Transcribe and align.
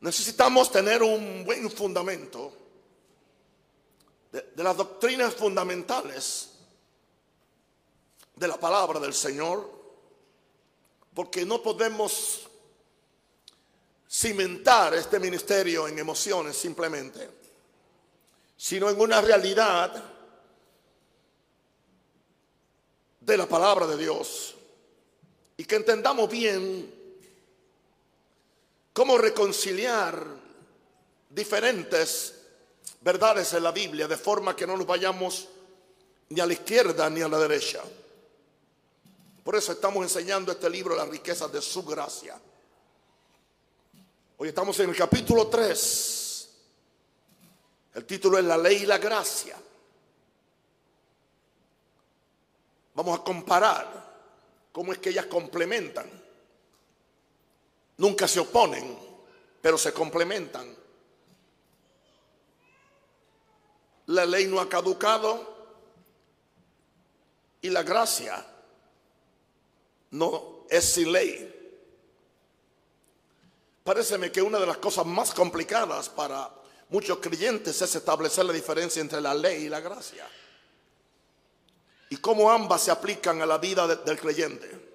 necesitamos 0.00 0.70
tener 0.70 1.02
un 1.02 1.44
buen 1.44 1.70
fundamento 1.70 2.52
de, 4.32 4.44
las 4.56 4.76
doctrinas 4.76 5.34
fundamentales 5.34 6.50
de 8.36 8.48
la 8.48 8.58
palabra 8.58 9.00
del 9.00 9.14
Señor, 9.14 9.68
porque 11.14 11.44
no 11.44 11.62
podemos 11.62 12.48
cimentar 14.08 14.94
este 14.94 15.18
ministerio 15.18 15.88
en 15.88 15.98
emociones 15.98 16.56
simplemente, 16.56 17.28
sino 18.56 18.88
en 18.88 19.00
una 19.00 19.20
realidad 19.20 20.04
de 23.20 23.36
la 23.36 23.46
palabra 23.46 23.86
de 23.86 23.96
Dios. 23.96 24.54
Y 25.56 25.64
que 25.64 25.76
entendamos 25.76 26.30
bien 26.30 26.97
cómo 28.98 29.16
reconciliar 29.16 30.26
diferentes 31.30 32.34
verdades 33.00 33.52
en 33.52 33.62
la 33.62 33.70
Biblia 33.70 34.08
de 34.08 34.16
forma 34.16 34.56
que 34.56 34.66
no 34.66 34.76
nos 34.76 34.88
vayamos 34.88 35.46
ni 36.30 36.40
a 36.40 36.46
la 36.46 36.54
izquierda 36.54 37.08
ni 37.08 37.20
a 37.20 37.28
la 37.28 37.38
derecha. 37.38 37.80
Por 39.44 39.54
eso 39.54 39.70
estamos 39.70 40.02
enseñando 40.02 40.50
este 40.50 40.68
libro, 40.68 40.96
Las 40.96 41.08
riquezas 41.08 41.52
de 41.52 41.62
su 41.62 41.84
gracia. 41.84 42.40
Hoy 44.36 44.48
estamos 44.48 44.80
en 44.80 44.90
el 44.90 44.96
capítulo 44.96 45.46
3. 45.46 46.48
El 47.94 48.04
título 48.04 48.36
es 48.36 48.44
La 48.44 48.58
ley 48.58 48.82
y 48.82 48.86
la 48.86 48.98
gracia. 48.98 49.56
Vamos 52.94 53.20
a 53.20 53.22
comparar 53.22 54.66
cómo 54.72 54.92
es 54.92 54.98
que 54.98 55.10
ellas 55.10 55.26
complementan. 55.26 56.27
Nunca 57.98 58.26
se 58.26 58.40
oponen, 58.40 58.96
pero 59.60 59.76
se 59.76 59.92
complementan. 59.92 60.74
La 64.06 64.24
ley 64.24 64.46
no 64.46 64.60
ha 64.60 64.68
caducado 64.68 65.56
y 67.60 67.68
la 67.68 67.82
gracia 67.82 68.46
no 70.12 70.64
es 70.70 70.84
sin 70.84 71.12
ley. 71.12 71.54
Pareceme 73.84 74.30
que 74.30 74.42
una 74.42 74.58
de 74.58 74.66
las 74.66 74.78
cosas 74.78 75.04
más 75.04 75.34
complicadas 75.34 76.08
para 76.08 76.50
muchos 76.90 77.18
creyentes 77.18 77.82
es 77.82 77.94
establecer 77.94 78.44
la 78.44 78.52
diferencia 78.52 79.00
entre 79.00 79.20
la 79.20 79.34
ley 79.34 79.64
y 79.64 79.68
la 79.68 79.80
gracia. 79.80 80.26
Y 82.10 82.16
cómo 82.18 82.50
ambas 82.50 82.82
se 82.82 82.90
aplican 82.90 83.42
a 83.42 83.46
la 83.46 83.58
vida 83.58 83.86
del 83.86 84.18
creyente. 84.18 84.87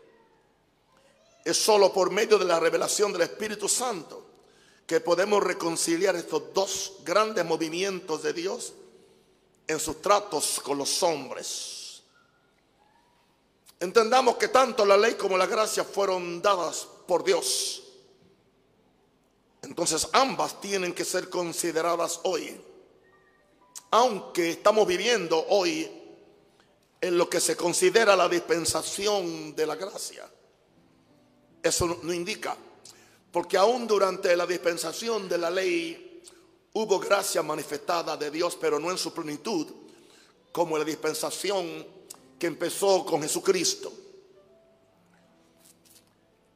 Es 1.44 1.58
solo 1.58 1.92
por 1.92 2.12
medio 2.12 2.38
de 2.38 2.46
la 2.46 2.60
revelación 2.60 3.12
del 3.12 3.24
Espíritu 3.24 3.68
Santo 3.68 4.26
que 4.86 5.00
podemos 5.00 5.44
reconciliar 5.44 6.16
estos 6.16 6.54
dos 6.54 6.94
grandes 7.04 7.46
movimientos 7.46 8.24
de 8.24 8.34
Dios 8.34 8.74
en 9.68 9.80
sus 9.80 10.02
tratos 10.02 10.60
con 10.62 10.78
los 10.78 11.04
hombres. 11.04 12.04
Entendamos 13.80 14.38
que 14.38 14.48
tanto 14.48 14.86
la 14.86 14.98
ley 14.98 15.16
como 15.16 15.38
la 15.38 15.46
gracia 15.46 15.84
fueron 15.84 16.42
dadas 16.42 16.88
por 17.08 17.24
Dios 17.24 17.84
entonces 19.64 20.10
ambas 20.12 20.60
tienen 20.60 20.94
que 20.94 21.06
ser 21.06 21.30
consideradas 21.30 22.20
hoy. 22.24 22.62
Aunque 23.92 24.52
estamos 24.52 24.86
viviendo 24.86 25.46
hoy 25.50 25.90
en 27.00 27.18
lo 27.18 27.30
que 27.30 27.40
se 27.40 27.56
considera 27.56 28.16
la 28.16 28.28
dispensación 28.28 29.56
de 29.56 29.66
la 29.66 29.76
gracia. 29.76 30.30
Eso 31.64 32.00
no 32.04 32.14
indica, 32.14 32.58
porque 33.32 33.58
aún 33.58 33.88
durante 33.88 34.36
la 34.36 34.46
dispensación 34.46 35.30
de 35.30 35.38
la 35.38 35.50
ley 35.50 36.22
hubo 36.74 37.00
gracia 37.00 37.42
manifestada 37.42 38.18
de 38.18 38.30
Dios, 38.30 38.58
pero 38.60 38.78
no 38.80 38.92
en 38.92 38.98
su 38.98 39.14
plenitud, 39.14 39.68
como 40.52 40.78
la 40.78 40.84
dispensación 40.84 41.88
que 42.38 42.48
empezó 42.48 43.06
con 43.06 43.22
Jesucristo. 43.22 43.94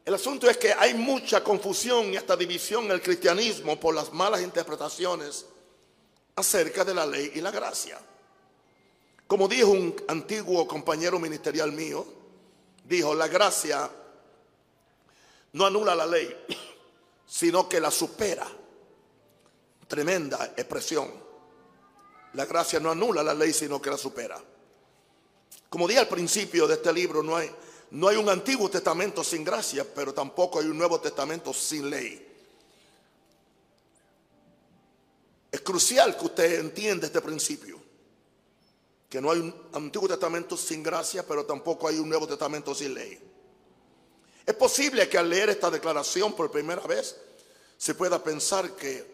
El 0.04 0.14
asunto 0.14 0.50
es 0.50 0.58
que 0.58 0.74
hay 0.74 0.94
mucha 0.94 1.44
confusión 1.44 2.14
y 2.14 2.18
hasta 2.18 2.36
división 2.36 2.86
en 2.86 2.92
el 2.92 3.02
cristianismo 3.02 3.80
por 3.80 3.96
las 3.96 4.12
malas 4.14 4.42
interpretaciones 4.42 5.46
acerca 6.36 6.86
de 6.86 6.94
la 6.94 7.06
ley 7.06 7.32
y 7.36 7.42
la 7.42 7.52
gracia. 7.52 8.00
Como 9.26 9.48
dijo 9.48 9.70
un 9.72 9.96
antiguo 10.08 10.66
compañero 10.68 11.20
ministerial 11.20 11.72
mío, 11.74 12.06
dijo, 12.86 13.14
la 13.14 13.28
gracia 13.28 13.90
no 15.54 15.66
anula 15.66 15.96
la 15.96 16.06
ley, 16.06 16.46
sino 17.26 17.68
que 17.68 17.80
la 17.80 17.92
supera. 17.92 18.48
Tremenda 19.88 20.54
expresión. 20.58 21.12
La 22.34 22.46
gracia 22.46 22.80
no 22.80 22.92
anula 22.92 23.24
la 23.24 23.34
ley, 23.34 23.54
sino 23.54 23.82
que 23.82 23.90
la 23.90 23.98
supera. 23.98 24.42
Como 25.70 25.88
dije 25.88 26.00
al 26.00 26.08
principio 26.08 26.68
de 26.68 26.76
este 26.76 26.94
libro, 26.94 27.24
no 27.24 27.36
hay, 27.36 27.50
no 27.92 28.08
hay 28.08 28.18
un 28.18 28.30
Antiguo 28.30 28.70
Testamento 28.70 29.24
sin 29.24 29.44
gracia, 29.44 29.86
pero 29.96 30.14
tampoco 30.14 30.60
hay 30.60 30.68
un 30.68 30.78
Nuevo 30.78 31.00
Testamento 31.00 31.54
sin 31.54 31.90
ley. 31.90 32.26
Es 35.52 35.62
crucial 35.62 36.18
que 36.18 36.26
usted 36.26 36.60
entienda 36.60 37.08
este 37.08 37.22
principio. 37.22 37.80
Que 39.10 39.22
no 39.22 39.32
hay 39.32 39.40
un 39.40 39.70
Antiguo 39.74 40.08
Testamento 40.08 40.58
sin 40.58 40.84
gracia, 40.84 41.26
pero 41.26 41.46
tampoco 41.46 41.88
hay 41.88 41.98
un 41.98 42.10
Nuevo 42.10 42.28
Testamento 42.28 42.76
sin 42.76 42.94
ley. 42.94 43.18
Es 44.48 44.56
posible 44.56 45.10
que 45.10 45.18
al 45.18 45.30
leer 45.30 45.50
esta 45.50 45.70
declaración 45.70 46.34
por 46.34 46.50
primera 46.50 46.88
vez 46.88 47.18
se 47.78 47.96
pueda 47.96 48.24
pensar 48.24 48.78
que 48.78 49.06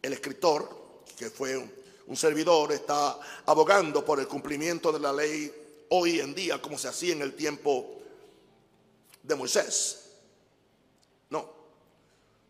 el 0.00 0.14
escritor, 0.14 1.04
que 1.14 1.28
fue 1.28 1.58
un 2.06 2.16
servidor, 2.16 2.72
está 2.72 3.20
abogando 3.44 4.02
por 4.02 4.18
el 4.18 4.26
cumplimiento 4.26 4.90
de 4.90 4.98
la 4.98 5.12
ley 5.12 5.52
hoy 5.90 6.20
en 6.20 6.34
día, 6.34 6.62
como 6.62 6.78
se 6.78 6.88
hacía 6.88 7.12
en 7.12 7.20
el 7.20 7.34
tiempo 7.34 7.98
de 9.22 9.34
Moisés. 9.34 10.06
No, 11.28 11.52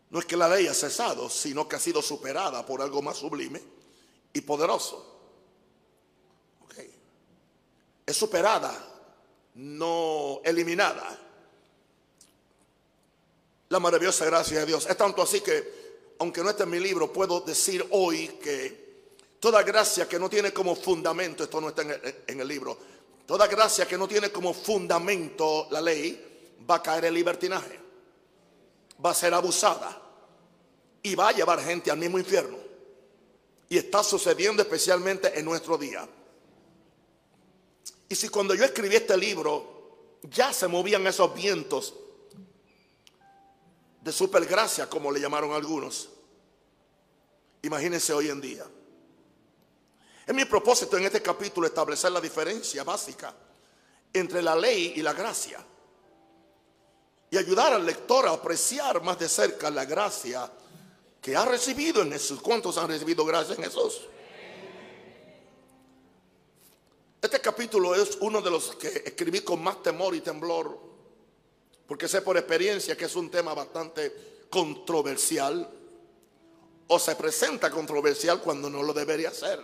no 0.09 0.19
es 0.19 0.25
que 0.25 0.37
la 0.37 0.47
ley 0.47 0.67
ha 0.67 0.73
cesado, 0.73 1.29
sino 1.29 1.67
que 1.67 1.75
ha 1.75 1.79
sido 1.79 2.01
superada 2.01 2.65
por 2.65 2.81
algo 2.81 3.01
más 3.01 3.17
sublime 3.17 3.61
y 4.31 4.39
poderoso. 4.39 5.17
Es 8.05 8.15
superada, 8.15 8.73
no 9.55 10.39
eliminada. 10.45 11.28
La 13.69 13.79
maravillosa 13.79 14.25
gracia 14.25 14.59
de 14.59 14.65
Dios. 14.65 14.87
Es 14.89 14.97
tanto 14.97 15.21
así 15.21 15.41
que, 15.41 16.15
aunque 16.19 16.41
no 16.41 16.49
esté 16.49 16.63
en 16.63 16.71
mi 16.71 16.79
libro, 16.79 17.13
puedo 17.13 17.41
decir 17.41 17.85
hoy 17.91 18.27
que 18.41 18.89
toda 19.39 19.63
gracia 19.63 20.07
que 20.07 20.19
no 20.19 20.29
tiene 20.29 20.51
como 20.51 20.75
fundamento, 20.75 21.43
esto 21.43 21.61
no 21.61 21.69
está 21.69 21.83
en 21.83 21.91
el, 21.91 22.15
en 22.27 22.41
el 22.41 22.47
libro, 22.47 22.77
toda 23.25 23.47
gracia 23.47 23.87
que 23.87 23.97
no 23.97 24.07
tiene 24.07 24.31
como 24.31 24.53
fundamento 24.53 25.67
la 25.69 25.81
ley, 25.81 26.57
va 26.69 26.75
a 26.75 26.83
caer 26.83 27.05
en 27.05 27.13
libertinaje, 27.13 27.79
va 29.03 29.11
a 29.11 29.13
ser 29.15 29.33
abusada 29.33 30.01
y 31.03 31.15
va 31.15 31.29
a 31.29 31.31
llevar 31.31 31.63
gente 31.63 31.91
al 31.91 31.97
mismo 31.97 32.17
infierno. 32.17 32.57
Y 33.69 33.77
está 33.77 34.03
sucediendo 34.03 34.63
especialmente 34.63 35.37
en 35.37 35.45
nuestro 35.45 35.77
día. 35.77 36.09
Y 38.09 38.15
si 38.15 38.29
cuando 38.29 38.55
yo 38.55 38.65
escribí 38.65 38.95
este 38.95 39.15
libro 39.15 39.77
ya 40.23 40.51
se 40.51 40.67
movían 40.67 41.05
esos 41.05 41.33
vientos 41.35 41.93
de 44.01 44.11
supergracia, 44.11 44.89
como 44.89 45.11
le 45.11 45.19
llamaron 45.19 45.51
algunos, 45.53 46.09
imagínense 47.61 48.13
hoy 48.13 48.29
en 48.29 48.41
día. 48.41 48.65
Es 50.25 50.33
mi 50.35 50.45
propósito 50.45 50.97
en 50.97 51.05
este 51.05 51.21
capítulo 51.21 51.67
establecer 51.67 52.11
la 52.11 52.21
diferencia 52.21 52.83
básica 52.83 53.33
entre 54.13 54.41
la 54.41 54.55
ley 54.55 54.93
y 54.95 55.01
la 55.01 55.13
gracia 55.13 55.65
y 57.31 57.37
ayudar 57.37 57.73
al 57.73 57.85
lector 57.85 58.27
a 58.27 58.31
apreciar 58.31 59.01
más 59.03 59.19
de 59.19 59.29
cerca 59.29 59.69
la 59.69 59.85
gracia 59.85 60.51
que 61.21 61.35
ha 61.35 61.45
recibido 61.45 62.01
en 62.01 62.11
Jesús. 62.11 62.41
¿Cuántos 62.41 62.77
han 62.77 62.87
recibido 62.87 63.25
gracia 63.25 63.55
en 63.55 63.63
Jesús? 63.63 64.01
Este 67.21 67.41
capítulo 67.41 67.93
es 67.95 68.17
uno 68.21 68.41
de 68.41 68.49
los 68.49 68.75
que 68.75 68.87
escribí 69.05 69.41
con 69.41 69.61
más 69.61 69.83
temor 69.83 70.15
y 70.15 70.21
temblor, 70.21 70.79
porque 71.89 72.07
sé 72.07 72.21
por 72.21 72.37
experiencia 72.37 72.95
que 72.95 73.05
es 73.05 73.15
un 73.15 73.31
tema 73.31 73.55
bastante 73.55 74.45
controversial, 74.47 75.67
o 76.85 76.99
se 76.99 77.15
presenta 77.15 77.71
controversial 77.71 78.39
cuando 78.41 78.69
no 78.69 78.83
lo 78.83 78.93
debería 78.93 79.31
ser. 79.31 79.59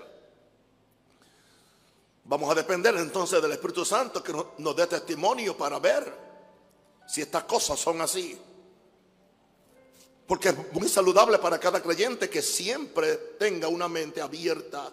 Vamos 2.24 2.50
a 2.50 2.56
depender 2.56 2.96
entonces 2.96 3.40
del 3.40 3.52
Espíritu 3.52 3.86
Santo 3.86 4.24
que 4.24 4.34
nos 4.58 4.76
dé 4.76 4.88
testimonio 4.88 5.56
para 5.56 5.78
ver 5.78 6.12
si 7.08 7.22
estas 7.22 7.44
cosas 7.44 7.80
son 7.80 8.02
así. 8.02 8.36
Porque 10.26 10.50
es 10.50 10.74
muy 10.74 10.90
saludable 10.90 11.38
para 11.38 11.60
cada 11.60 11.80
creyente 11.80 12.28
que 12.28 12.42
siempre 12.42 13.18
tenga 13.38 13.68
una 13.68 13.88
mente 13.88 14.20
abierta 14.20 14.92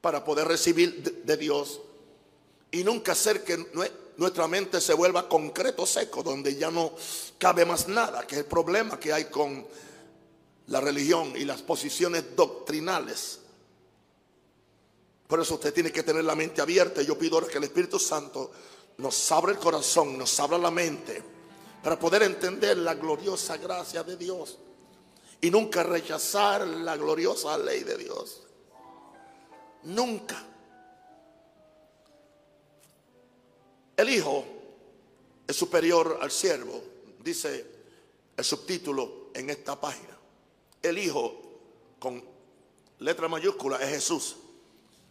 para 0.00 0.24
poder 0.24 0.46
recibir 0.46 1.24
de, 1.24 1.36
Dios 1.36 1.80
y 2.70 2.84
nunca 2.84 3.10
hacer 3.10 3.42
que 3.42 3.66
nuestra 4.16 4.46
mente 4.48 4.80
se 4.80 4.94
vuelva 4.94 5.28
concreto 5.28 5.86
seco, 5.86 6.22
donde 6.22 6.54
ya 6.56 6.70
no 6.70 6.92
cabe 7.38 7.64
más 7.64 7.88
nada, 7.88 8.26
que 8.26 8.36
es 8.36 8.40
el 8.42 8.46
problema 8.46 8.98
que 8.98 9.12
hay 9.12 9.24
con 9.24 9.66
la 10.68 10.80
religión 10.80 11.32
y 11.36 11.44
las 11.44 11.62
posiciones 11.62 12.36
doctrinales. 12.36 13.40
Por 15.26 15.40
eso 15.40 15.54
usted 15.54 15.74
tiene 15.74 15.90
que 15.90 16.02
tener 16.02 16.24
la 16.24 16.34
mente 16.34 16.60
abierta. 16.60 17.02
Yo 17.02 17.18
pido 17.18 17.44
que 17.46 17.58
el 17.58 17.64
Espíritu 17.64 17.98
Santo 17.98 18.50
nos 18.98 19.32
abra 19.32 19.52
el 19.52 19.58
corazón, 19.58 20.16
nos 20.16 20.38
abra 20.38 20.58
la 20.58 20.70
mente 20.70 21.22
para 21.82 21.98
poder 21.98 22.22
entender 22.22 22.78
la 22.78 22.94
gloriosa 22.94 23.56
gracia 23.56 24.02
de 24.02 24.16
Dios 24.16 24.58
y 25.40 25.50
nunca 25.50 25.82
rechazar 25.82 26.66
la 26.66 26.96
gloriosa 26.96 27.58
ley 27.58 27.82
de 27.82 27.98
Dios. 27.98 28.42
Nunca. 29.82 30.53
El 33.96 34.08
Hijo 34.10 34.44
es 35.46 35.54
superior 35.54 36.18
al 36.20 36.30
siervo, 36.30 36.82
dice 37.22 37.66
el 38.36 38.44
subtítulo 38.44 39.28
en 39.34 39.50
esta 39.50 39.80
página. 39.80 40.16
El 40.82 40.98
Hijo 40.98 41.40
con 41.98 42.22
letra 42.98 43.28
mayúscula 43.28 43.78
es 43.78 43.88
Jesús, 43.90 44.36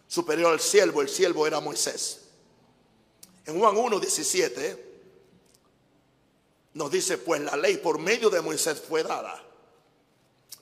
superior 0.08 0.52
al 0.52 0.60
siervo, 0.60 1.02
el 1.02 1.10
siervo 1.10 1.48
era 1.48 1.60
Moisés. 1.60 2.22
En 3.46 3.60
Juan 3.60 3.76
1, 3.78 4.00
17 4.00 4.94
nos 6.74 6.92
dice, 6.92 7.18
pues 7.18 7.42
la 7.42 7.56
ley 7.56 7.78
por 7.78 8.00
medio 8.00 8.30
de 8.30 8.42
Moisés 8.42 8.82
fue 8.82 9.04
dada, 9.04 9.44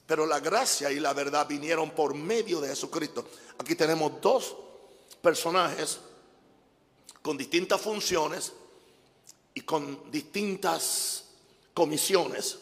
pero 0.06 0.26
la 0.26 0.40
gracia 0.40 0.92
y 0.92 1.00
la 1.00 1.14
verdad 1.14 1.48
vinieron 1.48 1.92
por 1.92 2.14
medio 2.14 2.60
de 2.60 2.70
Jesucristo. 2.70 3.26
Aquí 3.58 3.76
tenemos 3.76 4.20
dos 4.22 4.56
personajes 5.22 6.00
con 7.22 7.38
distintas 7.38 7.80
funciones 7.82 8.54
y 9.54 9.62
con 9.62 10.12
distintas 10.12 11.26
comisiones. 11.74 12.58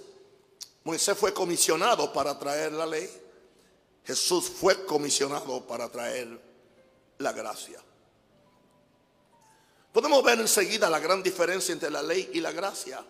Moisés 0.83 1.17
fue 1.17 1.33
comisionado 1.33 2.11
para 2.11 2.37
traer 2.37 2.71
la 2.73 2.85
ley. 2.85 3.09
Jesús 4.05 4.49
fue 4.49 4.85
comisionado 4.85 5.65
para 5.65 5.89
traer 5.89 6.39
la 7.19 7.31
gracia. 7.31 7.79
Podemos 9.91 10.23
ver 10.23 10.39
enseguida 10.39 10.89
la 10.89 10.99
gran 10.99 11.21
diferencia 11.21 11.73
entre 11.73 11.89
la 11.89 12.01
ley 12.01 12.29
y 12.33 12.39
la 12.39 12.51
gracia 12.51 13.03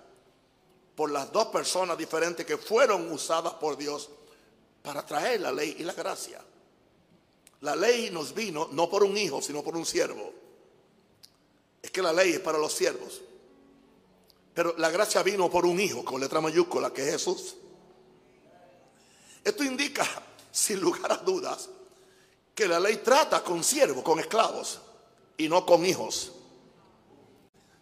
por 0.95 1.11
las 1.11 1.31
dos 1.31 1.47
personas 1.47 1.97
diferentes 1.97 2.45
que 2.45 2.57
fueron 2.57 3.11
usadas 3.11 3.53
por 3.53 3.77
Dios 3.77 4.09
para 4.81 5.05
traer 5.05 5.41
la 5.41 5.51
ley 5.51 5.75
y 5.79 5.83
la 5.83 5.93
gracia. 5.93 6.41
La 7.61 7.75
ley 7.75 8.09
nos 8.11 8.33
vino 8.33 8.69
no 8.71 8.89
por 8.89 9.03
un 9.03 9.17
hijo, 9.17 9.41
sino 9.41 9.61
por 9.63 9.75
un 9.75 9.85
siervo. 9.85 10.33
Es 11.81 11.91
que 11.91 12.01
la 12.01 12.13
ley 12.13 12.33
es 12.33 12.39
para 12.39 12.57
los 12.57 12.73
siervos. 12.73 13.21
Pero 14.53 14.75
la 14.77 14.89
gracia 14.89 15.23
vino 15.23 15.49
por 15.49 15.65
un 15.65 15.79
hijo 15.79 16.03
con 16.03 16.19
letra 16.19 16.41
mayúscula 16.41 16.91
que 16.91 17.03
es 17.03 17.11
Jesús. 17.13 17.55
Esto 19.43 19.63
indica, 19.63 20.05
sin 20.51 20.79
lugar 20.79 21.11
a 21.11 21.17
dudas, 21.17 21.69
que 22.53 22.67
la 22.67 22.79
ley 22.79 22.97
trata 22.97 23.43
con 23.43 23.63
siervos, 23.63 24.03
con 24.03 24.19
esclavos 24.19 24.79
y 25.37 25.47
no 25.47 25.65
con 25.65 25.85
hijos. 25.85 26.33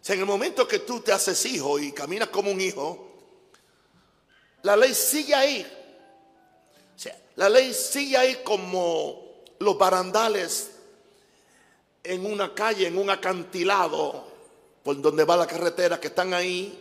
Si 0.00 0.12
en 0.12 0.20
el 0.20 0.26
momento 0.26 0.68
que 0.68 0.78
tú 0.78 1.00
te 1.00 1.12
haces 1.12 1.44
hijo 1.46 1.78
y 1.78 1.92
caminas 1.92 2.28
como 2.28 2.50
un 2.50 2.60
hijo, 2.60 3.08
la 4.62 4.76
ley 4.76 4.94
sigue 4.94 5.34
ahí. 5.34 5.74
la 7.36 7.48
ley 7.48 7.74
sigue 7.74 8.16
ahí 8.16 8.40
como 8.44 9.42
los 9.58 9.76
barandales 9.76 10.70
en 12.02 12.26
una 12.26 12.54
calle, 12.54 12.86
en 12.86 12.98
un 12.98 13.10
acantilado, 13.10 14.26
por 14.82 15.00
donde 15.00 15.24
va 15.24 15.36
la 15.36 15.46
carretera, 15.46 16.00
que 16.00 16.08
están 16.08 16.32
ahí, 16.34 16.78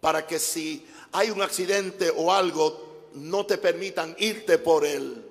para 0.00 0.26
que 0.26 0.38
si 0.38 0.86
hay 1.12 1.30
un 1.30 1.42
accidente 1.42 2.12
o 2.14 2.32
algo, 2.32 3.08
no 3.14 3.46
te 3.46 3.58
permitan 3.58 4.14
irte 4.18 4.58
por 4.58 4.84
el 4.84 5.24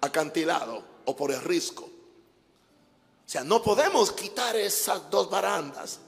acantilado 0.00 0.82
o 1.04 1.16
por 1.16 1.32
el 1.32 1.40
risco. 1.42 1.82
O 1.84 3.30
sea, 3.30 3.44
no 3.44 3.62
podemos 3.62 4.12
quitar 4.12 4.56
esas 4.56 5.10
dos 5.10 5.28
barandas 5.28 6.00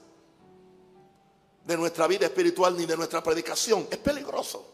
de 1.65 1.77
nuestra 1.77 2.07
vida 2.07 2.25
espiritual 2.25 2.75
ni 2.75 2.85
de 2.85 2.97
nuestra 2.97 3.21
predicación. 3.21 3.87
Es 3.91 3.99
peligroso. 3.99 4.65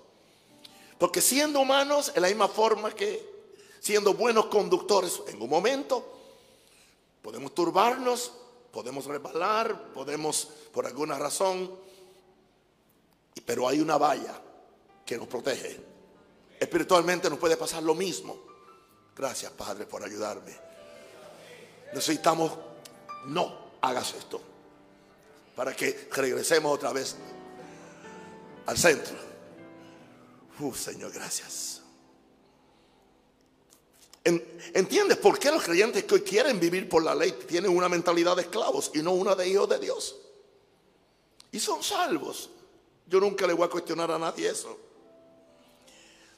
Porque 0.98 1.22
siendo 1.22 1.60
humanos, 1.60 2.12
en 2.16 2.22
la 2.22 2.30
misma 2.30 2.48
forma 2.48 2.92
que 2.92 3.38
siendo 3.80 4.14
buenos 4.14 4.46
conductores, 4.46 5.22
en 5.28 5.42
un 5.42 5.50
momento 5.50 6.17
podemos 7.28 7.54
turbarnos, 7.54 8.32
podemos 8.72 9.04
resbalar, 9.04 9.92
podemos 9.92 10.48
por 10.72 10.86
alguna 10.86 11.20
razón, 11.20 11.78
pero 13.46 13.68
hay 13.68 13.82
una 13.82 13.98
valla 13.98 14.42
que 15.06 15.18
nos 15.18 15.28
protege. 15.28 15.78
Espiritualmente 16.58 17.30
nos 17.30 17.38
puede 17.38 17.58
pasar 17.58 17.84
lo 17.84 17.96
mismo. 17.96 18.38
Gracias, 19.14 19.52
Padre, 19.52 19.86
por 19.86 20.02
ayudarme. 20.06 20.56
Necesitamos, 21.94 22.54
no 23.26 23.72
hagas 23.82 24.14
esto, 24.14 24.40
para 25.54 25.76
que 25.76 26.08
regresemos 26.14 26.74
otra 26.74 26.94
vez 26.94 27.18
al 28.68 28.78
centro. 28.78 29.18
Uh, 30.62 30.74
Señor, 30.74 31.12
gracias. 31.12 31.77
¿Entiendes 34.74 35.18
por 35.18 35.40
qué 35.40 35.50
los 35.52 35.64
creyentes 35.64 36.04
que 36.04 36.16
hoy 36.16 36.22
quieren 36.22 36.60
vivir 36.60 36.90
por 36.90 37.02
la 37.02 37.16
ley 37.16 37.32
tienen 37.48 37.72
una 37.76 37.88
mentalidad 37.88 38.36
de 38.36 38.42
esclavos 38.42 38.92
y 38.94 39.02
no 39.02 39.14
una 39.14 39.36
de 39.36 39.48
hijos 39.48 39.70
de 39.70 39.80
Dios? 39.80 40.18
Y 41.52 41.60
son 41.60 41.82
salvos. 41.82 42.50
Yo 43.06 43.22
nunca 43.22 43.48
le 43.48 43.54
voy 43.54 43.66
a 43.66 43.70
cuestionar 43.70 44.12
a 44.12 44.20
nadie 44.20 44.50
eso. 44.50 44.78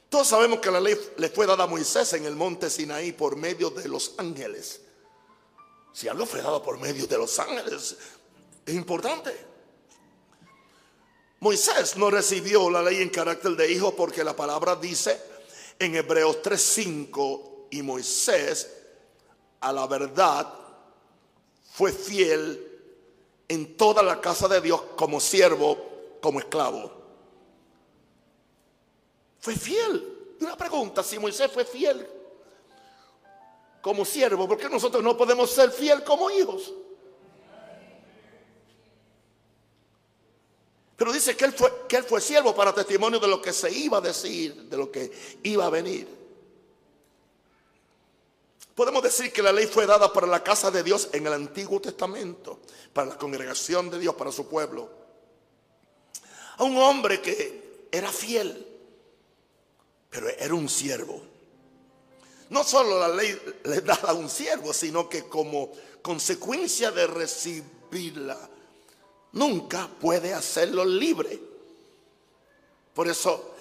Todos 0.08 0.28
sabemos 0.28 0.60
que 0.60 0.70
la 0.70 0.80
ley 0.80 0.96
le 1.16 1.30
fue 1.30 1.46
dada 1.46 1.64
a 1.64 1.66
Moisés 1.66 2.12
en 2.12 2.26
el 2.26 2.36
monte 2.36 2.70
Sinaí 2.70 3.10
por 3.10 3.34
medio 3.34 3.70
de 3.70 3.88
los 3.88 4.14
ángeles. 4.18 4.82
Si 5.92 6.06
algo 6.06 6.26
fue 6.26 6.42
dado 6.42 6.62
por 6.62 6.78
medio 6.78 7.08
de 7.08 7.18
los 7.18 7.36
ángeles, 7.40 7.96
es 8.66 8.74
importante. 8.74 9.34
Moisés 11.40 11.96
no 11.96 12.08
recibió 12.08 12.70
la 12.70 12.82
ley 12.82 13.02
en 13.02 13.08
carácter 13.08 13.56
de 13.56 13.72
hijo 13.72 13.96
porque 13.96 14.22
la 14.22 14.36
palabra 14.36 14.76
dice 14.76 15.20
en 15.76 15.96
Hebreos 15.96 16.40
3:5 16.42 17.49
y 17.70 17.82
Moisés 17.82 18.76
a 19.60 19.72
la 19.72 19.86
verdad 19.86 20.52
fue 21.72 21.92
fiel 21.92 22.66
en 23.48 23.76
toda 23.76 24.02
la 24.02 24.20
casa 24.20 24.48
de 24.48 24.60
Dios 24.60 24.80
como 24.96 25.20
siervo, 25.20 25.76
como 26.20 26.38
esclavo. 26.40 26.92
Fue 29.40 29.54
fiel. 29.54 30.36
Una 30.40 30.56
pregunta, 30.56 31.02
si 31.02 31.18
Moisés 31.18 31.50
fue 31.50 31.64
fiel 31.64 32.06
como 33.82 34.04
siervo, 34.04 34.46
¿por 34.46 34.58
qué 34.58 34.68
nosotros 34.68 35.02
no 35.02 35.16
podemos 35.16 35.50
ser 35.50 35.70
fiel 35.70 36.04
como 36.04 36.30
hijos? 36.30 36.72
Pero 40.96 41.12
dice 41.12 41.34
que 41.34 41.46
él, 41.46 41.52
fue, 41.52 41.86
que 41.88 41.96
él 41.96 42.04
fue 42.04 42.20
siervo 42.20 42.54
para 42.54 42.74
testimonio 42.74 43.18
de 43.18 43.26
lo 43.26 43.40
que 43.40 43.54
se 43.54 43.72
iba 43.72 43.98
a 43.98 44.02
decir, 44.02 44.54
de 44.64 44.76
lo 44.76 44.90
que 44.90 45.10
iba 45.42 45.64
a 45.64 45.70
venir. 45.70 46.19
Podemos 48.80 49.02
decir 49.02 49.30
que 49.30 49.42
la 49.42 49.52
ley 49.52 49.66
fue 49.66 49.84
dada 49.84 50.10
para 50.10 50.26
la 50.26 50.42
casa 50.42 50.70
de 50.70 50.82
Dios 50.82 51.10
en 51.12 51.26
el 51.26 51.34
Antiguo 51.34 51.82
Testamento, 51.82 52.60
para 52.94 53.08
la 53.08 53.18
congregación 53.18 53.90
de 53.90 53.98
Dios, 53.98 54.14
para 54.14 54.32
su 54.32 54.48
pueblo. 54.48 54.90
A 56.56 56.64
un 56.64 56.78
hombre 56.78 57.20
que 57.20 57.88
era 57.92 58.10
fiel, 58.10 58.66
pero 60.08 60.30
era 60.30 60.54
un 60.54 60.66
siervo. 60.66 61.20
No 62.48 62.64
solo 62.64 62.98
la 62.98 63.08
ley 63.08 63.38
le 63.64 63.82
da 63.82 63.96
a 63.96 64.14
un 64.14 64.30
siervo, 64.30 64.72
sino 64.72 65.10
que 65.10 65.24
como 65.24 65.72
consecuencia 66.00 66.90
de 66.90 67.06
recibirla, 67.06 68.38
nunca 69.32 69.90
puede 70.00 70.32
hacerlo 70.32 70.86
libre. 70.86 71.38
Por 72.94 73.08
eso 73.08 73.56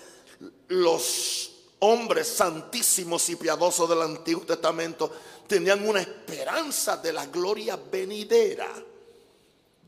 los 0.69 1.58
hombres 1.79 2.27
santísimos 2.27 3.29
y 3.29 3.35
piadosos 3.35 3.89
del 3.89 4.01
Antiguo 4.01 4.45
Testamento 4.45 5.11
tenían 5.47 5.87
una 5.87 6.01
esperanza 6.01 6.97
de 6.97 7.13
la 7.13 7.25
gloria 7.27 7.77
venidera. 7.91 8.67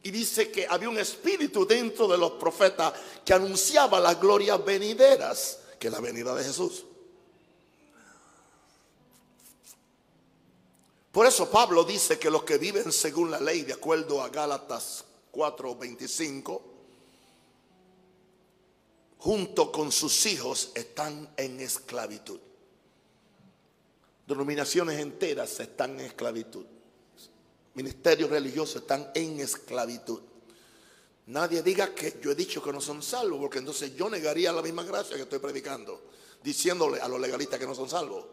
Y 0.04 0.10
dice 0.10 0.50
que 0.50 0.66
había 0.68 0.90
un 0.90 0.98
espíritu 0.98 1.66
dentro 1.66 2.08
de 2.08 2.18
los 2.18 2.32
profetas 2.32 2.94
que 3.24 3.34
anunciaba 3.34 4.00
las 4.00 4.20
glorias 4.20 4.64
venideras, 4.66 5.60
que 5.80 5.88
es 5.88 5.94
la 5.94 6.00
venida 6.00 6.34
de 6.34 6.44
Jesús. 6.44 6.86
Por 11.12 11.28
eso 11.28 11.50
Pablo 11.52 11.84
dice 11.84 12.18
que 12.18 12.32
los 12.32 12.44
que 12.44 12.58
viven 12.58 12.92
según 12.92 13.30
la 13.30 13.40
ley, 13.40 13.64
de 13.64 13.74
acuerdo 13.74 14.22
a 14.22 14.30
Gálatas 14.30 15.04
4:25, 15.32 16.71
junto 19.22 19.72
con 19.72 19.92
sus 19.92 20.26
hijos 20.26 20.72
están 20.74 21.32
en 21.38 21.60
esclavitud. 21.60 22.40
Denominaciones 24.26 25.00
enteras 25.00 25.60
están 25.60 26.00
en 26.00 26.08
esclavitud. 26.08 26.66
Ministerios 27.76 28.32
religiosos 28.32 28.82
están 28.82 29.12
en 29.14 29.40
esclavitud. 29.40 30.22
nadie 31.28 31.62
diga 31.62 31.94
que 31.94 32.20
yo 32.22 32.32
he 32.32 32.36
dicho 32.36 32.64
que 32.64 32.74
no 32.74 32.82
son 32.82 33.04
salvos, 33.04 33.40
porque 33.40 33.60
entonces 33.60 33.96
yo 33.96 34.10
negaría 34.10 34.52
la 34.52 34.64
misma 34.64 34.84
gracia 34.84 35.16
que 35.16 35.22
estoy 35.22 35.40
predicando, 35.40 36.02
diciéndole 36.44 37.00
a 37.00 37.08
los 37.08 37.22
legalistas 37.22 37.60
que 37.60 37.68
no 37.68 37.76
son 37.76 37.90
salvos. 37.90 38.26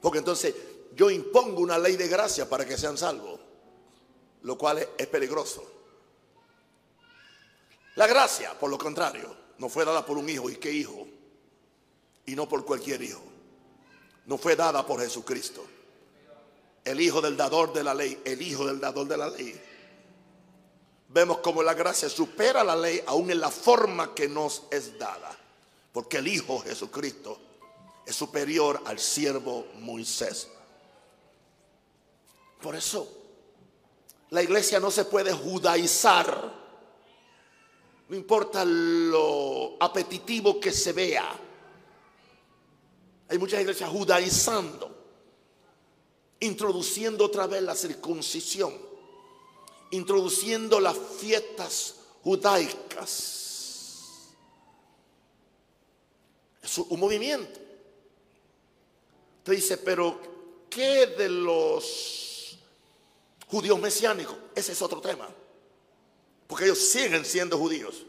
Porque 0.00 0.18
entonces 0.18 0.54
yo 0.94 1.10
impongo 1.10 1.60
una 1.60 1.78
ley 1.78 1.96
de 1.96 2.06
gracia 2.06 2.48
para 2.48 2.64
que 2.64 2.78
sean 2.78 2.96
salvos, 2.96 3.40
lo 4.42 4.56
cual 4.56 4.86
es, 4.96 5.06
peligroso. 5.08 5.73
La 7.96 8.06
gracia, 8.06 8.58
por 8.58 8.70
lo 8.70 8.78
contrario, 8.78 9.36
no 9.58 9.68
fue 9.68 9.84
dada 9.84 10.04
por 10.04 10.18
un 10.18 10.28
hijo. 10.28 10.50
¿Y 10.50 10.56
qué 10.56 10.72
hijo? 10.72 11.06
Y 12.26 12.34
no 12.34 12.48
por 12.48 12.64
cualquier 12.64 13.02
hijo. 13.02 13.22
No 14.26 14.38
fue 14.38 14.56
dada 14.56 14.84
por 14.86 15.00
Jesucristo. 15.00 15.64
El 16.84 17.00
hijo 17.00 17.20
del 17.20 17.36
dador 17.36 17.72
de 17.72 17.84
la 17.84 17.94
ley. 17.94 18.20
El 18.24 18.42
hijo 18.42 18.66
del 18.66 18.80
dador 18.80 19.06
de 19.06 19.16
la 19.16 19.28
ley. 19.28 19.60
Vemos 21.08 21.38
como 21.38 21.62
la 21.62 21.74
gracia 21.74 22.08
supera 22.08 22.64
la 22.64 22.74
ley 22.74 23.00
aún 23.06 23.30
en 23.30 23.38
la 23.38 23.50
forma 23.50 24.14
que 24.14 24.28
nos 24.28 24.64
es 24.70 24.98
dada. 24.98 25.30
Porque 25.92 26.16
el 26.16 26.26
Hijo 26.26 26.58
Jesucristo 26.58 27.38
es 28.04 28.16
superior 28.16 28.82
al 28.84 28.98
siervo 28.98 29.66
Moisés. 29.78 30.48
Por 32.60 32.74
eso, 32.74 33.08
la 34.30 34.42
iglesia 34.42 34.80
no 34.80 34.90
se 34.90 35.04
puede 35.04 35.32
judaizar. 35.32 36.63
No 38.08 38.16
importa 38.16 38.64
lo 38.64 39.76
apetitivo 39.80 40.60
que 40.60 40.72
se 40.72 40.92
vea. 40.92 41.40
Hay 43.28 43.38
muchas 43.38 43.60
iglesias 43.60 43.90
judaizando, 43.90 44.90
introduciendo 46.40 47.24
otra 47.24 47.46
vez 47.46 47.62
la 47.62 47.74
circuncisión, 47.74 48.74
introduciendo 49.90 50.78
las 50.80 50.96
fiestas 51.18 51.96
judaicas. 52.22 53.40
Es 56.62 56.78
un 56.78 57.00
movimiento. 57.00 57.60
Usted 59.38 59.52
dice, 59.52 59.78
pero 59.78 60.18
¿qué 60.70 61.06
de 61.06 61.28
los 61.28 62.34
judíos 63.54 63.78
mesiánicos. 63.78 64.36
Ese 64.54 64.72
es 64.72 64.82
otro 64.82 65.00
tema. 65.00 65.28
Porque 66.46 66.64
ellos 66.64 66.78
siguen 66.78 67.24
siendo 67.24 67.58
judíos. 67.58 68.06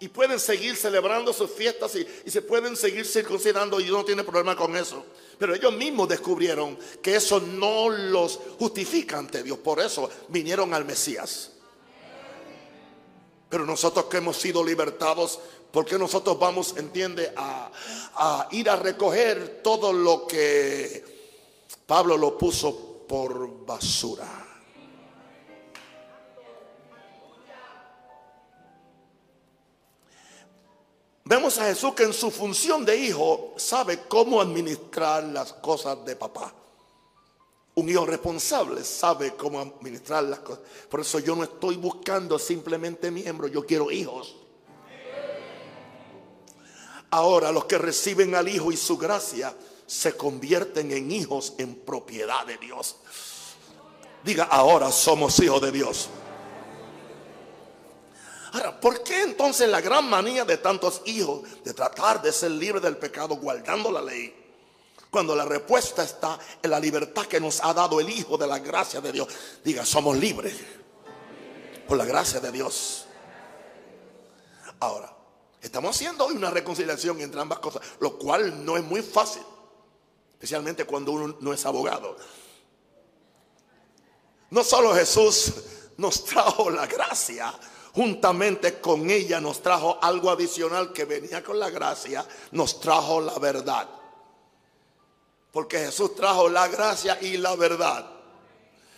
Y 0.00 0.08
pueden 0.08 0.40
seguir 0.40 0.74
celebrando 0.76 1.32
sus 1.32 1.50
fiestas 1.50 1.94
y, 1.94 2.06
se 2.28 2.42
pueden 2.42 2.76
seguir 2.76 3.06
circuncidando 3.06 3.78
y 3.78 3.88
no 3.88 4.04
tiene 4.04 4.24
problema 4.24 4.56
con 4.56 4.76
eso. 4.76 5.04
Pero 5.38 5.54
ellos 5.54 5.72
mismos 5.72 6.08
descubrieron 6.08 6.76
que 7.00 7.14
eso 7.14 7.38
no 7.38 7.88
los 7.88 8.40
justifica 8.58 9.18
ante 9.18 9.44
Dios. 9.44 9.58
Por 9.58 9.78
eso 9.78 10.10
vinieron 10.28 10.74
al 10.74 10.84
Mesías. 10.84 11.52
Pero 13.48 13.64
nosotros 13.64 14.06
que 14.06 14.16
hemos 14.16 14.36
sido 14.36 14.64
libertados, 14.64 15.38
porque 15.70 15.96
nosotros 15.96 16.36
vamos, 16.36 16.74
entiende, 16.76 17.32
a 17.36 18.48
ir 18.50 18.68
a 18.68 18.76
recoger 18.76 19.60
todo 19.62 19.92
lo 19.92 20.26
que 20.26 21.04
Pablo 21.86 22.16
lo 22.16 22.36
puso 22.36 23.04
por 23.06 23.64
basura. 23.66 24.41
Vemos 31.32 31.56
a 31.56 31.64
Jesús 31.64 31.94
que 31.94 32.02
en 32.02 32.12
su 32.12 32.30
función 32.30 32.84
de 32.84 32.94
hijo 32.94 33.54
sabe 33.56 34.00
cómo 34.06 34.38
administrar 34.38 35.24
las 35.24 35.54
cosas 35.54 36.04
de 36.04 36.14
papá. 36.14 36.52
Un 37.74 37.88
hijo 37.88 38.04
responsable 38.04 38.84
sabe 38.84 39.34
cómo 39.34 39.58
administrar 39.58 40.24
las 40.24 40.40
cosas. 40.40 40.62
Por 40.90 41.00
eso 41.00 41.20
yo 41.20 41.34
no 41.34 41.44
estoy 41.44 41.76
buscando 41.76 42.38
simplemente 42.38 43.10
miembros, 43.10 43.50
yo 43.50 43.64
quiero 43.64 43.90
hijos. 43.90 44.36
Ahora 47.08 47.50
los 47.50 47.64
que 47.64 47.78
reciben 47.78 48.34
al 48.34 48.50
Hijo 48.50 48.70
y 48.70 48.76
su 48.76 48.98
gracia 48.98 49.56
se 49.86 50.14
convierten 50.14 50.92
en 50.92 51.10
hijos 51.10 51.54
en 51.56 51.76
propiedad 51.76 52.44
de 52.44 52.58
Dios. 52.58 52.96
Diga, 54.22 54.44
ahora 54.44 54.92
somos 54.92 55.40
hijos 55.40 55.62
de 55.62 55.72
Dios. 55.72 56.10
Ahora, 58.52 58.80
¿por 58.80 59.02
qué 59.02 59.22
entonces 59.22 59.68
la 59.68 59.80
gran 59.80 60.08
manía 60.08 60.44
de 60.44 60.58
tantos 60.58 61.02
hijos 61.06 61.42
de 61.64 61.72
tratar 61.72 62.20
de 62.20 62.32
ser 62.32 62.50
libres 62.50 62.82
del 62.82 62.96
pecado 62.96 63.36
guardando 63.36 63.90
la 63.90 64.02
ley? 64.02 64.34
Cuando 65.10 65.34
la 65.34 65.44
respuesta 65.44 66.02
está 66.02 66.38
en 66.62 66.70
la 66.70 66.80
libertad 66.80 67.26
que 67.26 67.40
nos 67.40 67.62
ha 67.62 67.74
dado 67.74 68.00
el 68.00 68.08
Hijo 68.08 68.38
de 68.38 68.46
la 68.46 68.58
gracia 68.58 69.00
de 69.00 69.12
Dios. 69.12 69.28
Diga, 69.62 69.84
somos 69.84 70.16
libres 70.16 70.54
por 71.86 71.98
la 71.98 72.04
gracia 72.04 72.40
de 72.40 72.50
Dios. 72.50 73.06
Ahora, 74.80 75.14
estamos 75.60 75.94
haciendo 75.94 76.26
hoy 76.26 76.36
una 76.36 76.50
reconciliación 76.50 77.20
entre 77.20 77.40
ambas 77.40 77.58
cosas, 77.58 77.82
lo 78.00 78.18
cual 78.18 78.64
no 78.64 78.76
es 78.76 78.84
muy 78.84 79.02
fácil 79.02 79.42
especialmente 80.42 80.84
cuando 80.84 81.12
uno 81.12 81.36
no 81.38 81.52
es 81.52 81.64
abogado. 81.66 82.16
No 84.50 84.64
solo 84.64 84.92
Jesús 84.92 85.52
nos 85.96 86.24
trajo 86.26 86.68
la 86.68 86.88
gracia, 86.88 87.54
juntamente 87.94 88.80
con 88.80 89.10
ella 89.10 89.40
nos 89.40 89.60
trajo 89.60 89.98
algo 90.00 90.30
adicional 90.30 90.92
que 90.92 91.04
venía 91.04 91.42
con 91.42 91.58
la 91.58 91.70
gracia, 91.70 92.26
nos 92.52 92.80
trajo 92.80 93.20
la 93.20 93.38
verdad. 93.38 93.88
Porque 95.52 95.78
Jesús 95.78 96.14
trajo 96.14 96.48
la 96.48 96.68
gracia 96.68 97.18
y 97.20 97.36
la 97.36 97.54
verdad. 97.56 98.06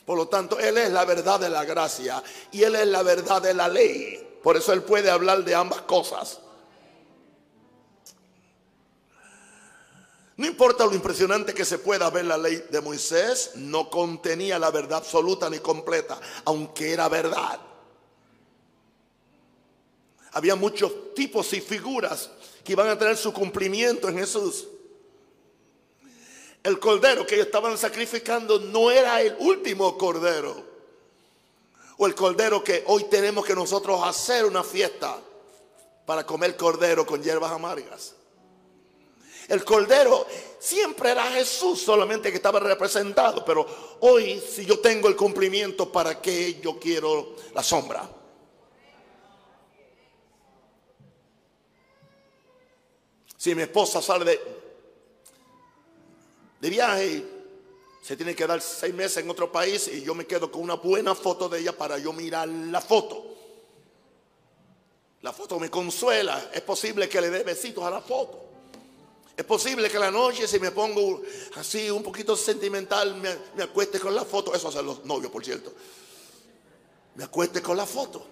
Por 0.06 0.16
lo 0.16 0.28
tanto, 0.28 0.58
Él 0.58 0.78
es 0.78 0.92
la 0.92 1.04
verdad 1.04 1.40
de 1.40 1.48
la 1.48 1.64
gracia 1.64 2.22
y 2.52 2.62
Él 2.62 2.76
es 2.76 2.86
la 2.86 3.02
verdad 3.02 3.42
de 3.42 3.54
la 3.54 3.68
ley. 3.68 4.38
Por 4.42 4.56
eso 4.56 4.72
Él 4.72 4.82
puede 4.82 5.10
hablar 5.10 5.42
de 5.42 5.54
ambas 5.54 5.82
cosas. 5.82 6.40
No 10.36 10.46
importa 10.46 10.84
lo 10.84 10.94
impresionante 10.94 11.54
que 11.54 11.64
se 11.64 11.78
pueda 11.78 12.10
ver 12.10 12.24
la 12.24 12.36
ley 12.36 12.66
de 12.68 12.80
Moisés, 12.80 13.52
no 13.54 13.88
contenía 13.88 14.58
la 14.58 14.70
verdad 14.70 14.98
absoluta 14.98 15.48
ni 15.48 15.60
completa, 15.60 16.20
aunque 16.44 16.92
era 16.92 17.08
verdad. 17.08 17.60
Había 20.34 20.56
muchos 20.56 21.14
tipos 21.14 21.52
y 21.52 21.60
figuras 21.60 22.28
que 22.64 22.72
iban 22.72 22.88
a 22.88 22.98
tener 22.98 23.16
su 23.16 23.32
cumplimiento 23.32 24.08
en 24.08 24.18
Jesús. 24.18 24.66
El 26.60 26.80
cordero 26.80 27.24
que 27.24 27.36
ellos 27.36 27.46
estaban 27.46 27.78
sacrificando 27.78 28.58
no 28.58 28.90
era 28.90 29.22
el 29.22 29.36
último 29.38 29.96
cordero. 29.96 30.74
O 31.98 32.06
el 32.06 32.16
cordero 32.16 32.64
que 32.64 32.82
hoy 32.88 33.04
tenemos 33.04 33.46
que 33.46 33.54
nosotros 33.54 34.00
hacer 34.02 34.44
una 34.44 34.64
fiesta 34.64 35.16
para 36.04 36.26
comer 36.26 36.56
cordero 36.56 37.06
con 37.06 37.22
hierbas 37.22 37.52
amargas. 37.52 38.14
El 39.46 39.64
cordero 39.64 40.26
siempre 40.58 41.10
era 41.10 41.30
Jesús, 41.30 41.80
solamente 41.80 42.30
que 42.30 42.36
estaba 42.38 42.58
representado. 42.58 43.44
Pero 43.44 43.64
hoy, 44.00 44.40
si 44.40 44.66
yo 44.66 44.80
tengo 44.80 45.06
el 45.06 45.14
cumplimiento, 45.14 45.92
¿para 45.92 46.20
qué 46.20 46.58
yo 46.60 46.80
quiero 46.80 47.36
la 47.54 47.62
sombra? 47.62 48.10
Si 53.44 53.54
mi 53.54 53.60
esposa 53.60 54.00
sale 54.00 54.24
de, 54.24 54.40
de 56.62 56.70
viaje, 56.70 57.22
se 58.02 58.16
tiene 58.16 58.34
que 58.34 58.46
dar 58.46 58.58
seis 58.62 58.94
meses 58.94 59.18
en 59.18 59.28
otro 59.28 59.52
país 59.52 59.86
y 59.88 60.02
yo 60.02 60.14
me 60.14 60.26
quedo 60.26 60.50
con 60.50 60.62
una 60.62 60.76
buena 60.76 61.14
foto 61.14 61.46
de 61.50 61.60
ella 61.60 61.76
para 61.76 61.98
yo 61.98 62.14
mirar 62.14 62.48
la 62.48 62.80
foto. 62.80 63.22
La 65.20 65.30
foto 65.34 65.60
me 65.60 65.68
consuela. 65.68 66.52
Es 66.54 66.62
posible 66.62 67.06
que 67.06 67.20
le 67.20 67.28
dé 67.28 67.42
besitos 67.42 67.84
a 67.84 67.90
la 67.90 68.00
foto. 68.00 68.46
Es 69.36 69.44
posible 69.44 69.90
que 69.90 69.98
la 69.98 70.10
noche 70.10 70.48
si 70.48 70.58
me 70.58 70.70
pongo 70.70 71.20
así 71.56 71.90
un 71.90 72.02
poquito 72.02 72.38
sentimental 72.38 73.14
me, 73.16 73.62
acueste 73.62 74.00
con 74.00 74.14
la 74.14 74.24
foto. 74.24 74.54
Eso 74.54 74.68
hacen 74.68 74.86
los 74.86 75.04
novios, 75.04 75.30
por 75.30 75.44
cierto. 75.44 75.70
Me 77.16 77.24
acueste 77.24 77.60
con 77.60 77.76
la 77.76 77.84
foto. 77.84 78.26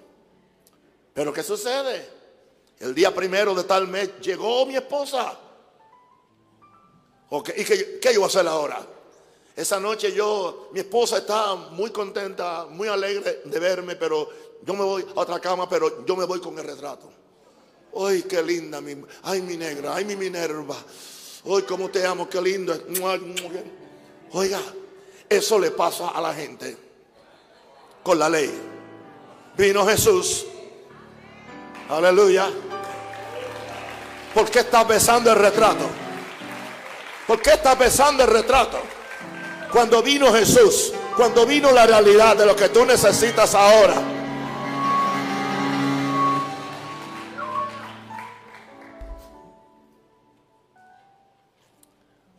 Pero 1.12 1.34
¿qué 1.34 1.42
sucede? 1.42 2.21
El 2.82 2.96
día 2.96 3.14
primero 3.14 3.54
de 3.54 3.62
tal 3.62 3.86
mes 3.86 4.18
llegó 4.20 4.66
mi 4.66 4.74
esposa. 4.74 5.38
¿Y 7.56 7.64
qué, 7.64 8.00
qué 8.00 8.12
yo 8.12 8.20
voy 8.20 8.24
a 8.24 8.26
hacer 8.26 8.48
ahora? 8.48 8.84
Esa 9.54 9.78
noche 9.78 10.12
yo, 10.12 10.68
mi 10.72 10.80
esposa 10.80 11.18
está 11.18 11.54
muy 11.54 11.90
contenta, 11.90 12.66
muy 12.68 12.88
alegre 12.88 13.42
de 13.44 13.58
verme, 13.60 13.94
pero 13.94 14.28
yo 14.62 14.74
me 14.74 14.82
voy 14.82 15.06
a 15.14 15.20
otra 15.20 15.38
cama, 15.38 15.68
pero 15.68 16.04
yo 16.04 16.16
me 16.16 16.24
voy 16.24 16.40
con 16.40 16.58
el 16.58 16.64
retrato. 16.64 17.08
Ay, 17.96 18.22
qué 18.22 18.42
linda 18.42 18.80
mi, 18.80 18.96
ay, 19.22 19.42
mi 19.42 19.56
negra, 19.56 19.94
ay, 19.94 20.04
mi 20.04 20.16
Minerva. 20.16 20.76
Ay, 21.44 21.62
cómo 21.62 21.88
te 21.88 22.04
amo, 22.04 22.28
qué 22.28 22.42
lindo. 22.42 22.74
Oiga, 24.32 24.60
eso 25.28 25.56
le 25.56 25.70
pasa 25.70 26.08
a 26.08 26.20
la 26.20 26.34
gente 26.34 26.76
con 28.02 28.18
la 28.18 28.28
ley. 28.28 28.50
Vino 29.56 29.86
Jesús. 29.86 30.46
Aleluya. 31.88 32.50
¿Por 34.34 34.50
qué 34.50 34.60
estás 34.60 34.86
besando 34.86 35.30
el 35.30 35.38
retrato? 35.38 35.88
¿Por 37.26 37.40
qué 37.40 37.52
estás 37.52 37.78
besando 37.78 38.24
el 38.24 38.30
retrato? 38.30 38.78
Cuando 39.70 40.02
vino 40.02 40.32
Jesús 40.32 40.92
cuando 41.16 41.46
vino 41.46 41.70
la 41.70 41.86
realidad 41.86 42.36
de 42.36 42.46
lo 42.46 42.56
que 42.56 42.68
tú 42.68 42.84
necesitas 42.84 43.54
ahora. 43.54 44.02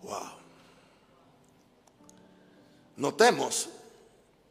Wow. 0.02 0.20
Notemos 2.98 3.70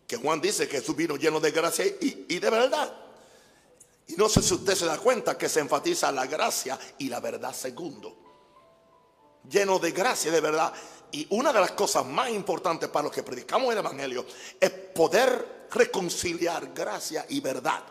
que 0.07 0.17
Juan 0.17 0.41
dice 0.41 0.69
que 0.69 0.79
Jesús 0.79 0.95
vino 0.95 1.17
lleno 1.17 1.41
de 1.41 1.51
gracia 1.51 1.87
y, 1.87 2.27
y 2.29 2.39
de 2.39 2.51
verdad. 2.51 2.93
Y 4.13 4.17
no 4.17 4.29
sé 4.29 4.43
si 4.43 4.53
usted 4.53 4.75
se 4.75 4.85
da 4.85 4.99
cuenta 4.99 5.39
que 5.39 5.49
se 5.49 5.61
enfatiza 5.61 6.13
la 6.13 6.27
gracia 6.27 6.79
y 6.99 7.09
la 7.09 7.19
verdad 7.19 7.55
segundo. 7.55 8.15
Lleno 9.49 9.79
de 9.79 9.91
gracia 9.91 10.31
de 10.31 10.41
verdad. 10.41 10.71
Y 11.13 11.27
una 11.31 11.51
de 11.51 11.61
las 11.61 11.73
cosas 11.73 12.05
más 12.05 12.29
importantes 12.29 12.91
para 12.91 13.05
los 13.05 13.13
que 13.13 13.23
predicamos 13.23 13.73
el 13.73 13.79
Evangelio 13.79 14.27
es 14.61 14.69
poder 14.71 15.67
reconciliar 15.71 16.75
gracia 16.75 17.25
y 17.31 17.41
verdad. 17.41 17.83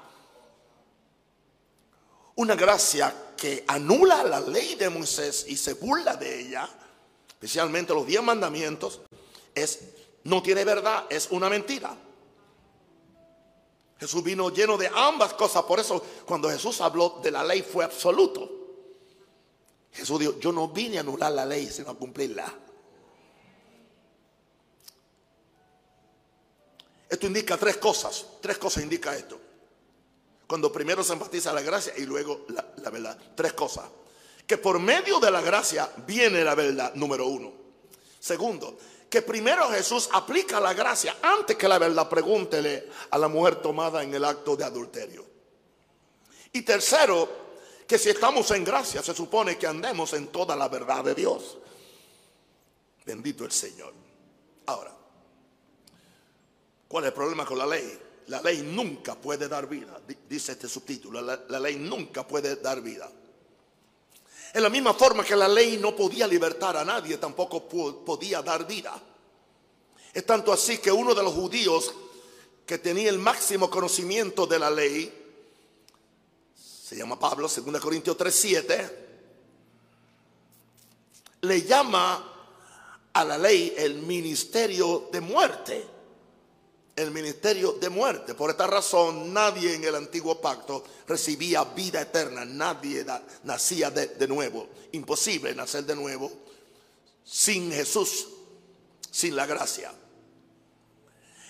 Una 2.36 2.54
gracia 2.54 3.34
que 3.36 3.66
anula 3.68 4.24
la 4.24 4.42
ley 4.42 4.76
de 4.76 4.92
Moisés 4.92 5.46
y 5.48 5.58
se 5.58 5.74
burla 5.74 6.16
de 6.18 6.40
ella, 6.40 6.70
especialmente 7.30 7.96
los 7.96 8.06
diez 8.06 8.22
mandamientos, 8.22 9.02
es 9.56 9.80
no 10.26 10.44
tiene 10.44 10.64
verdad, 10.66 11.06
es 11.10 11.30
una 11.32 11.50
mentira. 11.50 11.98
Jesús 14.02 14.24
vino 14.24 14.50
lleno 14.50 14.80
de 14.80 14.90
ambas 14.92 15.36
cosas. 15.36 15.62
Por 15.62 15.80
eso 15.80 16.04
cuando 16.26 16.50
Jesús 16.50 16.82
habló 16.82 17.20
de 17.22 17.30
la 17.30 17.44
ley 17.44 17.62
fue 17.62 17.86
absoluto. 17.86 18.50
Jesús 19.92 20.20
dijo, 20.20 20.40
yo 20.40 20.52
no 20.52 20.70
vine 20.70 20.98
a 20.98 21.02
anular 21.02 21.32
la 21.32 21.46
ley, 21.46 21.70
sino 21.70 21.92
a 21.92 21.96
cumplirla. 21.96 22.52
Esto 27.08 27.28
indica 27.28 27.58
tres 27.58 27.78
cosas. 27.78 28.26
Tres 28.42 28.58
cosas 28.58 28.82
indica 28.82 29.16
esto. 29.16 29.40
Cuando 30.48 30.72
primero 30.72 31.04
se 31.04 31.14
enfatiza 31.14 31.54
la 31.54 31.62
gracia 31.62 31.94
y 31.96 32.02
luego 32.08 32.46
la, 32.48 32.74
la 32.78 32.90
verdad. 32.90 33.16
Tres 33.36 33.54
cosas. 33.54 33.88
Que 34.48 34.58
por 34.58 34.80
medio 34.80 35.20
de 35.20 35.30
la 35.30 35.42
gracia 35.42 35.88
viene 36.08 36.44
la 36.44 36.56
verdad, 36.56 36.96
número 36.96 37.28
uno. 37.28 37.54
Segundo, 38.20 38.80
que 39.12 39.22
primero 39.22 39.70
Jesús 39.70 40.10
aplica 40.14 40.58
la 40.62 40.74
gracia 40.74 41.18
antes 41.22 41.58
que 41.58 41.68
la 41.68 41.78
verdad. 41.78 42.08
Pregúntele 42.08 42.88
a 43.10 43.18
la 43.18 43.28
mujer 43.28 43.58
tomada 43.58 44.02
en 44.02 44.14
el 44.14 44.24
acto 44.24 44.56
de 44.56 44.64
adulterio. 44.64 45.26
Y 46.54 46.62
tercero, 46.62 47.28
que 47.86 48.00
si 48.00 48.10
estamos 48.10 48.50
en 48.52 48.64
gracia 48.64 49.04
se 49.04 49.14
supone 49.14 49.58
que 49.58 49.68
andemos 49.68 50.14
en 50.14 50.28
toda 50.28 50.56
la 50.56 50.70
verdad 50.70 51.04
de 51.04 51.14
Dios. 51.14 51.58
Bendito 53.06 53.44
el 53.44 53.52
Señor. 53.52 53.94
Ahora, 54.68 54.96
¿cuál 56.88 57.04
es 57.04 57.08
el 57.10 57.14
problema 57.14 57.46
con 57.46 57.58
la 57.58 57.66
ley? 57.66 58.00
La 58.28 58.42
ley 58.42 58.62
nunca 58.62 59.16
puede 59.16 59.50
dar 59.50 59.68
vida, 59.68 60.00
dice 60.30 60.54
este 60.54 60.70
subtítulo. 60.70 61.22
La, 61.22 61.44
la 61.50 61.60
ley 61.60 61.76
nunca 61.76 62.26
puede 62.26 62.56
dar 62.56 62.80
vida. 62.80 63.12
En 64.54 64.64
la 64.64 64.70
misma 64.70 64.94
forma 64.94 65.24
que 65.24 65.36
la 65.36 65.48
ley 65.48 65.78
no 65.78 65.96
podía 65.96 66.28
libertar 66.28 66.76
a 66.76 66.84
nadie, 66.84 67.18
tampoco 67.18 67.68
podía 68.04 68.42
dar 68.42 68.68
vida. 68.68 69.02
Es 70.14 70.26
tanto 70.26 70.52
así 70.52 70.80
que 70.80 70.92
uno 70.92 71.16
de 71.16 71.24
los 71.24 71.34
judíos 71.34 71.94
que 72.66 72.78
tenía 72.78 73.10
el 73.10 73.20
máximo 73.20 73.70
conocimiento 73.70 74.46
de 74.46 74.60
la 74.60 74.70
ley, 74.70 75.12
se 76.54 76.98
llama 76.98 77.18
Pablo, 77.18 77.48
2 77.48 77.80
Corintios 77.80 78.18
3:7, 78.18 78.98
le 81.42 81.62
llama 81.64 82.32
a 83.14 83.26
la 83.26 83.38
ley 83.38 83.74
el 83.78 83.96
ministerio 83.96 85.10
de 85.12 85.22
muerte 85.22 86.01
el 86.96 87.12
ministerio 87.12 87.74
de 87.74 87.90
muerte. 87.90 88.36
Por 88.36 88.50
esta 88.50 88.68
razón, 88.68 89.34
nadie 89.34 89.76
en 89.76 89.84
el 89.84 89.96
antiguo 89.96 90.40
pacto 90.40 90.84
recibía 91.08 91.64
vida 91.64 92.02
eterna, 92.02 92.46
nadie 92.46 93.06
nacía 93.44 93.90
de, 93.92 94.28
nuevo. 94.28 94.68
Imposible 94.92 95.56
nacer 95.56 95.86
de 95.86 95.96
nuevo 95.96 96.32
sin 97.24 97.72
Jesús, 97.72 98.28
sin 99.10 99.36
la 99.36 99.46
gracia. 99.46 99.94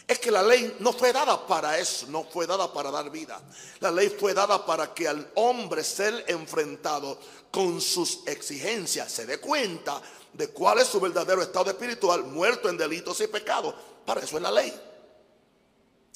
Es 0.08 0.19
que 0.19 0.30
la 0.30 0.43
ley 0.43 0.75
no 0.80 0.91
fue 0.91 1.13
dada 1.13 1.47
para 1.47 1.80
eso, 1.80 2.06
no 2.08 2.25
fue 2.25 2.45
dada 2.45 2.71
para 2.71 2.91
dar 2.91 3.10
vida. 3.10 3.41
La 3.80 3.89
ley 3.89 4.10
fue 4.10 4.34
dada 4.34 4.65
para 4.65 4.93
que 4.93 5.08
al 5.08 5.32
hombre 5.36 5.84
ser 5.84 6.25
enfrentado 6.27 7.17
con 7.49 7.80
sus 7.80 8.19
exigencias 8.27 9.12
se 9.12 9.25
dé 9.25 9.39
cuenta 9.39 10.01
de 10.34 10.49
cuál 10.49 10.80
es 10.80 10.88
su 10.88 10.99
verdadero 10.99 11.41
estado 11.41 11.71
espiritual, 11.71 12.23
muerto 12.23 12.69
en 12.69 12.77
delitos 12.77 13.21
y 13.21 13.27
pecados. 13.27 13.73
Para 14.06 14.21
eso 14.21 14.36
es 14.36 14.43
la 14.43 14.51
ley. 14.51 14.90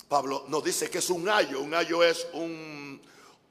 Pablo 0.08 0.46
nos 0.48 0.64
dice 0.64 0.90
que 0.90 1.00
es 1.00 1.10
un 1.10 1.28
ayo. 1.28 1.62
Un 1.62 1.74
ayo 1.74 2.04
es 2.04 2.28
un, 2.34 3.02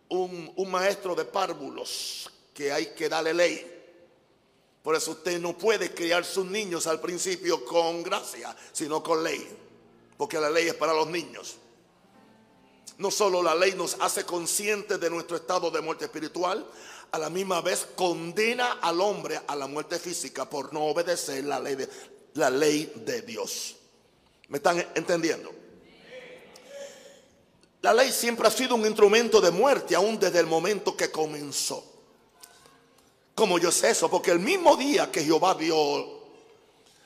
un, 0.08 0.70
maestro 0.70 1.14
de 1.14 1.24
párvulos 1.24 2.30
que 2.52 2.72
hay 2.72 2.94
que 2.94 3.08
darle 3.08 3.34
ley. 3.34 3.70
Por 4.82 4.94
eso 4.94 5.12
usted 5.12 5.40
no 5.40 5.56
puede 5.56 5.92
criar 5.92 6.24
sus 6.24 6.46
niños 6.46 6.86
al 6.86 7.00
principio 7.00 7.64
con 7.64 8.02
gracia, 8.02 8.54
sino 8.72 9.02
con 9.02 9.24
ley. 9.24 9.48
Porque 10.16 10.38
la 10.38 10.50
ley 10.50 10.68
es 10.68 10.74
para 10.74 10.92
los 10.92 11.08
niños. 11.08 11.56
No 12.98 13.10
solo 13.10 13.42
la 13.42 13.54
ley 13.54 13.74
nos 13.74 13.96
hace 14.00 14.24
conscientes 14.24 15.00
de 15.00 15.10
nuestro 15.10 15.36
estado 15.36 15.70
de 15.70 15.80
muerte 15.80 16.04
espiritual, 16.04 16.64
a 17.10 17.18
la 17.18 17.30
misma 17.30 17.60
vez 17.60 17.88
condena 17.96 18.72
al 18.74 19.00
hombre 19.00 19.40
a 19.46 19.56
la 19.56 19.66
muerte 19.66 19.98
física 19.98 20.48
por 20.48 20.72
no 20.72 20.84
obedecer 20.84 21.44
la 21.44 21.58
ley 21.58 21.74
de, 21.74 21.88
la 22.34 22.50
ley 22.50 22.92
de 23.04 23.22
Dios. 23.22 23.76
¿Me 24.48 24.58
están 24.58 24.84
entendiendo? 24.94 25.63
La 27.84 27.92
ley 27.92 28.10
siempre 28.10 28.48
ha 28.48 28.50
sido 28.50 28.76
un 28.76 28.86
instrumento 28.86 29.42
de 29.42 29.50
muerte, 29.50 29.94
aún 29.94 30.18
desde 30.18 30.40
el 30.40 30.46
momento 30.46 30.96
que 30.96 31.10
comenzó. 31.10 31.84
Como 33.34 33.58
yo 33.58 33.70
sé 33.70 33.90
eso, 33.90 34.10
porque 34.10 34.30
el 34.30 34.38
mismo 34.38 34.74
día 34.74 35.12
que 35.12 35.22
Jehová 35.22 35.54
dio, 35.54 35.76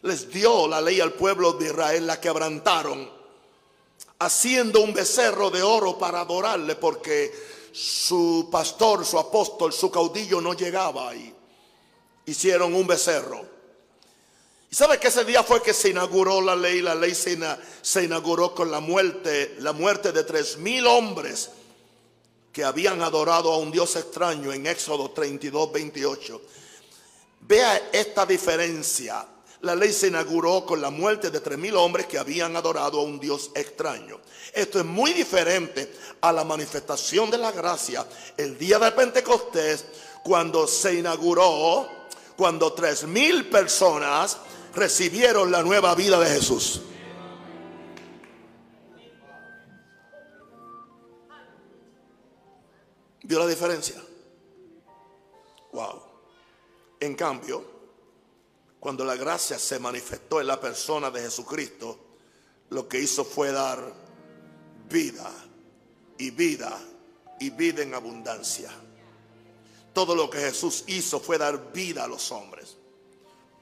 les 0.02 0.30
dio 0.30 0.68
la 0.68 0.80
ley 0.80 1.00
al 1.00 1.14
pueblo 1.14 1.54
de 1.54 1.66
Israel, 1.66 2.06
la 2.06 2.20
quebrantaron, 2.20 3.10
haciendo 4.20 4.80
un 4.80 4.94
becerro 4.94 5.50
de 5.50 5.62
oro 5.62 5.98
para 5.98 6.20
adorarle, 6.20 6.76
porque 6.76 7.34
su 7.72 8.48
pastor, 8.48 9.04
su 9.04 9.18
apóstol, 9.18 9.72
su 9.72 9.90
caudillo 9.90 10.40
no 10.40 10.54
llegaba 10.54 11.08
ahí. 11.08 11.34
Hicieron 12.24 12.72
un 12.72 12.86
becerro. 12.86 13.57
¿Y 14.70 14.74
sabe 14.74 14.98
que 14.98 15.08
ese 15.08 15.24
día 15.24 15.42
fue 15.42 15.62
que 15.62 15.72
se 15.72 15.88
inauguró 15.88 16.42
la 16.42 16.54
ley? 16.54 16.82
La 16.82 16.94
ley 16.94 17.14
se, 17.14 18.04
inauguró 18.04 18.54
con 18.54 18.70
la 18.70 18.80
muerte, 18.80 19.56
la 19.60 19.72
muerte 19.72 20.12
de 20.12 20.24
tres 20.24 20.58
mil 20.58 20.86
hombres 20.86 21.50
que 22.52 22.64
habían 22.64 23.00
adorado 23.00 23.50
a 23.50 23.56
un 23.56 23.70
Dios 23.70 23.96
extraño 23.96 24.52
en 24.52 24.66
Éxodo 24.66 25.10
32, 25.10 25.72
28. 25.72 26.42
Vea 27.40 27.88
esta 27.92 28.26
diferencia. 28.26 29.26
La 29.62 29.74
ley 29.74 29.90
se 29.90 30.08
inauguró 30.08 30.66
con 30.66 30.82
la 30.82 30.90
muerte 30.90 31.30
de 31.30 31.40
tres 31.40 31.56
mil 31.56 31.74
hombres 31.74 32.04
que 32.06 32.18
habían 32.18 32.54
adorado 32.54 33.00
a 33.00 33.04
un 33.04 33.18
Dios 33.18 33.50
extraño. 33.54 34.20
Esto 34.52 34.80
es 34.80 34.84
muy 34.84 35.14
diferente 35.14 35.94
a 36.20 36.30
la 36.30 36.44
manifestación 36.44 37.30
de 37.30 37.38
la 37.38 37.52
gracia 37.52 38.06
el 38.36 38.58
día 38.58 38.78
de 38.78 38.92
Pentecostés, 38.92 39.86
cuando 40.22 40.66
se 40.66 40.94
inauguró, 40.94 41.88
cuando 42.36 42.72
tres 42.74 43.04
mil 43.04 43.48
personas 43.48 44.36
recibieron 44.74 45.50
la 45.50 45.62
nueva 45.62 45.94
vida 45.94 46.18
de 46.20 46.26
Jesús. 46.30 46.82
¿Vio 53.22 53.38
la 53.38 53.46
diferencia? 53.46 54.02
Wow. 55.72 56.02
En 57.00 57.14
cambio, 57.14 57.62
cuando 58.80 59.04
la 59.04 59.16
gracia 59.16 59.58
se 59.58 59.78
manifestó 59.78 60.40
en 60.40 60.46
la 60.46 60.58
persona 60.58 61.10
de 61.10 61.20
Jesucristo, 61.20 61.98
lo 62.70 62.88
que 62.88 63.00
hizo 63.00 63.24
fue 63.24 63.52
dar 63.52 63.92
vida 64.88 65.30
y 66.16 66.30
vida 66.30 66.78
y 67.38 67.50
vida 67.50 67.82
en 67.82 67.94
abundancia. 67.94 68.70
Todo 69.92 70.14
lo 70.14 70.30
que 70.30 70.38
Jesús 70.38 70.84
hizo 70.86 71.20
fue 71.20 71.36
dar 71.36 71.72
vida 71.72 72.04
a 72.04 72.08
los 72.08 72.32
hombres 72.32 72.77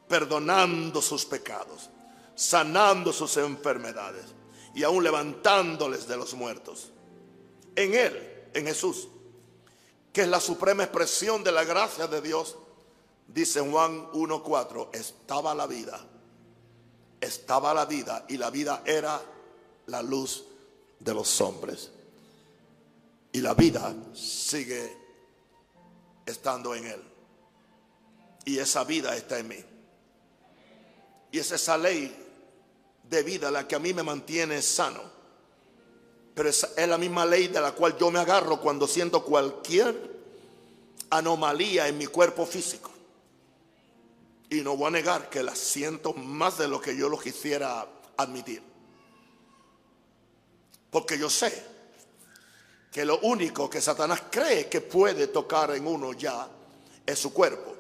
perdonando 0.09 1.03
sus 1.03 1.25
pecados, 1.25 1.91
sanando 2.35 3.13
sus 3.13 3.37
enfermedades 3.37 4.27
y 4.75 4.83
aún 4.83 5.03
levantándoles 5.03 6.07
de 6.07 6.17
los 6.17 6.35
muertos. 6.35 6.93
En 7.75 7.95
Él, 7.95 8.49
en 8.55 8.67
Jesús, 8.67 9.09
que 10.13 10.23
es 10.23 10.29
la 10.29 10.41
suprema 10.41 10.85
expresión 10.85 11.45
de 11.45 11.53
la 11.53 11.65
gracia 11.65 12.07
de 12.07 12.21
Dios, 12.21 12.57
dice 13.27 13.61
Juan 13.61 14.11
1.4, 14.13 14.89
estaba 14.93 15.55
la 15.55 15.67
vida, 15.67 16.01
estaba 17.21 17.75
la 17.75 17.85
vida 17.85 18.25
y 18.29 18.37
la 18.37 18.51
vida 18.51 18.83
era 18.87 19.21
la 19.87 20.03
luz 20.03 20.45
de 21.01 21.15
los 21.15 21.41
hombres. 21.41 21.91
Y 23.33 23.41
la 23.41 23.55
vida 23.55 23.95
sigue 24.15 24.97
estando 26.25 26.75
en 26.75 26.87
Él. 26.87 27.03
Y 28.47 28.59
esa 28.59 28.85
vida 28.85 29.15
está 29.17 29.39
en 29.39 29.49
mí. 29.49 29.65
Y 31.31 31.39
es 31.39 31.51
esa 31.51 31.77
ley 31.77 32.15
de 33.09 33.23
vida 33.23 33.51
la 33.51 33.67
que 33.67 33.77
a 33.77 33.79
mí 33.79 33.93
me 33.93 34.03
mantiene 34.03 34.63
sano. 34.63 35.03
Pero 36.35 36.49
es, 36.49 36.67
es 36.77 36.89
la 36.89 36.99
misma 36.99 37.25
ley 37.25 37.49
de 37.49 37.61
la 37.61 37.73
cual 37.73 37.97
yo 37.99 38.11
me 38.11 38.19
agarro 38.19 38.61
cuando 38.61 38.87
siento 38.87 39.25
cualquier 39.25 40.17
anomalía 41.11 41.89
en 41.89 41.99
mi 41.99 42.07
cuerpo 42.07 42.47
físico. 42.47 42.91
Y 44.51 44.61
no 44.61 44.77
voy 44.77 44.89
a 44.89 44.91
negar 44.91 45.29
que 45.29 45.43
la 45.43 45.55
siento 45.55 46.13
más 46.13 46.59
de 46.59 46.69
lo 46.69 46.81
que 46.81 46.97
yo 46.97 47.09
lo 47.09 47.19
quisiera 47.19 47.87
admitir. 48.17 48.63
Porque 50.91 51.19
yo 51.19 51.29
sé 51.29 51.65
que 52.93 53.05
lo 53.05 53.19
único 53.21 53.69
que 53.69 53.81
Satanás 53.81 54.23
cree 54.31 54.69
que 54.69 54.81
puede 54.81 55.27
tocar 55.27 55.73
en 55.73 55.87
uno 55.87 56.13
ya 56.13 56.49
es 57.05 57.19
su 57.19 57.33
cuerpo. 57.33 57.76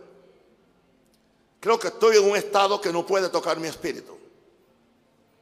Creo 1.67 1.81
que 1.81 1.89
estoy 1.89 2.17
en 2.17 2.31
un 2.31 2.37
estado 2.37 2.81
que 2.81 2.93
no 2.93 3.05
puede 3.05 3.29
tocar 3.29 3.59
mi 3.59 3.67
espíritu. 3.67 4.17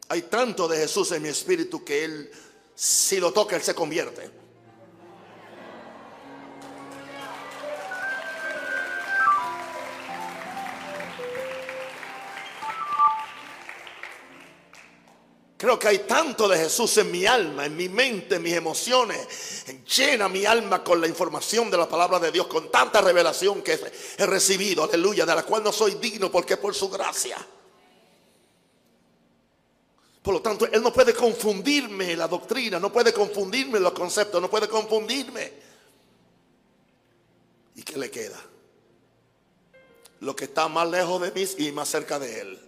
Hay 0.08 0.22
tanto 0.22 0.66
de 0.66 0.78
Jesús 0.78 1.12
en 1.12 1.22
mi 1.22 1.28
espíritu 1.28 1.84
que 1.84 2.02
Él, 2.02 2.30
si 2.74 3.20
lo 3.20 3.30
toca, 3.30 3.56
Él 3.56 3.62
se 3.62 3.74
convierte. 3.74 4.30
Creo 15.64 15.79
que 15.79 15.88
hay 15.88 16.00
tanto 16.00 16.46
de 16.46 16.59
Jesús 16.59 16.98
en 16.98 17.11
mi 17.11 17.24
alma, 17.24 17.64
en 17.64 17.74
mi 17.74 17.88
mente, 17.88 18.35
en 18.35 18.42
mis 18.42 18.53
emociones. 18.53 19.64
Llena 19.96 20.29
mi 20.29 20.44
alma 20.44 20.85
con 20.85 21.00
la 21.00 21.09
información 21.09 21.70
de 21.70 21.79
la 21.79 21.88
palabra 21.88 22.18
de 22.18 22.31
Dios, 22.31 22.48
con 22.48 22.70
tanta 22.70 23.00
revelación 23.00 23.62
que 23.62 23.81
he 24.18 24.27
recibido, 24.27 24.85
aleluya, 24.85 25.24
de 25.24 25.35
la 25.35 25.42
cual 25.42 25.64
no 25.64 25.72
soy 25.72 25.94
digno 25.94 26.31
porque 26.31 26.53
es 26.53 26.59
por 26.59 26.74
su 26.74 26.90
gracia. 26.90 27.38
Por 30.22 30.35
lo 30.35 30.42
tanto, 30.42 30.66
Él 30.66 30.83
no 30.83 30.92
puede 30.92 31.14
confundirme 31.14 32.14
la 32.14 32.29
doctrina, 32.29 32.79
no 32.79 32.92
puede 32.92 33.14
confundirme 33.14 33.81
los 33.81 33.94
conceptos, 33.94 34.42
no 34.42 34.50
puede 34.50 34.68
confundirme. 34.68 35.50
¿Y 37.74 37.83
qué 37.83 37.96
le 37.96 38.11
queda? 38.11 38.38
Lo 40.20 40.37
que 40.37 40.44
está 40.44 40.68
más 40.68 40.90
lejos 40.90 41.22
de 41.22 41.31
mí 41.31 41.48
y 41.66 41.72
más 41.72 41.88
cerca 41.88 42.18
de 42.18 42.40
Él. 42.42 42.61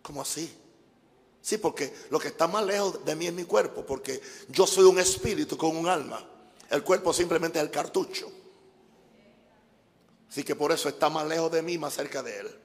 ¿Cómo 0.00 0.22
así? 0.22 0.61
Sí, 1.42 1.58
porque 1.58 1.92
lo 2.10 2.20
que 2.20 2.28
está 2.28 2.46
más 2.46 2.64
lejos 2.64 3.04
de 3.04 3.16
mí 3.16 3.26
es 3.26 3.32
mi 3.32 3.44
cuerpo, 3.44 3.84
porque 3.84 4.20
yo 4.48 4.64
soy 4.64 4.84
un 4.84 5.00
espíritu 5.00 5.58
con 5.58 5.76
un 5.76 5.88
alma. 5.88 6.24
El 6.70 6.84
cuerpo 6.84 7.12
simplemente 7.12 7.58
es 7.58 7.64
el 7.64 7.70
cartucho. 7.70 8.30
Así 10.30 10.44
que 10.44 10.54
por 10.54 10.70
eso 10.70 10.88
está 10.88 11.10
más 11.10 11.26
lejos 11.26 11.50
de 11.50 11.60
mí, 11.60 11.76
más 11.76 11.94
cerca 11.94 12.22
de 12.22 12.38
él. 12.38 12.60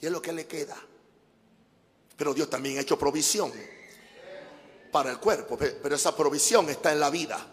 Y 0.00 0.06
es 0.06 0.12
lo 0.12 0.20
que 0.20 0.32
le 0.32 0.46
queda. 0.46 0.76
Pero 2.16 2.34
Dios 2.34 2.50
también 2.50 2.76
ha 2.76 2.82
hecho 2.82 2.98
provisión 2.98 3.52
para 4.92 5.10
el 5.10 5.18
cuerpo, 5.18 5.56
pero 5.56 5.94
esa 5.94 6.14
provisión 6.14 6.68
está 6.68 6.92
en 6.92 7.00
la 7.00 7.10
vida. 7.10 7.44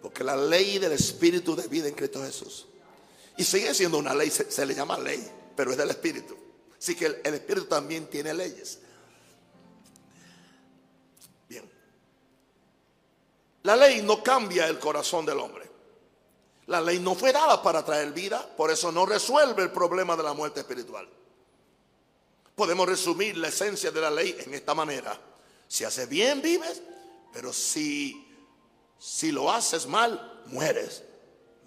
Porque 0.00 0.24
la 0.24 0.36
ley 0.36 0.78
del 0.78 0.92
espíritu 0.92 1.54
de 1.54 1.68
vida 1.68 1.86
en 1.86 1.94
Cristo 1.94 2.22
Jesús. 2.22 2.66
Y 3.36 3.44
sigue 3.44 3.74
siendo 3.74 3.98
una 3.98 4.14
ley, 4.14 4.30
se, 4.30 4.64
le 4.64 4.74
llama 4.74 4.98
ley, 4.98 5.24
pero 5.54 5.70
es 5.70 5.76
del 5.76 5.90
espíritu. 5.90 6.36
Así 6.78 6.94
que 6.94 7.20
el 7.22 7.34
espíritu 7.34 7.66
también 7.66 8.06
tiene 8.06 8.32
leyes. 8.32 8.78
La 13.68 13.76
ley 13.76 14.00
no 14.00 14.22
cambia 14.22 14.66
el 14.66 14.78
corazón 14.78 15.26
del 15.26 15.38
hombre. 15.38 15.70
La 16.68 16.80
ley 16.80 17.00
no 17.00 17.14
fue 17.14 17.34
dada 17.34 17.62
para 17.62 17.84
traer 17.84 18.12
vida, 18.14 18.50
por 18.56 18.70
eso 18.70 18.90
no 18.90 19.04
resuelve 19.04 19.62
el 19.62 19.70
problema 19.70 20.16
de 20.16 20.22
la 20.22 20.32
muerte 20.32 20.60
espiritual. 20.60 21.06
Podemos 22.54 22.88
resumir 22.88 23.36
la 23.36 23.48
esencia 23.48 23.90
de 23.90 24.00
la 24.00 24.10
ley 24.10 24.34
en 24.38 24.54
esta 24.54 24.72
manera. 24.72 25.20
Si 25.66 25.84
haces 25.84 26.08
bien, 26.08 26.40
vives, 26.40 26.80
pero 27.30 27.52
si, 27.52 28.26
si 28.98 29.32
lo 29.32 29.52
haces 29.52 29.86
mal, 29.86 30.42
mueres. 30.46 31.02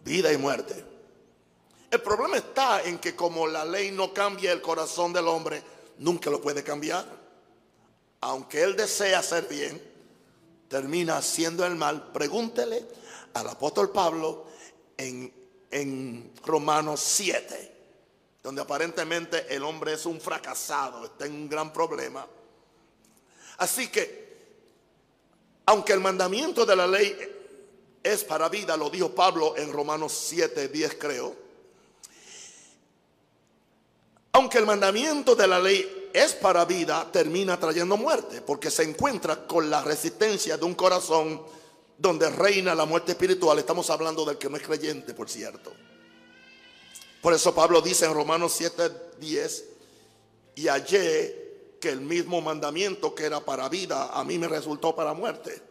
Vida 0.03 0.33
y 0.33 0.37
muerte. 0.37 0.83
El 1.91 2.01
problema 2.01 2.37
está 2.37 2.81
en 2.81 2.97
que 2.97 3.15
como 3.15 3.45
la 3.45 3.63
ley 3.63 3.91
no 3.91 4.11
cambia 4.11 4.51
el 4.51 4.63
corazón 4.63 5.13
del 5.13 5.27
hombre, 5.27 5.61
nunca 5.99 6.31
lo 6.31 6.41
puede 6.41 6.63
cambiar. 6.63 7.05
Aunque 8.21 8.63
él 8.63 8.75
desea 8.75 9.19
hacer 9.19 9.47
bien, 9.47 9.90
termina 10.71 11.17
haciendo 11.17 11.65
el 11.65 11.75
mal, 11.75 12.13
pregúntele 12.13 12.87
al 13.33 13.49
apóstol 13.49 13.91
Pablo 13.91 14.45
en, 14.95 15.31
en 15.69 16.31
Romanos 16.45 17.01
7, 17.01 17.71
donde 18.41 18.61
aparentemente 18.61 19.53
el 19.53 19.63
hombre 19.63 19.93
es 19.93 20.05
un 20.05 20.21
fracasado, 20.21 21.03
está 21.03 21.25
en 21.25 21.33
un 21.33 21.49
gran 21.49 21.73
problema. 21.73 22.25
Así 23.57 23.89
que, 23.89 24.31
aunque 25.65 25.91
el 25.91 25.99
mandamiento 25.99 26.65
de 26.65 26.75
la 26.77 26.87
ley 26.87 27.17
es 28.01 28.23
para 28.23 28.47
vida, 28.47 28.77
lo 28.77 28.89
dijo 28.89 29.13
Pablo 29.13 29.57
en 29.57 29.73
Romanos 29.73 30.13
7, 30.13 30.69
10 30.69 30.95
creo, 30.97 31.35
aunque 34.31 34.57
el 34.57 34.65
mandamiento 34.65 35.35
de 35.35 35.47
la 35.47 35.59
ley 35.59 36.00
es 36.13 36.33
para 36.33 36.65
vida, 36.65 37.09
termina 37.11 37.59
trayendo 37.59 37.97
muerte, 37.97 38.41
porque 38.41 38.71
se 38.71 38.83
encuentra 38.83 39.47
con 39.47 39.69
la 39.69 39.83
resistencia 39.83 40.57
de 40.57 40.65
un 40.65 40.75
corazón 40.75 41.41
donde 41.97 42.29
reina 42.29 42.73
la 42.73 42.85
muerte 42.85 43.11
espiritual. 43.11 43.59
Estamos 43.59 43.89
hablando 43.89 44.25
del 44.25 44.37
que 44.37 44.49
no 44.49 44.57
es 44.57 44.63
creyente, 44.63 45.13
por 45.13 45.29
cierto. 45.29 45.71
Por 47.21 47.33
eso 47.33 47.53
Pablo 47.53 47.81
dice 47.81 48.05
en 48.05 48.13
Romanos 48.13 48.59
7:10, 48.59 49.63
y 50.55 50.67
hallé 50.67 51.77
que 51.79 51.89
el 51.89 52.01
mismo 52.01 52.41
mandamiento 52.41 53.13
que 53.15 53.25
era 53.25 53.39
para 53.39 53.69
vida, 53.69 54.09
a 54.13 54.23
mí 54.23 54.37
me 54.37 54.47
resultó 54.47 54.95
para 54.95 55.13
muerte. 55.13 55.61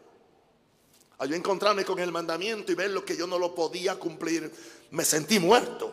Al 1.18 1.29
yo 1.29 1.37
encontrarme 1.37 1.85
con 1.85 1.98
el 1.98 2.11
mandamiento 2.11 2.72
y 2.72 2.74
ver 2.74 2.90
lo 2.90 3.05
que 3.05 3.16
yo 3.16 3.26
no 3.26 3.38
lo 3.38 3.55
podía 3.55 3.98
cumplir, 3.98 4.50
me 4.90 5.05
sentí 5.05 5.38
muerto. 5.38 5.92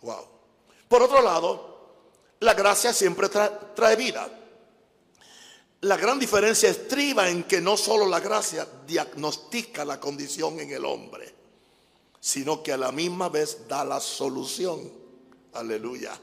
Wow. 0.00 0.26
Por 0.88 1.02
otro 1.02 1.20
lado, 1.20 1.69
la 2.40 2.54
gracia 2.54 2.92
siempre 2.92 3.28
trae, 3.28 3.96
vida. 3.96 4.28
La 5.82 5.96
gran 5.96 6.18
diferencia 6.18 6.68
estriba 6.68 7.28
en 7.28 7.44
que 7.44 7.60
no 7.60 7.76
solo 7.76 8.06
la 8.06 8.20
gracia 8.20 8.66
diagnostica 8.86 9.84
la 9.84 10.00
condición 10.00 10.58
en 10.58 10.70
el 10.70 10.84
hombre, 10.84 11.34
sino 12.18 12.62
que 12.62 12.72
a 12.72 12.78
la 12.78 12.92
misma 12.92 13.28
vez 13.28 13.68
da 13.68 13.84
la 13.84 14.00
solución. 14.00 14.90
Aleluya. 15.52 16.18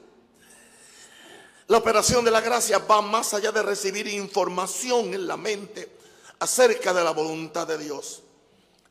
La 1.67 1.77
operación 1.77 2.25
de 2.25 2.31
la 2.31 2.41
gracia 2.41 2.79
va 2.79 3.01
más 3.01 3.33
allá 3.33 3.51
de 3.51 3.61
recibir 3.61 4.07
información 4.07 5.13
en 5.13 5.27
la 5.27 5.37
mente 5.37 5.97
acerca 6.39 6.93
de 6.93 7.03
la 7.03 7.11
voluntad 7.11 7.67
de 7.67 7.77
Dios. 7.77 8.23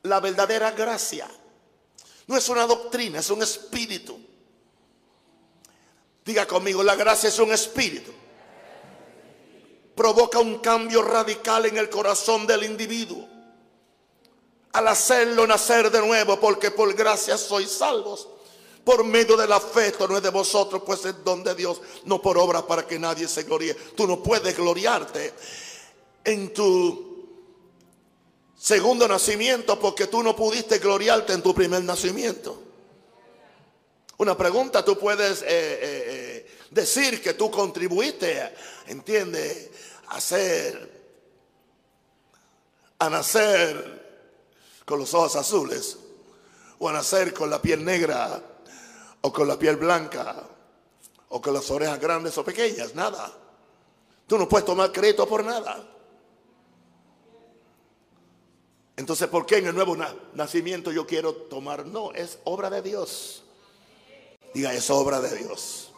La 0.03 0.19
verdadera 0.19 0.71
gracia 0.71 1.29
no 2.27 2.37
es 2.37 2.47
una 2.49 2.65
doctrina, 2.65 3.19
es 3.19 3.29
un 3.29 3.41
espíritu 3.41 4.17
Diga 6.27 6.45
conmigo, 6.45 6.83
la 6.83 6.97
gracia 6.97 7.29
es 7.29 7.39
un 7.39 7.53
espíritu. 7.53 8.11
Provoca 9.95 10.39
un 10.39 10.57
cambio 10.59 11.01
radical 11.01 11.67
en 11.67 11.77
el 11.77 11.89
corazón 11.89 12.45
del 12.45 12.65
individuo. 12.65 13.25
Al 14.73 14.89
hacerlo 14.89 15.47
nacer 15.47 15.89
de 15.89 16.01
nuevo, 16.01 16.37
porque 16.37 16.69
por 16.69 16.93
gracia 16.93 17.37
sois 17.37 17.71
salvos. 17.71 18.27
Por 18.83 19.05
medio 19.05 19.37
de 19.37 19.47
la 19.47 19.61
fe, 19.61 19.93
no 19.97 20.17
es 20.17 20.23
de 20.23 20.29
vosotros, 20.29 20.83
pues 20.85 21.05
es 21.05 21.23
don 21.23 21.45
de 21.45 21.55
Dios, 21.55 21.79
no 22.03 22.21
por 22.21 22.37
obra 22.37 22.67
para 22.67 22.85
que 22.85 22.99
nadie 22.99 23.25
se 23.29 23.43
gloríe. 23.43 23.73
Tú 23.73 24.05
no 24.05 24.21
puedes 24.21 24.55
gloriarte 24.57 25.33
en 26.25 26.53
tu 26.53 27.25
segundo 28.53 29.07
nacimiento 29.07 29.79
porque 29.79 30.07
tú 30.07 30.21
no 30.21 30.35
pudiste 30.35 30.79
gloriarte 30.79 31.31
en 31.31 31.41
tu 31.41 31.55
primer 31.55 31.85
nacimiento. 31.85 32.66
Una 34.17 34.35
pregunta, 34.35 34.83
tú 34.83 34.97
puedes 34.97 35.43
eh, 35.43 35.45
eh, 35.47 35.77
eh, 35.81 36.57
decir 36.71 37.21
que 37.21 37.35
tú 37.35 37.51
contribuiste, 37.51 38.51
entiende, 38.87 39.71
a 40.07 40.19
ser, 40.19 40.91
a 42.97 43.09
nacer 43.09 44.31
con 44.85 44.99
los 44.99 45.13
ojos 45.13 45.35
azules, 45.35 45.97
o 46.79 46.89
a 46.89 46.93
nacer 46.93 47.31
con 47.31 47.49
la 47.49 47.61
piel 47.61 47.85
negra, 47.85 48.41
o 49.21 49.31
con 49.31 49.47
la 49.47 49.59
piel 49.59 49.75
blanca, 49.75 50.47
o 51.29 51.39
con 51.39 51.53
las 51.53 51.69
orejas 51.69 51.99
grandes 51.99 52.35
o 52.39 52.43
pequeñas, 52.43 52.95
nada. 52.95 53.31
Tú 54.25 54.37
no 54.37 54.49
puedes 54.49 54.65
tomar 54.65 54.91
crédito 54.91 55.27
por 55.27 55.43
nada. 55.43 55.87
Entonces, 58.95 59.27
¿por 59.27 59.45
qué 59.45 59.57
en 59.57 59.67
el 59.67 59.75
nuevo 59.75 59.95
nacimiento 60.33 60.91
yo 60.91 61.05
quiero 61.05 61.33
tomar? 61.33 61.85
No, 61.85 62.11
es 62.13 62.39
obra 62.45 62.71
de 62.71 62.81
Dios. 62.81 63.43
Diga, 64.57 64.73
es 64.73 64.89
obra 64.89 65.21
de 65.21 65.37
Dios. 65.37 65.91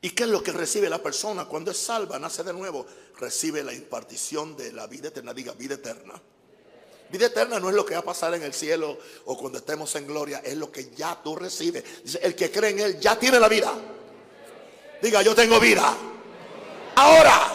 ¿Y 0.00 0.10
qué 0.10 0.24
es 0.24 0.28
lo 0.28 0.42
que 0.42 0.50
recibe 0.50 0.90
la 0.90 1.00
persona 1.00 1.44
cuando 1.44 1.70
es 1.70 1.76
salva, 1.76 2.18
nace 2.18 2.42
de 2.42 2.52
nuevo? 2.52 2.84
Recibe 3.20 3.62
la 3.62 3.72
impartición 3.72 4.56
de 4.56 4.72
la 4.72 4.88
vida 4.88 5.10
eterna. 5.10 5.32
Diga, 5.32 5.52
vida 5.52 5.74
eterna. 5.74 6.20
Vida 7.08 7.26
eterna 7.26 7.60
no 7.60 7.68
es 7.68 7.76
lo 7.76 7.86
que 7.86 7.94
va 7.94 8.00
a 8.00 8.04
pasar 8.04 8.34
en 8.34 8.42
el 8.42 8.52
cielo 8.52 8.98
o 9.26 9.38
cuando 9.38 9.58
estemos 9.58 9.94
en 9.94 10.08
gloria, 10.08 10.40
es 10.44 10.56
lo 10.56 10.72
que 10.72 10.90
ya 10.90 11.16
tú 11.22 11.36
recibes. 11.36 11.84
El 12.20 12.34
que 12.34 12.50
cree 12.50 12.70
en 12.70 12.80
Él 12.80 12.98
ya 12.98 13.16
tiene 13.16 13.38
la 13.38 13.48
vida. 13.48 13.72
Diga, 15.00 15.22
yo 15.22 15.36
tengo 15.36 15.60
vida. 15.60 15.96
Ahora. 16.96 17.47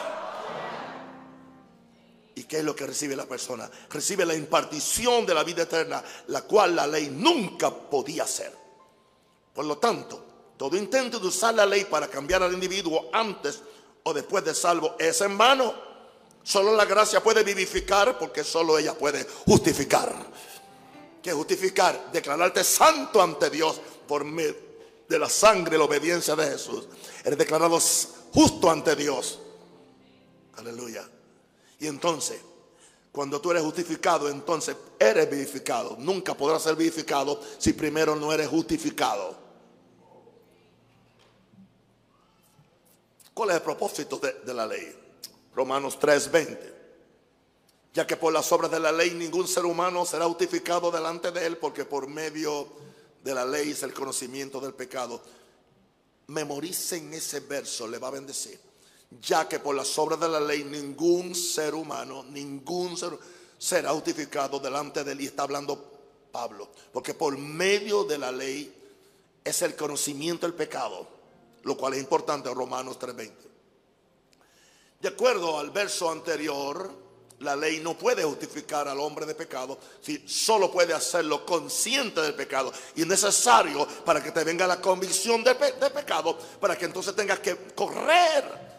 ¿Y 2.54 2.56
qué 2.56 2.60
es 2.60 2.66
lo 2.66 2.76
que 2.76 2.86
recibe 2.86 3.16
la 3.16 3.26
persona? 3.26 3.68
Recibe 3.90 4.28
la 4.28 4.36
impartición 4.36 5.26
de 5.26 5.34
la 5.34 5.44
vida 5.44 5.64
eterna, 5.64 6.04
la 6.28 6.44
cual 6.44 6.76
la 6.76 6.86
ley 6.86 7.10
nunca 7.10 7.74
podía 7.74 8.26
hacer. 8.26 8.54
Por 9.56 9.66
lo 9.66 9.80
tanto, 9.80 10.24
todo 10.56 10.78
intento 10.78 11.18
de 11.20 11.26
usar 11.26 11.56
la 11.56 11.66
ley 11.66 11.86
para 11.86 12.08
cambiar 12.08 12.44
al 12.44 12.54
individuo 12.54 13.10
antes 13.12 13.60
o 14.04 14.14
después 14.14 14.46
de 14.46 14.54
salvo 14.54 14.96
es 15.00 15.20
en 15.22 15.36
vano. 15.36 15.74
Solo 16.44 16.76
la 16.76 16.86
gracia 16.86 17.24
puede 17.24 17.44
vivificar 17.44 18.20
porque 18.20 18.44
solo 18.44 18.78
ella 18.78 18.94
puede 18.94 19.26
justificar. 19.48 20.14
¿Qué 21.24 21.34
justificar? 21.34 22.12
Declararte 22.12 22.64
santo 22.64 23.20
ante 23.20 23.50
Dios 23.50 23.82
por 24.08 24.26
medio 24.26 24.56
de 25.10 25.18
la 25.18 25.28
sangre 25.28 25.76
y 25.76 25.80
la 25.80 25.86
obediencia 25.86 26.36
de 26.36 26.52
Jesús. 26.52 26.88
Eres 27.24 27.40
declarado 27.40 27.80
justo 28.32 28.70
ante 28.70 28.96
Dios. 28.96 29.40
Aleluya. 30.58 31.10
Y 31.84 31.88
entonces, 31.88 32.40
cuando 33.12 33.42
tú 33.42 33.52
eres 33.52 33.62
justificado, 33.62 34.30
entonces 34.30 34.78
eres 34.98 35.30
vivificado. 35.30 35.98
Nunca 36.00 36.34
podrás 36.34 36.64
ser 36.64 36.78
vivificado 36.78 37.42
si 37.58 37.74
primero 37.74 38.16
no 38.16 38.32
eres 38.32 38.48
justificado. 38.48 39.36
¿Cuál 43.34 43.50
es 43.50 43.56
el 43.58 43.62
propósito 43.64 44.18
de, 44.18 44.54
la 44.54 44.66
ley? 44.66 44.96
Romanos 45.54 46.00
3:20. 46.00 46.74
Ya 47.94 48.08
que 48.08 48.16
por 48.16 48.32
las 48.32 48.50
obras 48.54 48.72
de 48.72 48.80
la 48.80 48.94
ley 48.94 49.12
ningún 49.12 49.46
ser 49.46 49.66
humano 49.66 50.06
será 50.06 50.24
justificado 50.24 50.90
delante 50.90 51.32
de 51.32 51.46
él, 51.46 51.58
porque 51.58 51.84
por 51.84 52.08
medio 52.08 52.70
de 53.22 53.36
la 53.36 53.46
ley 53.46 53.72
es 53.72 53.84
el 53.84 53.94
conocimiento 53.94 54.62
del 54.62 54.74
pecado. 54.74 55.22
Memoricen 56.28 57.14
ese 57.14 57.42
verso, 57.42 57.90
le 57.90 57.98
va 57.98 58.08
a 58.08 58.12
bendecir. 58.12 58.73
Ya 59.22 59.48
que 59.48 59.60
por 59.60 59.76
las 59.76 59.98
obras 59.98 60.20
de 60.20 60.30
la 60.30 60.40
ley 60.40 60.64
ningún 60.64 61.36
ser 61.36 61.76
humano, 61.76 62.26
ningún 62.30 62.98
ser 62.98 63.18
será 63.58 63.92
justificado 63.92 64.60
delante 64.60 65.04
de 65.04 65.12
él. 65.14 65.22
Y 65.22 65.26
está 65.28 65.44
hablando 65.44 65.92
Pablo. 66.32 66.70
Porque 66.92 67.14
por 67.14 67.38
medio 67.38 68.04
de 68.04 68.18
la 68.18 68.32
ley 68.32 68.74
es 69.44 69.62
el 69.62 69.76
conocimiento 69.76 70.46
del 70.46 70.56
pecado 70.56 71.14
lo 71.64 71.78
cual 71.78 71.94
es 71.94 72.00
importante, 72.00 72.54
Romanos 72.54 72.98
3:20. 73.00 73.50
De 75.00 75.10
acuerdo 75.10 75.60
al 75.60 75.72
verso 75.72 76.10
anterior, 76.10 76.90
la 77.40 77.56
ley 77.56 77.80
no 77.80 77.98
puede 77.98 78.24
justificar 78.24 78.88
al 78.88 79.00
hombre 79.00 79.26
de 79.26 79.36
pecado, 79.36 79.78
si 80.02 80.26
solo 80.28 80.72
puede 80.72 80.94
hacerlo 80.94 81.46
consciente 81.46 82.22
del 82.22 82.36
pecado. 82.36 82.72
Y 82.96 83.02
es 83.02 83.08
necesario 83.08 83.86
para 84.06 84.24
que 84.24 84.32
te 84.32 84.44
venga 84.44 84.66
la 84.68 84.80
convicción 84.80 85.44
de, 85.44 85.54
de 85.54 85.90
pecado, 85.90 86.38
para 86.60 86.78
que 86.78 86.86
entonces 86.86 87.16
tengas 87.16 87.40
que 87.40 87.74
correr 87.76 88.73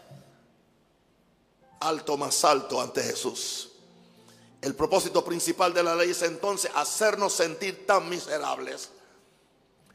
alto 1.87 2.17
más 2.17 2.43
alto 2.43 2.81
ante 2.81 3.03
Jesús. 3.03 3.69
El 4.61 4.75
propósito 4.75 5.23
principal 5.23 5.73
de 5.73 5.83
la 5.83 5.95
ley 5.95 6.11
es 6.11 6.21
entonces 6.23 6.71
hacernos 6.73 7.33
sentir 7.33 7.85
tan 7.85 8.09
miserables 8.09 8.89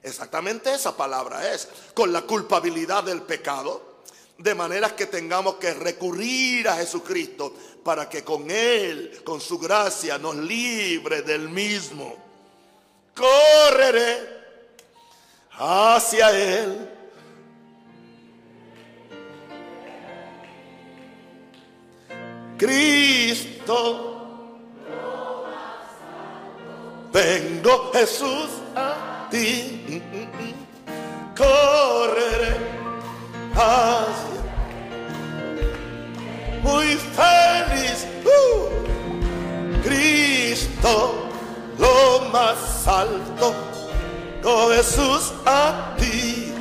Exactamente 0.02 0.72
esa 0.72 0.96
palabra 0.96 1.52
es, 1.52 1.68
con 1.94 2.12
la 2.12 2.22
culpabilidad 2.22 3.04
del 3.04 3.22
pecado, 3.22 4.00
de 4.38 4.54
manera 4.54 4.96
que 4.96 5.06
tengamos 5.06 5.56
que 5.56 5.74
recurrir 5.74 6.68
a 6.68 6.76
Jesucristo 6.76 7.52
para 7.84 8.08
que 8.08 8.24
con 8.24 8.50
Él, 8.50 9.20
con 9.24 9.40
su 9.40 9.58
gracia, 9.58 10.16
nos 10.16 10.36
libre 10.36 11.20
del 11.20 11.50
mismo. 11.50 12.16
Correré 13.14 14.40
hacia 15.52 16.30
Él. 16.30 16.96
Cristo, 22.60 24.28
vengo 27.10 27.90
Jesús 27.94 28.50
a 28.76 29.26
ti. 29.30 30.02
Correré 31.34 32.58
hacia 33.54 34.42
muy 36.62 36.96
feliz. 37.16 38.06
Uh, 38.26 38.68
Cristo 39.82 41.30
lo 41.78 42.28
más 42.30 42.86
alto. 42.86 43.54
Con 44.42 44.70
Jesús 44.74 45.32
a 45.46 45.96
ti. 45.98 46.52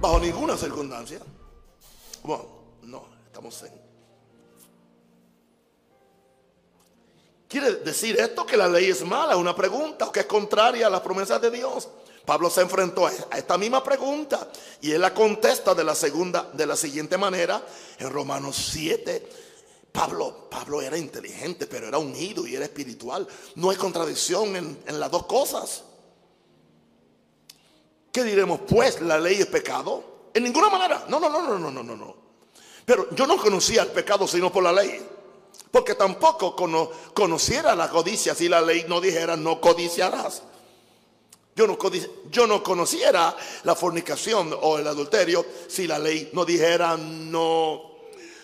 Bajo 0.00 0.20
ninguna 0.20 0.56
circunstancia. 0.56 1.18
Bueno 2.22 2.44
no 2.82 3.04
estamos 3.26 3.60
en 3.64 3.89
¿Quiere 7.50 7.74
decir 7.78 8.16
esto 8.20 8.46
que 8.46 8.56
la 8.56 8.68
ley 8.68 8.90
es 8.90 9.04
mala? 9.04 9.36
Una 9.36 9.56
pregunta 9.56 10.06
o 10.06 10.12
que 10.12 10.20
es 10.20 10.26
contraria 10.26 10.86
a 10.86 10.90
las 10.90 11.00
promesas 11.00 11.42
de 11.42 11.50
Dios. 11.50 11.88
Pablo 12.24 12.48
se 12.48 12.60
enfrentó 12.60 13.08
a 13.08 13.12
esta 13.36 13.58
misma 13.58 13.82
pregunta 13.82 14.48
y 14.80 14.92
él 14.92 15.00
la 15.00 15.12
contesta 15.12 15.74
de 15.74 15.82
la 15.82 15.96
segunda, 15.96 16.48
de 16.52 16.64
la 16.64 16.76
siguiente 16.76 17.18
manera 17.18 17.60
en 17.98 18.08
Romanos 18.08 18.54
7. 18.70 19.28
Pablo, 19.90 20.48
Pablo 20.48 20.80
era 20.80 20.96
inteligente, 20.96 21.66
pero 21.66 21.88
era 21.88 21.98
unido 21.98 22.46
y 22.46 22.54
era 22.54 22.66
espiritual. 22.66 23.26
No 23.56 23.70
hay 23.70 23.76
contradicción 23.76 24.54
en, 24.54 24.84
en 24.86 25.00
las 25.00 25.10
dos 25.10 25.26
cosas. 25.26 25.82
¿Qué 28.12 28.22
diremos? 28.22 28.60
Pues 28.60 29.00
la 29.00 29.18
ley 29.18 29.40
es 29.40 29.46
pecado. 29.46 30.28
En 30.32 30.44
ninguna 30.44 30.68
manera. 30.68 31.04
No, 31.08 31.18
no, 31.18 31.28
no, 31.28 31.42
no, 31.42 31.58
no, 31.58 31.82
no, 31.82 31.96
no. 31.96 32.16
Pero 32.84 33.12
yo 33.12 33.26
no 33.26 33.36
conocía 33.38 33.82
el 33.82 33.88
pecado 33.88 34.28
sino 34.28 34.52
por 34.52 34.62
la 34.62 34.72
ley. 34.72 35.04
Porque 35.70 35.94
tampoco 35.94 36.56
conociera 37.14 37.74
la 37.74 37.88
codicia 37.88 38.34
si 38.34 38.48
la 38.48 38.60
ley 38.60 38.84
no 38.88 39.00
dijera 39.00 39.36
no 39.36 39.60
codiciarás. 39.60 40.42
Yo 41.54 41.66
no, 41.66 41.78
yo 42.30 42.46
no 42.46 42.62
conociera 42.62 43.36
la 43.64 43.74
fornicación 43.74 44.56
o 44.62 44.78
el 44.78 44.86
adulterio 44.86 45.44
si 45.68 45.86
la 45.86 45.98
ley 45.98 46.30
no 46.32 46.44
dijera 46.44 46.96
no, 46.96 47.90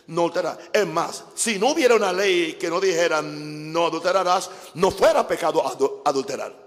no 0.09 0.21
adulterar. 0.23 0.59
Es 0.73 0.87
más, 0.87 1.25
si 1.35 1.59
no 1.59 1.71
hubiera 1.71 1.95
una 1.95 2.13
ley 2.13 2.55
que 2.55 2.69
no 2.69 2.81
dijera 2.81 3.23
no 3.23 3.87
adulterarás, 3.87 4.51
no 4.75 4.91
fuera 4.91 5.27
pecado 5.27 5.65
adulterar. 6.05 6.67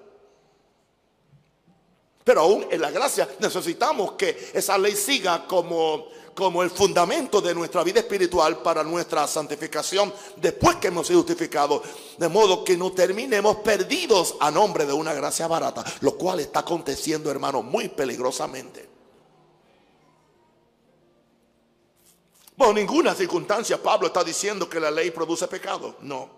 Pero 2.23 2.41
aún 2.41 2.67
en 2.69 2.81
la 2.81 2.91
gracia 2.91 3.27
necesitamos 3.39 4.11
que 4.13 4.51
esa 4.53 4.77
ley 4.77 4.95
siga 4.95 5.47
como 5.47 6.09
como 6.39 6.63
el 6.63 6.69
fundamento 6.69 7.41
de 7.41 7.53
nuestra 7.53 7.83
vida 7.83 7.99
espiritual 7.99 8.59
para 8.59 8.81
nuestra 8.81 9.27
santificación 9.27 10.13
después 10.37 10.77
que 10.77 10.87
hemos 10.87 11.05
sido 11.05 11.19
justificados. 11.19 11.81
De 12.17 12.29
modo 12.29 12.63
que 12.63 12.77
no 12.77 12.93
terminemos 12.93 13.57
perdidos 13.57 14.35
a 14.39 14.49
nombre 14.49 14.85
de 14.85 14.93
una 14.93 15.13
gracia 15.13 15.47
barata, 15.47 15.83
lo 15.99 16.15
cual 16.15 16.39
está 16.39 16.61
aconteciendo, 16.61 17.29
hermano, 17.29 17.61
muy 17.61 17.89
peligrosamente. 17.89 18.87
Bajo 22.55 22.73
ninguna 22.73 23.13
circunstancia 23.13 23.83
Pablo 23.83 24.07
está 24.07 24.23
diciendo 24.23 24.69
que 24.69 24.79
la 24.79 24.91
ley 24.91 25.11
produce 25.11 25.45
pecado. 25.49 25.97
No, 26.03 26.29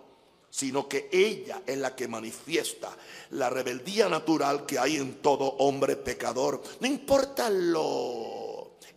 sino 0.49 0.89
que 0.89 1.09
ella 1.11 1.61
es 1.67 1.77
la 1.77 1.95
que 1.95 2.07
manifiesta 2.07 2.89
la 3.31 3.51
rebeldía 3.51 4.09
natural 4.09 4.65
que 4.65 4.79
hay 4.79 4.97
en 4.97 5.21
todo 5.21 5.45
hombre 5.59 5.95
pecador. 5.95 6.59
No 6.79 6.87
importa 6.87 7.51
lo 7.51 8.40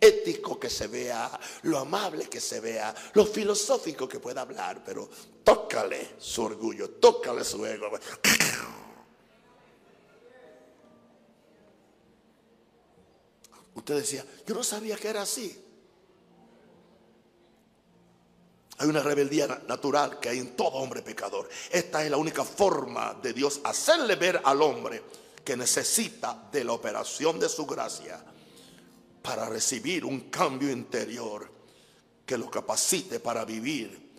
ético 0.05 0.59
que 0.59 0.69
se 0.69 0.87
vea, 0.87 1.39
lo 1.63 1.79
amable 1.79 2.27
que 2.27 2.39
se 2.39 2.59
vea, 2.59 2.93
lo 3.13 3.25
filosófico 3.25 4.07
que 4.07 4.19
pueda 4.19 4.41
hablar, 4.41 4.83
pero 4.83 5.09
tócale 5.43 6.15
su 6.17 6.43
orgullo, 6.43 6.89
tócale 6.91 7.43
su 7.43 7.65
ego. 7.65 7.89
Usted 13.75 13.95
decía, 13.95 14.25
yo 14.45 14.55
no 14.55 14.63
sabía 14.63 14.95
que 14.95 15.09
era 15.09 15.21
así. 15.21 15.61
Hay 18.77 18.87
una 18.89 19.01
rebeldía 19.01 19.47
natural 19.67 20.19
que 20.19 20.29
hay 20.29 20.39
en 20.39 20.55
todo 20.55 20.69
hombre 20.69 21.01
pecador. 21.01 21.47
Esta 21.71 22.03
es 22.03 22.11
la 22.11 22.17
única 22.17 22.43
forma 22.43 23.13
de 23.21 23.31
Dios 23.33 23.61
hacerle 23.63 24.15
ver 24.15 24.41
al 24.43 24.61
hombre 24.61 25.01
que 25.43 25.55
necesita 25.55 26.49
de 26.51 26.63
la 26.63 26.73
operación 26.73 27.39
de 27.39 27.47
su 27.47 27.65
gracia 27.65 28.21
para 29.25 29.49
recibir 29.49 30.05
un 30.05 30.29
cambio 30.29 30.71
interior 30.71 31.49
que 32.25 32.37
lo 32.37 32.49
capacite 32.49 33.19
para 33.19 33.43
vivir 33.43 34.13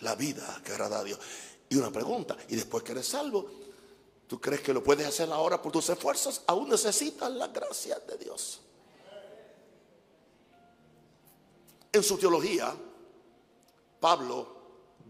la 0.00 0.14
vida 0.14 0.60
que 0.64 0.72
agrada 0.72 1.00
a 1.00 1.04
Dios. 1.04 1.18
Y 1.68 1.76
una 1.76 1.90
pregunta, 1.90 2.36
y 2.48 2.56
después 2.56 2.82
que 2.82 2.92
eres 2.92 3.06
salvo, 3.06 3.50
¿tú 4.26 4.40
crees 4.40 4.62
que 4.62 4.72
lo 4.72 4.82
puedes 4.82 5.06
hacer 5.06 5.30
ahora 5.30 5.60
por 5.60 5.70
tus 5.70 5.88
esfuerzos? 5.90 6.42
Aún 6.46 6.70
necesitas 6.70 7.30
la 7.30 7.48
gracia 7.48 7.98
de 7.98 8.16
Dios. 8.16 8.62
En 11.92 12.02
su 12.02 12.16
teología, 12.16 12.74
Pablo 14.00 14.56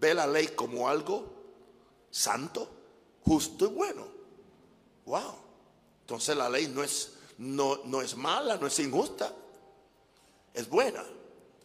ve 0.01 0.15
la 0.15 0.27
ley 0.27 0.49
como 0.49 0.89
algo 0.89 1.33
santo, 2.11 2.69
justo 3.25 3.67
y 3.67 3.69
bueno. 3.69 4.05
Wow. 5.07 5.37
Entonces 6.01 6.37
la 6.37 6.51
ley 6.51 6.67
no 6.67 6.83
es 6.83 7.13
no, 7.43 7.81
no 7.85 8.01
es 8.01 8.17
mala, 8.17 8.57
no 8.57 8.69
es 8.69 8.79
injusta. 8.79 9.33
es 10.55 10.69
buena. 10.69 11.05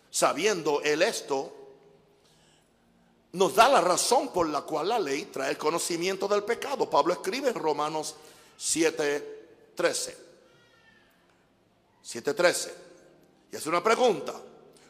Sabiendo 0.10 0.82
él 0.82 1.04
esto, 1.04 1.54
nos 3.34 3.54
da 3.54 3.70
la 3.70 3.82
razón 3.82 4.30
por 4.30 4.48
la 4.50 4.62
cual 4.62 4.90
la 4.90 4.98
ley 5.00 5.26
trae 5.26 5.52
el 5.52 5.58
conocimiento 5.58 6.28
del 6.28 6.44
pecado. 6.44 6.90
Pablo 6.90 7.14
escribe 7.14 7.50
en 7.50 7.56
Romanos 7.56 8.16
7:13. 8.58 10.16
7:13. 12.04 12.74
Y 13.52 13.56
hace 13.58 13.70
una 13.70 13.84
pregunta. 13.84 14.34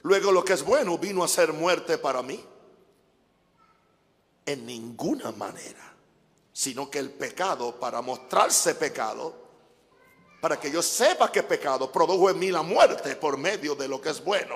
Luego 0.04 0.32
lo 0.32 0.45
que 0.45 0.54
es 0.54 0.63
bueno 0.63 0.97
vino 0.97 1.23
a 1.23 1.28
ser 1.28 1.52
muerte 1.52 1.97
para 1.97 2.21
mí. 2.21 2.41
En 4.45 4.65
ninguna 4.65 5.34
manera. 5.34 5.93
Sino 6.54 6.89
que 6.89 7.00
el 7.00 7.12
pecado, 7.12 7.78
para 7.78 8.02
mostrarse 8.02 8.76
pecado, 8.76 9.47
para 10.39 10.60
que 10.60 10.71
yo 10.71 10.82
sepa 10.82 11.32
que 11.32 11.43
pecado, 11.43 11.91
produjo 11.91 12.30
en 12.30 12.39
mí 12.39 12.52
la 12.52 12.62
muerte 12.62 13.15
por 13.15 13.38
medio 13.38 13.76
de 13.76 13.88
lo 13.88 14.00
que 14.00 14.10
es 14.10 14.23
bueno. 14.23 14.56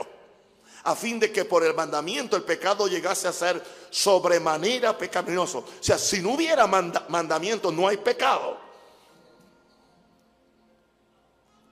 A 0.84 0.96
fin 0.96 1.20
de 1.20 1.32
que 1.32 1.46
por 1.46 1.64
el 1.64 1.76
mandamiento 1.76 2.36
el 2.36 2.44
pecado 2.44 2.88
llegase 2.88 3.28
a 3.28 3.34
ser 3.34 3.64
sobremanera 3.90 4.98
pecaminoso. 4.98 5.60
O 5.60 5.68
sea, 5.80 5.98
si 5.98 6.22
no 6.22 6.34
hubiera 6.34 6.66
mandamiento, 6.66 7.72
no 7.72 7.88
hay 7.88 7.98
pecado. 7.98 8.58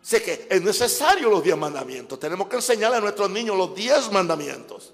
Sé 0.02 0.24
que 0.24 0.48
es 0.50 0.62
necesario 0.62 1.30
los 1.30 1.44
diez 1.44 1.58
mandamientos. 1.58 2.20
Tenemos 2.20 2.48
que 2.48 2.56
enseñarle 2.56 2.98
a 2.98 3.02
nuestros 3.02 3.30
niños 3.30 3.58
los 3.58 3.76
diez 3.76 4.12
mandamientos. 4.12 4.94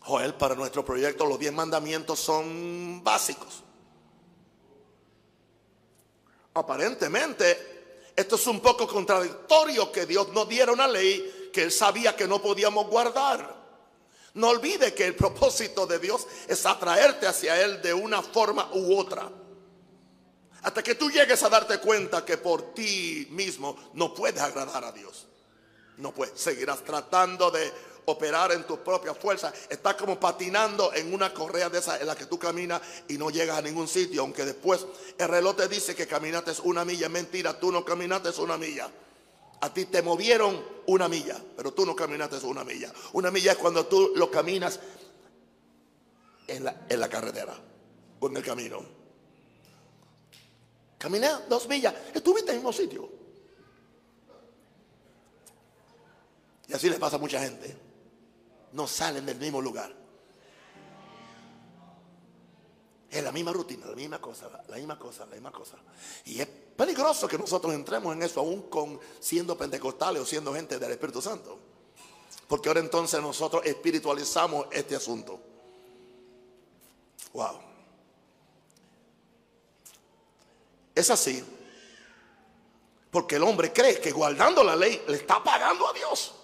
Joel, 0.00 0.34
para 0.34 0.54
nuestro 0.54 0.84
proyecto 0.84 1.24
los 1.24 1.38
diez 1.38 1.52
mandamientos 1.52 2.18
son 2.18 3.02
básicos. 3.04 3.62
Aparentemente, 6.54 8.12
esto 8.14 8.36
es 8.36 8.46
un 8.46 8.60
poco 8.60 8.86
contradictorio 8.86 9.90
que 9.90 10.06
Dios 10.06 10.28
nos 10.28 10.48
diera 10.48 10.72
una 10.72 10.86
ley 10.86 11.50
que 11.52 11.62
Él 11.62 11.72
sabía 11.72 12.14
que 12.14 12.28
no 12.28 12.40
podíamos 12.42 12.86
guardar. 12.88 13.62
No 14.34 14.48
olvide 14.48 14.94
que 14.94 15.06
el 15.06 15.14
propósito 15.14 15.86
de 15.86 15.98
Dios 15.98 16.26
es 16.48 16.64
atraerte 16.64 17.26
hacia 17.26 17.60
Él 17.62 17.82
de 17.82 17.92
una 17.92 18.22
forma 18.22 18.70
u 18.72 18.98
otra. 18.98 19.30
Hasta 20.62 20.82
que 20.82 20.94
tú 20.94 21.10
llegues 21.10 21.42
a 21.42 21.48
darte 21.48 21.78
cuenta 21.78 22.24
que 22.24 22.38
por 22.38 22.72
ti 22.72 23.26
mismo 23.30 23.76
no 23.94 24.14
puedes 24.14 24.40
agradar 24.40 24.84
a 24.84 24.92
Dios. 24.92 25.26
No 25.98 26.12
puedes. 26.12 26.40
Seguirás 26.40 26.82
tratando 26.84 27.50
de 27.50 27.72
operar 28.06 28.52
en 28.52 28.64
tus 28.64 28.78
propias 28.78 29.16
fuerzas. 29.16 29.52
Estás 29.68 29.94
como 29.94 30.18
patinando 30.18 30.92
en 30.94 31.12
una 31.12 31.32
correa 31.32 31.68
de 31.68 31.78
esa 31.78 32.00
en 32.00 32.06
la 32.06 32.16
que 32.16 32.26
tú 32.26 32.38
caminas 32.38 32.80
y 33.08 33.18
no 33.18 33.30
llegas 33.30 33.58
a 33.58 33.62
ningún 33.62 33.88
sitio. 33.88 34.22
Aunque 34.22 34.44
después 34.44 34.86
el 35.18 35.28
reloj 35.28 35.56
te 35.56 35.68
dice 35.68 35.94
que 35.94 36.06
caminaste 36.06 36.52
una 36.64 36.84
milla. 36.84 37.06
Es 37.06 37.12
mentira, 37.12 37.58
tú 37.58 37.70
no 37.70 37.84
caminaste 37.84 38.30
una 38.40 38.56
milla. 38.56 38.90
A 39.60 39.72
ti 39.72 39.84
te 39.86 40.02
movieron 40.02 40.64
una 40.86 41.08
milla, 41.08 41.40
pero 41.56 41.72
tú 41.72 41.86
no 41.86 41.94
caminaste 41.94 42.44
una 42.46 42.64
milla. 42.64 42.92
Una 43.12 43.30
milla 43.30 43.52
es 43.52 43.58
cuando 43.58 43.86
tú 43.86 44.12
lo 44.16 44.30
caminas 44.30 44.80
en 46.48 46.64
la, 46.64 46.86
en 46.88 47.00
la 47.00 47.08
carretera 47.08 47.54
o 48.18 48.26
en 48.28 48.36
el 48.36 48.42
camino. 48.42 49.02
Caminé 50.98 51.28
dos 51.48 51.68
millas, 51.68 51.94
estuviste 52.14 52.50
en 52.50 52.58
el 52.58 52.62
mismo 52.62 52.72
sitio. 52.72 53.08
Y 56.68 56.74
así 56.74 56.88
les 56.88 56.98
pasa 56.98 57.16
a 57.16 57.18
mucha 57.18 57.40
gente. 57.40 57.91
No 58.72 58.86
salen 58.86 59.26
del 59.26 59.38
mismo 59.38 59.60
lugar. 59.60 59.94
Es 63.10 63.22
la 63.22 63.30
misma 63.30 63.52
rutina, 63.52 63.86
la 63.86 63.94
misma 63.94 64.18
cosa, 64.18 64.48
la 64.68 64.76
misma 64.76 64.98
cosa, 64.98 65.26
la 65.26 65.32
misma 65.32 65.52
cosa. 65.52 65.76
Y 66.24 66.40
es 66.40 66.46
peligroso 66.46 67.28
que 67.28 67.36
nosotros 67.36 67.74
entremos 67.74 68.14
en 68.14 68.22
eso 68.22 68.40
aún 68.40 68.62
con 68.70 68.98
siendo 69.20 69.56
pentecostales 69.58 70.22
o 70.22 70.24
siendo 70.24 70.54
gente 70.54 70.78
del 70.78 70.92
Espíritu 70.92 71.20
Santo. 71.20 71.58
Porque 72.48 72.70
ahora 72.70 72.80
entonces 72.80 73.20
nosotros 73.20 73.64
espiritualizamos 73.66 74.66
este 74.72 74.96
asunto. 74.96 75.38
Wow. 77.34 77.60
Es 80.94 81.10
así. 81.10 81.44
Porque 83.10 83.36
el 83.36 83.42
hombre 83.42 83.72
cree 83.74 84.00
que 84.00 84.10
guardando 84.10 84.64
la 84.64 84.74
ley 84.74 85.02
le 85.06 85.18
está 85.18 85.44
pagando 85.44 85.86
a 85.86 85.92
Dios. 85.92 86.34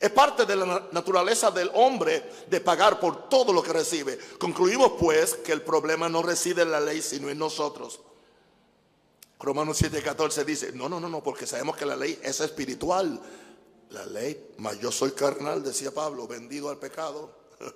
Es 0.00 0.10
parte 0.10 0.46
de 0.46 0.56
la 0.56 0.88
naturaleza 0.92 1.50
del 1.50 1.70
hombre 1.74 2.24
de 2.48 2.60
pagar 2.62 2.98
por 2.98 3.28
todo 3.28 3.52
lo 3.52 3.62
que 3.62 3.74
recibe. 3.74 4.18
Concluimos 4.38 4.92
pues 4.98 5.34
que 5.34 5.52
el 5.52 5.60
problema 5.60 6.08
no 6.08 6.22
reside 6.22 6.62
en 6.62 6.70
la 6.70 6.80
ley, 6.80 7.02
sino 7.02 7.28
en 7.28 7.38
nosotros. 7.38 8.00
Romanos 9.38 9.82
7:14 9.82 10.44
dice, 10.46 10.72
no, 10.72 10.88
no, 10.88 11.00
no, 11.00 11.10
no, 11.10 11.22
porque 11.22 11.46
sabemos 11.46 11.76
que 11.76 11.84
la 11.84 11.96
ley 11.96 12.18
es 12.22 12.40
espiritual. 12.40 13.20
La 13.90 14.06
ley, 14.06 14.52
mas 14.56 14.80
yo 14.80 14.90
soy 14.90 15.10
carnal, 15.10 15.62
decía 15.62 15.92
Pablo, 15.92 16.26
vendido 16.26 16.70
al 16.70 16.78
pecado. 16.78 17.38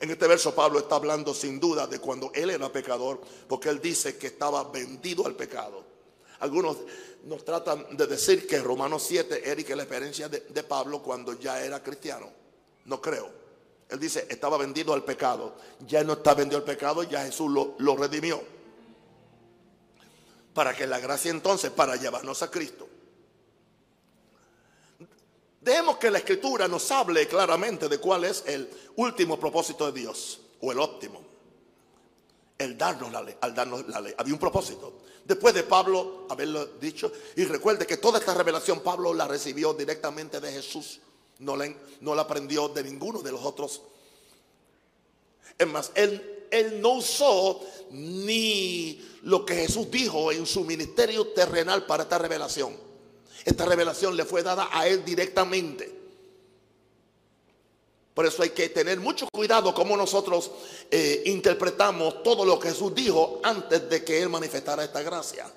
En 0.00 0.10
este 0.10 0.26
verso 0.26 0.54
Pablo 0.54 0.78
está 0.78 0.96
hablando 0.96 1.34
sin 1.34 1.60
duda 1.60 1.86
de 1.86 2.00
cuando 2.00 2.32
él 2.34 2.50
era 2.50 2.72
pecador, 2.72 3.20
porque 3.46 3.68
él 3.68 3.80
dice 3.80 4.16
que 4.16 4.28
estaba 4.28 4.64
vendido 4.64 5.26
al 5.26 5.36
pecado. 5.36 5.84
Algunos 6.44 6.76
nos 7.24 7.42
tratan 7.42 7.96
de 7.96 8.06
decir 8.06 8.46
que 8.46 8.58
Romanos 8.58 9.02
7 9.08 9.50
era 9.50 9.62
que 9.62 9.74
la 9.74 9.84
experiencia 9.84 10.28
de, 10.28 10.62
Pablo 10.62 11.02
cuando 11.02 11.40
ya 11.40 11.64
era 11.64 11.82
cristiano. 11.82 12.30
No 12.84 13.00
creo. 13.00 13.30
Él 13.88 13.98
dice, 13.98 14.26
estaba 14.28 14.58
vendido 14.58 14.92
al 14.92 15.04
pecado. 15.04 15.56
Ya 15.86 16.04
no 16.04 16.12
está 16.12 16.34
vendido 16.34 16.58
al 16.58 16.64
pecado, 16.64 17.02
ya 17.02 17.24
Jesús 17.24 17.50
lo, 17.50 17.76
lo 17.78 17.96
redimió. 17.96 18.42
Para 20.52 20.76
que 20.76 20.86
la 20.86 21.00
gracia 21.00 21.30
entonces, 21.30 21.70
para 21.70 21.96
llevarnos 21.96 22.42
a 22.42 22.50
Cristo. 22.50 22.86
Dejemos 25.62 25.96
que 25.96 26.10
la 26.10 26.18
escritura 26.18 26.68
nos 26.68 26.90
hable 26.90 27.26
claramente 27.26 27.88
de 27.88 27.96
cuál 27.96 28.24
es 28.24 28.44
el 28.46 28.68
último 28.96 29.40
propósito 29.40 29.90
de 29.90 29.98
Dios, 29.98 30.42
o 30.60 30.70
el 30.72 30.78
óptimo. 30.78 31.33
El 32.56 32.78
darnos 32.78 33.10
la 33.12 33.22
ley, 33.22 33.34
al 33.40 33.54
darnos 33.54 33.88
la 33.88 34.00
ley. 34.00 34.14
Había 34.16 34.32
un 34.32 34.38
propósito. 34.38 35.00
Después 35.24 35.54
de 35.54 35.62
Pablo 35.62 36.26
haberlo 36.28 36.66
dicho, 36.66 37.10
y 37.36 37.44
recuerde 37.44 37.86
que 37.86 37.96
toda 37.96 38.18
esta 38.18 38.34
revelación 38.34 38.80
Pablo 38.80 39.12
la 39.14 39.26
recibió 39.26 39.74
directamente 39.74 40.40
de 40.40 40.52
Jesús. 40.52 41.00
No 41.40 41.56
la, 41.56 41.72
no 42.00 42.14
la 42.14 42.22
aprendió 42.22 42.68
de 42.68 42.84
ninguno 42.84 43.20
de 43.20 43.32
los 43.32 43.42
otros. 43.42 43.82
Es 45.58 45.66
más, 45.66 45.90
él, 45.94 46.46
él 46.50 46.80
no 46.80 46.92
usó 46.94 47.60
ni 47.90 49.02
lo 49.22 49.44
que 49.44 49.54
Jesús 49.54 49.90
dijo 49.90 50.30
en 50.30 50.46
su 50.46 50.64
ministerio 50.64 51.28
terrenal 51.28 51.86
para 51.86 52.04
esta 52.04 52.18
revelación. 52.18 52.76
Esta 53.44 53.64
revelación 53.64 54.16
le 54.16 54.24
fue 54.24 54.42
dada 54.42 54.68
a 54.72 54.86
él 54.86 55.04
directamente. 55.04 56.03
Por 58.14 58.26
eso 58.26 58.42
hay 58.42 58.50
que 58.50 58.68
tener 58.68 59.00
mucho 59.00 59.28
cuidado 59.32 59.74
como 59.74 59.96
nosotros 59.96 60.50
eh, 60.90 61.24
interpretamos 61.26 62.22
todo 62.22 62.44
lo 62.44 62.58
que 62.58 62.68
Jesús 62.68 62.94
dijo 62.94 63.40
antes 63.42 63.88
de 63.90 64.04
que 64.04 64.22
Él 64.22 64.28
manifestara 64.28 64.84
esta 64.84 65.02
gracia. 65.02 65.50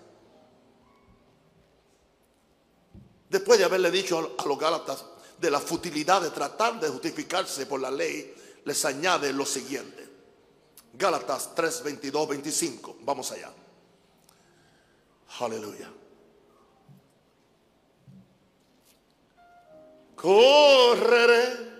Después 3.29 3.59
de 3.59 3.65
haberle 3.65 3.91
dicho 3.91 4.35
a 4.37 4.45
los 4.45 4.57
Gálatas 4.57 5.05
de 5.39 5.51
la 5.51 5.59
futilidad 5.59 6.21
de 6.21 6.31
tratar 6.31 6.79
de 6.79 6.89
justificarse 6.89 7.67
por 7.67 7.79
la 7.79 7.91
ley, 7.91 8.33
les 8.65 8.85
añade 8.85 9.31
lo 9.31 9.45
siguiente. 9.45 10.07
Gálatas 10.93 11.53
3, 11.53 11.83
22, 11.83 12.27
25. 12.27 12.97
Vamos 13.01 13.31
allá. 13.31 13.51
Aleluya. 15.39 15.91
correré. 20.17 21.76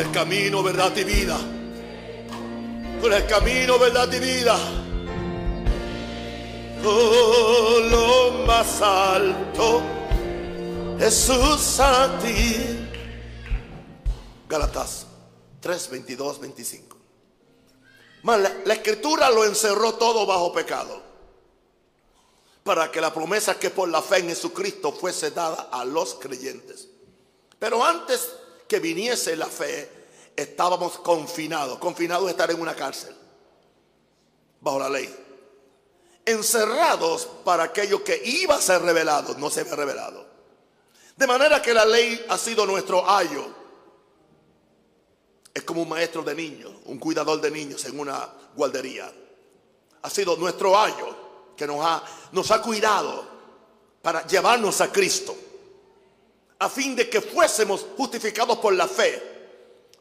El 0.00 0.10
camino, 0.10 0.62
verdad 0.62 0.96
y 0.96 1.04
vida. 1.04 1.38
Por 3.00 3.12
el 3.12 3.26
camino, 3.26 3.78
verdad 3.78 4.12
y 4.12 4.18
vida 4.18 4.58
lo 6.82 8.30
más 8.46 8.80
alto, 8.80 9.82
Jesús 10.98 11.80
a 11.80 12.18
ti. 12.18 12.88
Galatas 14.48 15.06
3, 15.60 15.90
22, 15.90 16.40
25. 16.40 16.96
La, 18.24 18.38
la 18.64 18.74
escritura 18.74 19.30
lo 19.30 19.44
encerró 19.44 19.94
todo 19.94 20.26
bajo 20.26 20.52
pecado. 20.52 21.10
Para 22.64 22.90
que 22.90 23.00
la 23.00 23.12
promesa 23.12 23.58
que 23.58 23.70
por 23.70 23.88
la 23.88 24.02
fe 24.02 24.18
en 24.18 24.28
Jesucristo 24.28 24.92
fuese 24.92 25.30
dada 25.30 25.68
a 25.72 25.84
los 25.84 26.14
creyentes. 26.16 26.88
Pero 27.58 27.84
antes 27.84 28.28
que 28.70 28.78
viniese 28.78 29.34
la 29.34 29.48
fe, 29.48 29.90
estábamos 30.36 31.00
confinados. 31.00 31.80
Confinados 31.80 32.30
estar 32.30 32.48
en 32.52 32.60
una 32.60 32.76
cárcel. 32.76 33.16
Bajo 34.60 34.78
la 34.78 34.88
ley 34.88 35.26
encerrados 36.30 37.26
para 37.44 37.64
aquello 37.64 38.04
que 38.04 38.20
iba 38.24 38.54
a 38.54 38.60
ser 38.60 38.82
revelado, 38.82 39.34
no 39.38 39.50
se 39.50 39.62
había 39.62 39.74
revelado. 39.74 40.24
De 41.16 41.26
manera 41.26 41.60
que 41.60 41.74
la 41.74 41.84
ley 41.84 42.24
ha 42.28 42.38
sido 42.38 42.64
nuestro 42.64 43.08
ayo. 43.10 43.46
Es 45.52 45.64
como 45.64 45.82
un 45.82 45.88
maestro 45.88 46.22
de 46.22 46.34
niños, 46.34 46.72
un 46.84 46.98
cuidador 46.98 47.40
de 47.40 47.50
niños 47.50 47.84
en 47.86 47.98
una 47.98 48.28
guardería. 48.54 49.12
Ha 50.02 50.10
sido 50.10 50.36
nuestro 50.36 50.78
ayo 50.78 51.52
que 51.56 51.66
nos 51.66 51.84
ha, 51.84 52.04
nos 52.30 52.50
ha 52.52 52.62
cuidado 52.62 53.26
para 54.00 54.24
llevarnos 54.26 54.80
a 54.80 54.92
Cristo. 54.92 55.36
A 56.60 56.68
fin 56.68 56.94
de 56.94 57.10
que 57.10 57.20
fuésemos 57.20 57.86
justificados 57.96 58.58
por 58.58 58.72
la 58.72 58.86
fe. 58.86 59.30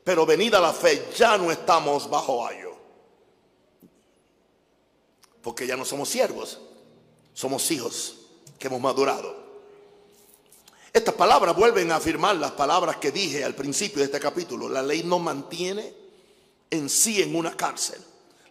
Pero 0.03 0.25
venida 0.25 0.59
la 0.59 0.73
fe 0.73 1.07
ya 1.15 1.37
no 1.37 1.51
estamos 1.51 2.09
bajo 2.09 2.45
ayo. 2.45 2.75
Porque 5.41 5.65
ya 5.65 5.75
no 5.75 5.85
somos 5.85 6.09
siervos, 6.09 6.59
somos 7.33 7.69
hijos 7.71 8.17
que 8.57 8.67
hemos 8.67 8.81
madurado. 8.81 9.35
Estas 10.91 11.13
palabras 11.13 11.55
vuelven 11.55 11.91
a 11.91 11.97
afirmar 11.97 12.35
las 12.35 12.51
palabras 12.51 12.97
que 12.97 13.11
dije 13.11 13.43
al 13.43 13.55
principio 13.55 13.99
de 13.99 14.05
este 14.05 14.19
capítulo. 14.19 14.67
La 14.67 14.81
ley 14.81 15.03
no 15.03 15.19
mantiene 15.19 15.93
en 16.69 16.89
sí 16.89 17.21
en 17.21 17.35
una 17.35 17.55
cárcel. 17.55 18.01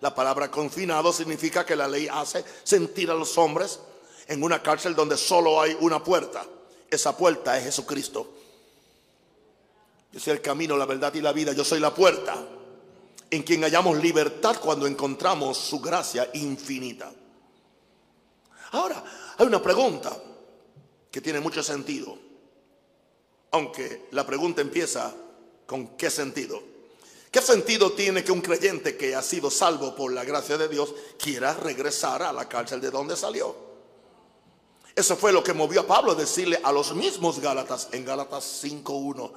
La 0.00 0.14
palabra 0.14 0.50
confinado 0.50 1.12
significa 1.12 1.66
que 1.66 1.74
la 1.74 1.88
ley 1.88 2.09
hace 2.11 2.44
sentir 2.62 3.11
a 3.11 3.14
los 3.14 3.36
hombres 3.36 3.80
en 4.28 4.42
una 4.42 4.62
cárcel 4.62 4.94
donde 4.94 5.16
solo 5.16 5.61
hay 5.61 5.76
una 5.80 6.02
puerta. 6.02 6.46
Esa 6.91 7.16
puerta 7.16 7.57
es 7.59 7.64
Jesucristo. 7.64 8.34
Yo 10.12 10.20
soy 10.20 10.32
el 10.34 10.41
camino, 10.41 10.76
la 10.76 10.86
verdad 10.86 11.12
y 11.14 11.20
la 11.20 11.32
vida. 11.32 11.53
Yo 11.53 11.64
soy 11.64 11.80
la 11.80 11.95
puerta 11.95 12.36
en 13.30 13.43
quien 13.43 13.62
hallamos 13.62 13.99
libertad 13.99 14.57
cuando 14.61 14.86
encontramos 14.86 15.59
su 15.59 15.80
gracia 15.80 16.30
infinita. 16.34 17.12
Ahora, 18.72 19.03
hay 19.36 19.47
una 19.47 19.62
pregunta 19.62 20.16
que 21.11 21.20
tiene 21.20 21.41
mucho 21.41 21.62
sentido, 21.62 22.18
aunque 23.51 24.09
la 24.12 24.26
pregunta 24.26 24.61
empieza 24.61 25.14
con 25.66 25.97
qué 25.97 26.11
sentido. 26.11 26.62
¿Qué 27.30 27.43
sentido 27.43 27.93
tiene 27.93 28.24
que 28.24 28.32
un 28.32 28.41
creyente 28.41 28.97
que 28.97 29.14
ha 29.14 29.22
sido 29.22 29.51
salvo 29.51 29.95
por 29.95 30.12
la 30.12 30.24
gracia 30.24 30.57
de 30.57 30.68
Dios 30.68 30.95
quiera 31.18 31.53
regresar 31.53 32.22
a 32.22 32.32
la 32.32 32.49
cárcel 32.49 32.80
de 32.80 32.91
donde 32.91 33.16
salió? 33.16 33.67
Eso 34.99 35.14
fue 35.14 35.32
lo 35.32 35.44
que 35.44 35.55
movió 35.55 35.82
a 35.82 35.86
Pablo 35.86 36.11
a 36.11 36.14
decirle 36.16 36.59
a 36.61 36.72
los 36.72 36.92
mismos 36.92 37.38
Gálatas 37.38 37.86
en 37.92 38.05
Gálatas 38.05 38.64
5.1 38.64 39.30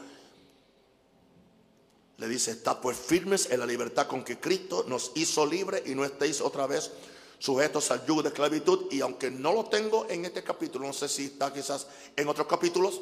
le 2.17 2.27
dice, 2.27 2.49
está 2.49 2.81
pues 2.81 2.97
firmes 2.97 3.47
en 3.51 3.59
la 3.59 3.67
libertad 3.67 4.07
con 4.07 4.23
que 4.23 4.39
Cristo 4.39 4.85
nos 4.87 5.11
hizo 5.13 5.45
libre 5.45 5.83
y 5.85 5.93
no 5.93 6.03
estéis 6.03 6.41
otra 6.41 6.65
vez 6.65 6.89
sujetos 7.37 7.91
al 7.91 8.03
yugo 8.07 8.23
de 8.23 8.29
esclavitud. 8.29 8.91
Y 8.91 9.01
aunque 9.01 9.29
no 9.29 9.53
lo 9.53 9.65
tengo 9.65 10.07
en 10.09 10.25
este 10.25 10.43
capítulo, 10.43 10.87
no 10.87 10.93
sé 10.93 11.07
si 11.07 11.25
está 11.25 11.53
quizás 11.53 11.85
en 12.15 12.27
otros 12.27 12.47
capítulos, 12.47 12.99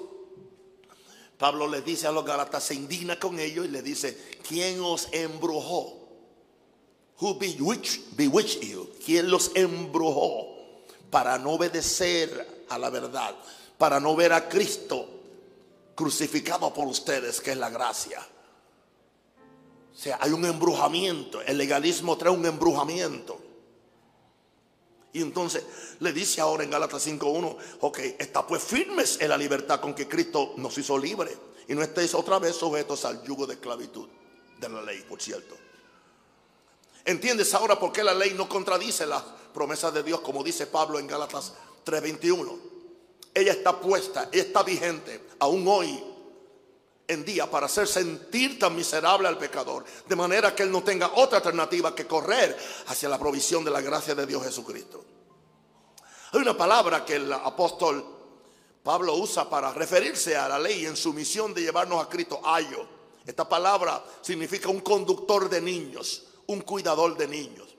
Pablo 1.38 1.66
le 1.66 1.82
dice 1.82 2.08
a 2.08 2.12
los 2.12 2.26
Gálatas, 2.26 2.66
se 2.66 2.76
indigna 2.76 3.18
con 3.18 3.40
ellos 3.40 3.68
y 3.68 3.70
le 3.70 3.82
dice, 3.82 4.18
¿quién 4.46 4.82
os 4.82 5.08
embrujó? 5.14 5.98
Who 7.22 7.40
bewitched, 7.40 8.62
you? 8.68 8.90
¿Quién 9.06 9.32
los 9.32 9.52
embrujó 9.56 10.49
para 11.10 11.38
no 11.38 11.52
obedecer 11.52 12.66
a 12.70 12.78
la 12.78 12.90
verdad? 12.90 13.36
Para 13.78 14.00
no 14.00 14.16
ver 14.16 14.34
a 14.34 14.48
Cristo 14.48 15.08
crucificado 15.96 16.74
por 16.74 16.88
ustedes, 16.88 17.42
que 17.42 17.52
es 17.52 17.58
la 17.58 17.70
gracia. 17.70 18.20
O 19.94 20.02
sea, 20.02 20.18
hay 20.22 20.32
un 20.32 20.46
embrujamiento. 20.46 21.42
El 21.42 21.58
legalismo 21.58 22.18
trae 22.18 22.32
un 22.32 22.46
embrujamiento. 22.46 23.40
Y 25.12 25.22
entonces 25.22 25.64
le 26.00 26.14
dice 26.14 26.40
ahora 26.40 26.64
en 26.64 26.70
Gálatas 26.70 27.06
5.1, 27.06 27.58
ok, 27.82 28.00
está 28.20 28.46
pues 28.46 28.64
firmes 28.64 29.20
en 29.20 29.30
la 29.30 29.38
libertad 29.38 29.82
con 29.82 29.94
que 29.94 30.08
Cristo 30.08 30.54
nos 30.58 30.78
hizo 30.78 30.98
libre. 30.98 31.36
Y 31.68 31.76
no 31.76 31.82
estéis 31.82 32.14
otra 32.14 32.40
vez 32.40 32.56
sujetos 32.56 33.06
al 33.06 33.24
yugo 33.24 33.46
de 33.46 33.56
esclavitud 33.56 34.08
de 34.60 34.70
la 34.70 34.82
ley, 34.82 35.04
por 35.08 35.22
cierto. 35.22 35.58
¿Entiendes 37.06 37.54
ahora 37.54 37.80
por 37.80 37.92
qué 37.92 38.04
la 38.04 38.14
ley 38.14 38.34
no 38.36 38.48
contradice 38.48 39.06
las 39.06 39.24
promesas 39.54 39.94
de 39.94 40.04
Dios, 40.04 40.22
como 40.22 40.44
dice 40.44 40.68
Pablo 40.68 41.00
en 41.00 41.08
Gálatas 41.08 41.54
3.21? 41.86 42.58
Ella 43.34 43.52
está 43.52 43.80
puesta, 43.80 44.30
está 44.32 44.64
vigente, 44.64 45.28
aún 45.40 45.68
hoy 45.68 46.04
en 47.08 47.26
día 47.26 47.50
para 47.50 47.66
hacer 47.66 47.88
sentir 47.88 48.60
tan 48.60 48.76
miserable 48.76 49.28
al 49.28 49.38
pecador, 49.38 49.84
de 50.08 50.16
manera 50.16 50.54
que 50.54 50.64
él 50.64 50.72
no 50.72 50.84
tenga 50.84 51.12
otra 51.16 51.38
alternativa 51.38 51.96
que 51.96 52.06
correr 52.06 52.56
hacia 52.88 53.10
la 53.10 53.18
provisión 53.18 53.64
de 53.64 53.72
la 53.72 53.82
gracia 53.82 54.14
de 54.14 54.28
Dios 54.28 54.44
Jesucristo. 54.44 55.04
Hay 56.32 56.40
una 56.40 56.56
palabra 56.56 57.04
que 57.04 57.16
el 57.16 57.34
apóstol 57.34 58.06
Pablo 58.84 59.16
usa 59.16 59.50
para 59.50 59.74
referirse 59.74 60.38
a 60.38 60.48
la 60.48 60.60
ley 60.60 60.86
en 60.86 60.96
su 60.96 61.12
misión 61.12 61.54
de 61.54 61.62
llevarnos 61.62 62.04
a 62.04 62.08
Cristo, 62.08 62.42
ayo. 62.44 62.88
Esta 63.26 63.48
palabra 63.48 64.04
significa 64.22 64.70
un 64.70 64.82
conductor 64.82 65.50
de 65.50 65.62
niños, 65.62 66.28
un 66.48 66.62
cuidador 66.62 67.18
de 67.18 67.28
niños. 67.28 67.76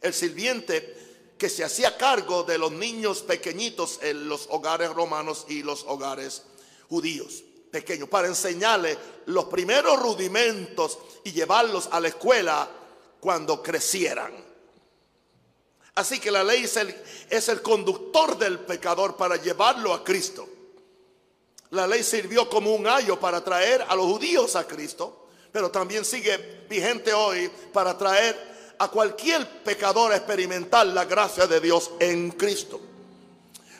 El 0.00 0.14
sirviente 0.14 1.07
que 1.38 1.48
se 1.48 1.64
hacía 1.64 1.96
cargo 1.96 2.42
de 2.42 2.58
los 2.58 2.72
niños 2.72 3.22
pequeñitos 3.22 4.00
en 4.02 4.28
los 4.28 4.46
hogares 4.50 4.92
romanos 4.92 5.46
y 5.48 5.62
los 5.62 5.84
hogares 5.84 6.42
judíos 6.88 7.44
pequeños, 7.70 8.08
para 8.08 8.28
enseñarles 8.28 8.98
los 9.26 9.44
primeros 9.44 10.00
rudimentos 10.00 10.98
y 11.24 11.32
llevarlos 11.32 11.88
a 11.92 12.00
la 12.00 12.08
escuela 12.08 12.68
cuando 13.20 13.62
crecieran. 13.62 14.32
Así 15.94 16.18
que 16.18 16.30
la 16.30 16.42
ley 16.42 16.64
es 16.64 16.76
el, 16.76 16.94
es 17.28 17.48
el 17.48 17.60
conductor 17.60 18.38
del 18.38 18.60
pecador 18.60 19.16
para 19.16 19.36
llevarlo 19.36 19.92
a 19.92 20.02
Cristo. 20.02 20.48
La 21.70 21.86
ley 21.86 22.02
sirvió 22.02 22.48
como 22.48 22.74
un 22.74 22.86
ayo 22.86 23.20
para 23.20 23.44
traer 23.44 23.84
a 23.86 23.94
los 23.94 24.06
judíos 24.06 24.56
a 24.56 24.66
Cristo, 24.66 25.28
pero 25.52 25.70
también 25.70 26.04
sigue 26.04 26.64
vigente 26.68 27.12
hoy 27.12 27.50
para 27.72 27.98
traer 27.98 28.57
a 28.78 28.88
cualquier 28.88 29.46
pecador 29.62 30.12
experimentar 30.12 30.86
la 30.86 31.04
gracia 31.04 31.46
de 31.46 31.60
Dios 31.60 31.90
en 31.98 32.30
Cristo. 32.30 32.80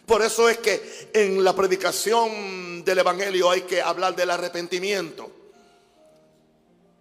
Por 0.06 0.22
eso 0.22 0.48
es 0.48 0.58
que 0.58 1.10
en 1.12 1.44
la 1.44 1.54
predicación 1.54 2.82
del 2.84 2.98
Evangelio 2.98 3.50
hay 3.50 3.62
que 3.62 3.82
hablar 3.82 4.16
del 4.16 4.30
arrepentimiento. 4.30 5.30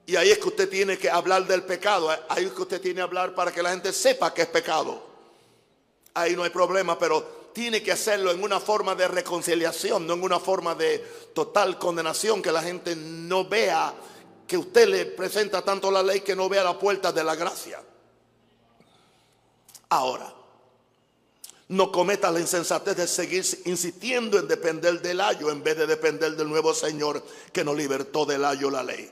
Y 0.05 0.15
ahí 0.15 0.29
es 0.29 0.39
que 0.39 0.47
usted 0.47 0.69
tiene 0.69 0.97
que 0.97 1.09
hablar 1.09 1.47
del 1.47 1.63
pecado. 1.63 2.09
Ahí 2.29 2.45
es 2.45 2.51
que 2.51 2.61
usted 2.61 2.81
tiene 2.81 2.95
que 2.97 3.01
hablar 3.01 3.33
para 3.33 3.51
que 3.51 3.63
la 3.63 3.71
gente 3.71 3.93
sepa 3.93 4.33
que 4.33 4.43
es 4.43 4.47
pecado. 4.47 5.01
Ahí 6.13 6.35
no 6.35 6.43
hay 6.43 6.49
problema, 6.49 6.99
pero 6.99 7.49
tiene 7.53 7.81
que 7.81 7.91
hacerlo 7.91 8.31
en 8.31 8.43
una 8.43 8.59
forma 8.59 8.93
de 8.93 9.07
reconciliación, 9.07 10.05
no 10.05 10.13
en 10.13 10.23
una 10.23 10.39
forma 10.39 10.75
de 10.75 10.99
total 11.33 11.79
condenación, 11.79 12.41
que 12.41 12.51
la 12.51 12.61
gente 12.61 12.95
no 12.95 13.45
vea 13.45 13.93
que 14.45 14.57
usted 14.57 14.87
le 14.87 15.05
presenta 15.07 15.61
tanto 15.61 15.91
la 15.91 16.03
ley 16.03 16.21
que 16.21 16.35
no 16.35 16.47
vea 16.49 16.63
la 16.63 16.77
puerta 16.77 17.11
de 17.11 17.23
la 17.23 17.35
gracia. 17.35 17.81
Ahora, 19.89 20.33
no 21.69 21.91
cometa 21.91 22.31
la 22.31 22.39
insensatez 22.39 22.95
de 22.95 23.07
seguir 23.07 23.45
insistiendo 23.65 24.39
en 24.39 24.47
depender 24.47 25.01
del 25.01 25.19
ayo 25.19 25.49
en 25.49 25.61
vez 25.61 25.77
de 25.77 25.87
depender 25.87 26.35
del 26.35 26.47
nuevo 26.47 26.73
Señor 26.73 27.21
que 27.51 27.63
nos 27.63 27.75
libertó 27.75 28.25
del 28.25 28.45
ayo 28.45 28.69
la 28.69 28.83
ley. 28.83 29.11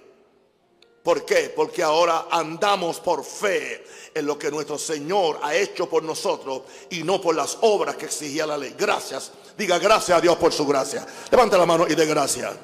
¿Por 1.04 1.24
qué? 1.26 1.54
Porque 1.56 1.84
ahora 1.84 2.28
andamos 2.32 3.00
por 3.00 3.24
fe 3.24 3.86
en 4.14 4.26
lo 4.26 4.40
que 4.40 4.50
nuestro 4.50 4.80
Señor 4.80 5.38
ha 5.44 5.54
hecho 5.54 5.88
por 5.88 6.02
nosotros 6.02 6.64
y 6.90 7.04
no 7.04 7.22
por 7.22 7.36
las 7.36 7.60
obras 7.62 7.96
que 7.96 8.06
exigía 8.06 8.48
la 8.48 8.58
ley. 8.58 8.74
Gracias. 8.78 9.32
Diga 9.56 9.78
gracias 9.78 10.18
a 10.18 10.22
Dios 10.22 10.36
por 10.38 10.52
su 10.52 10.66
gracia. 10.66 11.06
Levante 11.30 11.58
la 11.58 11.66
mano 11.66 11.86
y 11.88 11.94
dé 11.94 12.06
gracias. 12.08 12.56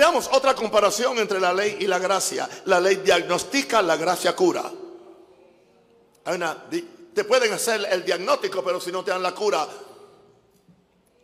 Veamos 0.00 0.30
otra 0.32 0.54
comparación 0.54 1.18
entre 1.18 1.38
la 1.38 1.52
ley 1.52 1.76
y 1.80 1.86
la 1.86 1.98
gracia. 1.98 2.48
La 2.64 2.80
ley 2.80 2.96
diagnostica, 2.96 3.82
la 3.82 3.98
gracia 3.98 4.34
cura 4.34 4.72
te 7.14 7.24
pueden 7.24 7.52
hacer 7.52 7.86
el 7.90 8.02
diagnóstico, 8.02 8.64
pero 8.64 8.80
si 8.80 8.90
no 8.90 9.04
te 9.04 9.10
dan 9.10 9.22
la 9.22 9.34
cura, 9.34 9.68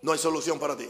no 0.03 0.13
hay 0.13 0.19
solución 0.19 0.59
para 0.59 0.77
ti. 0.77 0.89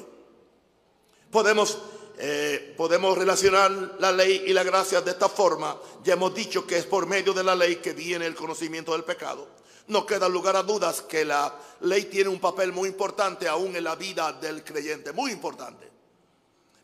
Podemos, 1.30 1.78
eh, 2.18 2.74
podemos 2.76 3.16
relacionar 3.16 3.70
la 4.01 4.11
ley 4.11 4.43
y 4.49 4.53
la 4.53 4.64
gracia 4.64 5.01
de 5.01 5.12
esta 5.12 5.28
forma. 5.28 5.76
Ya 6.03 6.14
hemos 6.14 6.34
dicho 6.34 6.66
que 6.66 6.78
es 6.78 6.87
por 6.87 7.07
medio 7.07 7.32
de 7.32 7.45
la 7.45 7.55
ley 7.55 7.76
que 7.76 7.93
viene 7.93 8.26
el 8.26 8.34
conocimiento 8.34 8.95
del 8.95 9.05
pecado. 9.05 9.47
No 9.87 10.05
queda 10.05 10.28
lugar 10.28 10.57
a 10.57 10.64
dudas 10.64 11.03
que 11.03 11.24
la 11.24 11.55
ley 11.82 12.07
tiene 12.07 12.30
un 12.30 12.41
papel 12.41 12.72
muy 12.72 12.89
importante 12.89 13.47
aún 13.47 13.76
en 13.76 13.84
la 13.84 13.95
vida 13.95 14.32
del 14.32 14.64
creyente, 14.64 15.12
muy 15.12 15.30
importante. 15.30 15.89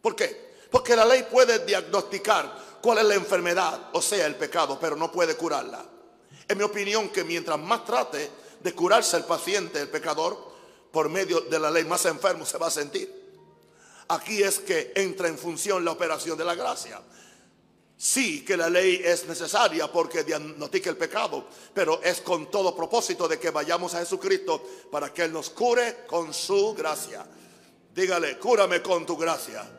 ¿Por 0.00 0.14
qué? 0.14 0.51
Porque 0.72 0.96
la 0.96 1.04
ley 1.04 1.26
puede 1.30 1.64
diagnosticar 1.64 2.78
cuál 2.80 2.98
es 2.98 3.04
la 3.04 3.14
enfermedad, 3.14 3.90
o 3.92 4.00
sea, 4.00 4.26
el 4.26 4.34
pecado, 4.34 4.78
pero 4.80 4.96
no 4.96 5.12
puede 5.12 5.36
curarla. 5.36 5.84
Es 6.48 6.56
mi 6.56 6.64
opinión 6.64 7.10
que 7.10 7.22
mientras 7.22 7.58
más 7.58 7.84
trate 7.84 8.30
de 8.58 8.74
curarse 8.74 9.18
el 9.18 9.24
paciente, 9.24 9.80
el 9.80 9.88
pecador, 9.88 10.50
por 10.90 11.10
medio 11.10 11.42
de 11.42 11.60
la 11.60 11.70
ley, 11.70 11.84
más 11.84 12.06
enfermo 12.06 12.46
se 12.46 12.56
va 12.56 12.68
a 12.68 12.70
sentir. 12.70 13.22
Aquí 14.08 14.42
es 14.42 14.60
que 14.60 14.92
entra 14.96 15.28
en 15.28 15.38
función 15.38 15.84
la 15.84 15.92
operación 15.92 16.38
de 16.38 16.44
la 16.44 16.54
gracia. 16.54 17.00
Sí 17.96 18.44
que 18.44 18.56
la 18.56 18.68
ley 18.68 19.00
es 19.04 19.26
necesaria 19.26 19.92
porque 19.92 20.24
diagnostica 20.24 20.90
el 20.90 20.96
pecado, 20.96 21.46
pero 21.72 22.02
es 22.02 22.22
con 22.22 22.50
todo 22.50 22.74
propósito 22.74 23.28
de 23.28 23.38
que 23.38 23.50
vayamos 23.50 23.94
a 23.94 24.00
Jesucristo 24.00 24.62
para 24.90 25.12
que 25.12 25.24
Él 25.24 25.32
nos 25.32 25.50
cure 25.50 25.98
con 26.06 26.32
su 26.32 26.74
gracia. 26.74 27.24
Dígale, 27.94 28.38
cúrame 28.38 28.82
con 28.82 29.06
tu 29.06 29.16
gracia, 29.16 29.70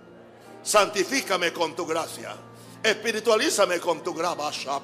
santifícame 0.64 1.52
con 1.52 1.76
tu 1.76 1.86
gracia, 1.86 2.36
espiritualízame 2.82 3.80
con 3.80 4.04
tu 4.04 4.14
gracia. 4.14 4.80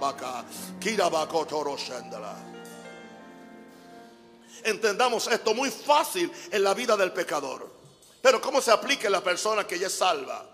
Entendamos 4.63 5.27
esto 5.27 5.53
muy 5.53 5.71
fácil 5.71 6.32
en 6.51 6.63
la 6.63 6.73
vida 6.73 6.97
del 6.97 7.13
pecador. 7.13 7.80
Pero 8.21 8.41
¿cómo 8.41 8.61
se 8.61 8.71
aplica 8.71 9.07
en 9.07 9.13
la 9.13 9.23
persona 9.23 9.65
que 9.65 9.80
ya 9.80 9.88
es 9.88 9.93
salva? 9.93 10.45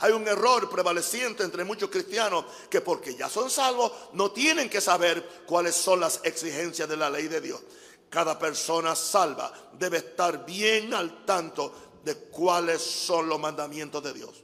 Hay 0.00 0.10
un 0.10 0.26
error 0.26 0.68
prevaleciente 0.68 1.44
entre 1.44 1.62
muchos 1.62 1.88
cristianos 1.88 2.44
que 2.68 2.80
porque 2.80 3.14
ya 3.14 3.28
son 3.28 3.48
salvos 3.48 3.92
no 4.14 4.32
tienen 4.32 4.68
que 4.68 4.80
saber 4.80 5.44
cuáles 5.46 5.76
son 5.76 6.00
las 6.00 6.20
exigencias 6.24 6.88
de 6.88 6.96
la 6.96 7.08
ley 7.08 7.28
de 7.28 7.40
Dios. 7.40 7.60
Cada 8.10 8.36
persona 8.36 8.96
salva 8.96 9.52
debe 9.78 9.98
estar 9.98 10.44
bien 10.44 10.92
al 10.92 11.24
tanto 11.24 12.00
de 12.04 12.16
cuáles 12.16 12.82
son 12.82 13.28
los 13.28 13.38
mandamientos 13.38 14.02
de 14.02 14.12
Dios. 14.12 14.41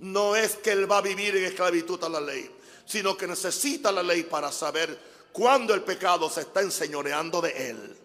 No 0.00 0.36
es 0.36 0.56
que 0.56 0.72
él 0.72 0.90
va 0.90 0.98
a 0.98 1.02
vivir 1.02 1.36
en 1.36 1.44
esclavitud 1.44 2.02
a 2.04 2.08
la 2.08 2.20
ley, 2.20 2.50
sino 2.84 3.16
que 3.16 3.26
necesita 3.26 3.90
la 3.90 4.02
ley 4.02 4.24
para 4.24 4.52
saber 4.52 4.98
cuándo 5.32 5.74
el 5.74 5.82
pecado 5.82 6.28
se 6.30 6.42
está 6.42 6.60
enseñoreando 6.60 7.40
de 7.40 7.70
él. 7.70 7.96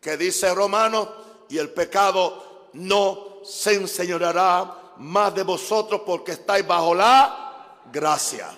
Que 0.00 0.16
dice 0.16 0.54
Romano, 0.54 1.12
y 1.48 1.58
el 1.58 1.70
pecado 1.70 2.68
no 2.74 3.40
se 3.44 3.74
enseñoreará 3.74 4.94
más 4.98 5.34
de 5.34 5.42
vosotros 5.42 6.02
porque 6.06 6.32
estáis 6.32 6.66
bajo 6.66 6.94
la 6.94 7.80
gracia. 7.92 8.50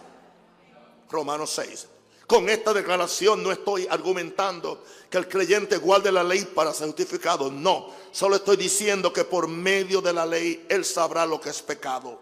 Romanos 1.11 1.51
6. 1.51 1.89
Con 2.27 2.49
esta 2.49 2.73
declaración 2.73 3.43
no 3.43 3.53
estoy 3.53 3.87
argumentando 3.89 4.83
que 5.11 5.19
el 5.19 5.29
creyente 5.29 5.77
guarde 5.77 6.11
la 6.11 6.25
ley 6.25 6.45
para 6.45 6.73
ser 6.73 6.87
justificado. 6.87 7.51
No, 7.51 7.91
solo 8.13 8.37
estoy 8.37 8.57
diciendo 8.57 9.13
que 9.13 9.25
por 9.25 9.47
medio 9.47 10.01
de 10.01 10.13
la 10.13 10.25
ley 10.25 10.65
él 10.69 10.85
sabrá 10.85 11.27
lo 11.27 11.41
que 11.41 11.51
es 11.51 11.61
pecado. 11.61 12.21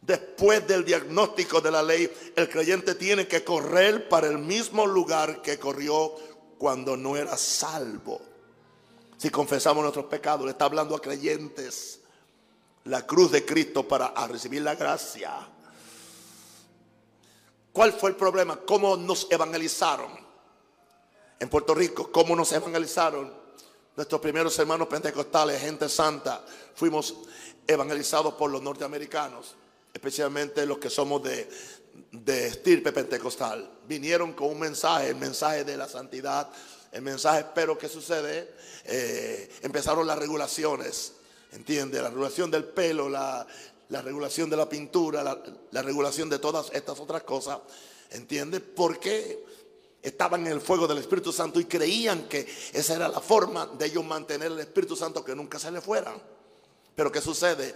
Después 0.00 0.66
del 0.68 0.84
diagnóstico 0.84 1.60
de 1.60 1.70
la 1.72 1.82
ley, 1.82 2.08
el 2.36 2.48
creyente 2.48 2.94
tiene 2.94 3.26
que 3.26 3.42
correr 3.42 4.08
para 4.08 4.28
el 4.28 4.38
mismo 4.38 4.86
lugar 4.86 5.42
que 5.42 5.58
corrió 5.58 6.14
cuando 6.58 6.96
no 6.96 7.16
era 7.16 7.36
salvo. 7.36 8.20
Si 9.16 9.30
confesamos 9.30 9.82
nuestros 9.82 10.06
pecados, 10.06 10.44
le 10.44 10.52
está 10.52 10.66
hablando 10.66 10.94
a 10.94 11.00
creyentes 11.00 12.00
la 12.84 13.04
cruz 13.04 13.32
de 13.32 13.44
Cristo 13.44 13.88
para 13.88 14.12
recibir 14.28 14.62
la 14.62 14.76
gracia. 14.76 15.48
¿Cuál 17.76 17.92
fue 17.92 18.08
el 18.08 18.16
problema? 18.16 18.58
¿Cómo 18.64 18.96
nos 18.96 19.26
evangelizaron? 19.30 20.10
En 21.38 21.50
Puerto 21.50 21.74
Rico, 21.74 22.10
¿cómo 22.10 22.34
nos 22.34 22.50
evangelizaron? 22.52 23.30
Nuestros 23.94 24.18
primeros 24.18 24.58
hermanos 24.58 24.88
pentecostales, 24.88 25.60
gente 25.60 25.86
santa, 25.90 26.42
fuimos 26.74 27.14
evangelizados 27.66 28.32
por 28.32 28.50
los 28.50 28.62
norteamericanos, 28.62 29.56
especialmente 29.92 30.64
los 30.64 30.78
que 30.78 30.88
somos 30.88 31.22
de, 31.22 31.50
de 32.12 32.46
estirpe 32.46 32.92
pentecostal. 32.92 33.70
Vinieron 33.86 34.32
con 34.32 34.48
un 34.48 34.60
mensaje, 34.60 35.10
el 35.10 35.16
mensaje 35.16 35.64
de 35.64 35.76
la 35.76 35.86
santidad, 35.86 36.48
el 36.92 37.02
mensaje, 37.02 37.44
pero 37.54 37.76
¿qué 37.76 37.90
sucede? 37.90 38.54
Eh, 38.86 39.50
empezaron 39.60 40.06
las 40.06 40.18
regulaciones 40.18 41.12
¿Entiende? 41.52 42.02
La 42.02 42.10
regulación 42.10 42.50
del 42.50 42.64
pelo, 42.64 43.08
la, 43.08 43.46
regulación 43.90 44.50
de 44.50 44.56
la 44.56 44.68
pintura, 44.68 45.22
la, 45.22 45.82
regulación 45.82 46.28
de 46.28 46.38
todas 46.38 46.70
estas 46.72 46.98
otras 46.98 47.22
cosas. 47.22 47.60
¿Entiende? 48.10 48.60
Porque 48.60 49.44
estaban 50.02 50.46
en 50.46 50.52
el 50.52 50.60
fuego 50.60 50.86
del 50.86 50.98
Espíritu 50.98 51.32
Santo 51.32 51.58
y 51.60 51.64
creían 51.64 52.28
que 52.28 52.46
esa 52.72 52.94
era 52.94 53.08
la 53.08 53.20
forma 53.20 53.66
de 53.66 53.86
ellos 53.86 54.04
mantener 54.04 54.52
el 54.52 54.60
Espíritu 54.60 54.96
Santo 54.96 55.24
que 55.24 55.34
nunca 55.34 55.58
se 55.58 55.70
le 55.70 55.80
fueran. 55.80 56.20
Pero 56.94 57.10
¿qué 57.10 57.20
sucede? 57.20 57.74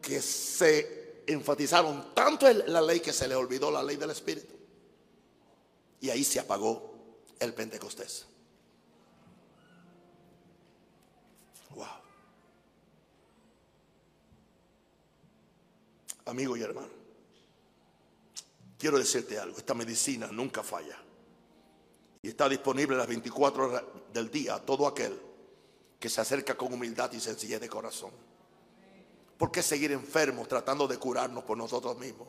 Que 0.00 0.20
se 0.20 1.22
enfatizaron 1.26 2.14
tanto 2.14 2.50
la 2.52 2.80
ley 2.80 3.00
que 3.00 3.12
se 3.12 3.28
le 3.28 3.34
olvidó 3.34 3.70
la 3.70 3.82
ley 3.82 3.96
del 3.96 4.10
Espíritu. 4.10 4.54
Y 6.00 6.10
ahí 6.10 6.24
se 6.24 6.40
apagó 6.40 6.94
el 7.38 7.52
Pentecostés. 7.52 8.26
Amigo 16.30 16.56
y 16.56 16.62
hermano, 16.62 16.88
quiero 18.78 18.98
decirte 18.98 19.38
algo, 19.38 19.58
esta 19.58 19.74
medicina 19.74 20.28
nunca 20.28 20.62
falla. 20.62 20.96
Y 22.22 22.28
está 22.28 22.48
disponible 22.48 22.96
las 22.96 23.06
24 23.06 23.66
horas 23.66 23.82
del 24.12 24.30
día 24.30 24.56
a 24.56 24.60
todo 24.60 24.86
aquel 24.86 25.18
que 25.98 26.08
se 26.08 26.20
acerca 26.20 26.56
con 26.56 26.72
humildad 26.72 27.12
y 27.12 27.20
sencillez 27.20 27.60
de 27.60 27.68
corazón. 27.68 28.10
¿Por 29.36 29.50
qué 29.50 29.62
seguir 29.62 29.92
enfermos 29.92 30.48
tratando 30.48 30.86
de 30.86 30.98
curarnos 30.98 31.44
por 31.44 31.56
nosotros 31.56 31.98
mismos? 31.98 32.28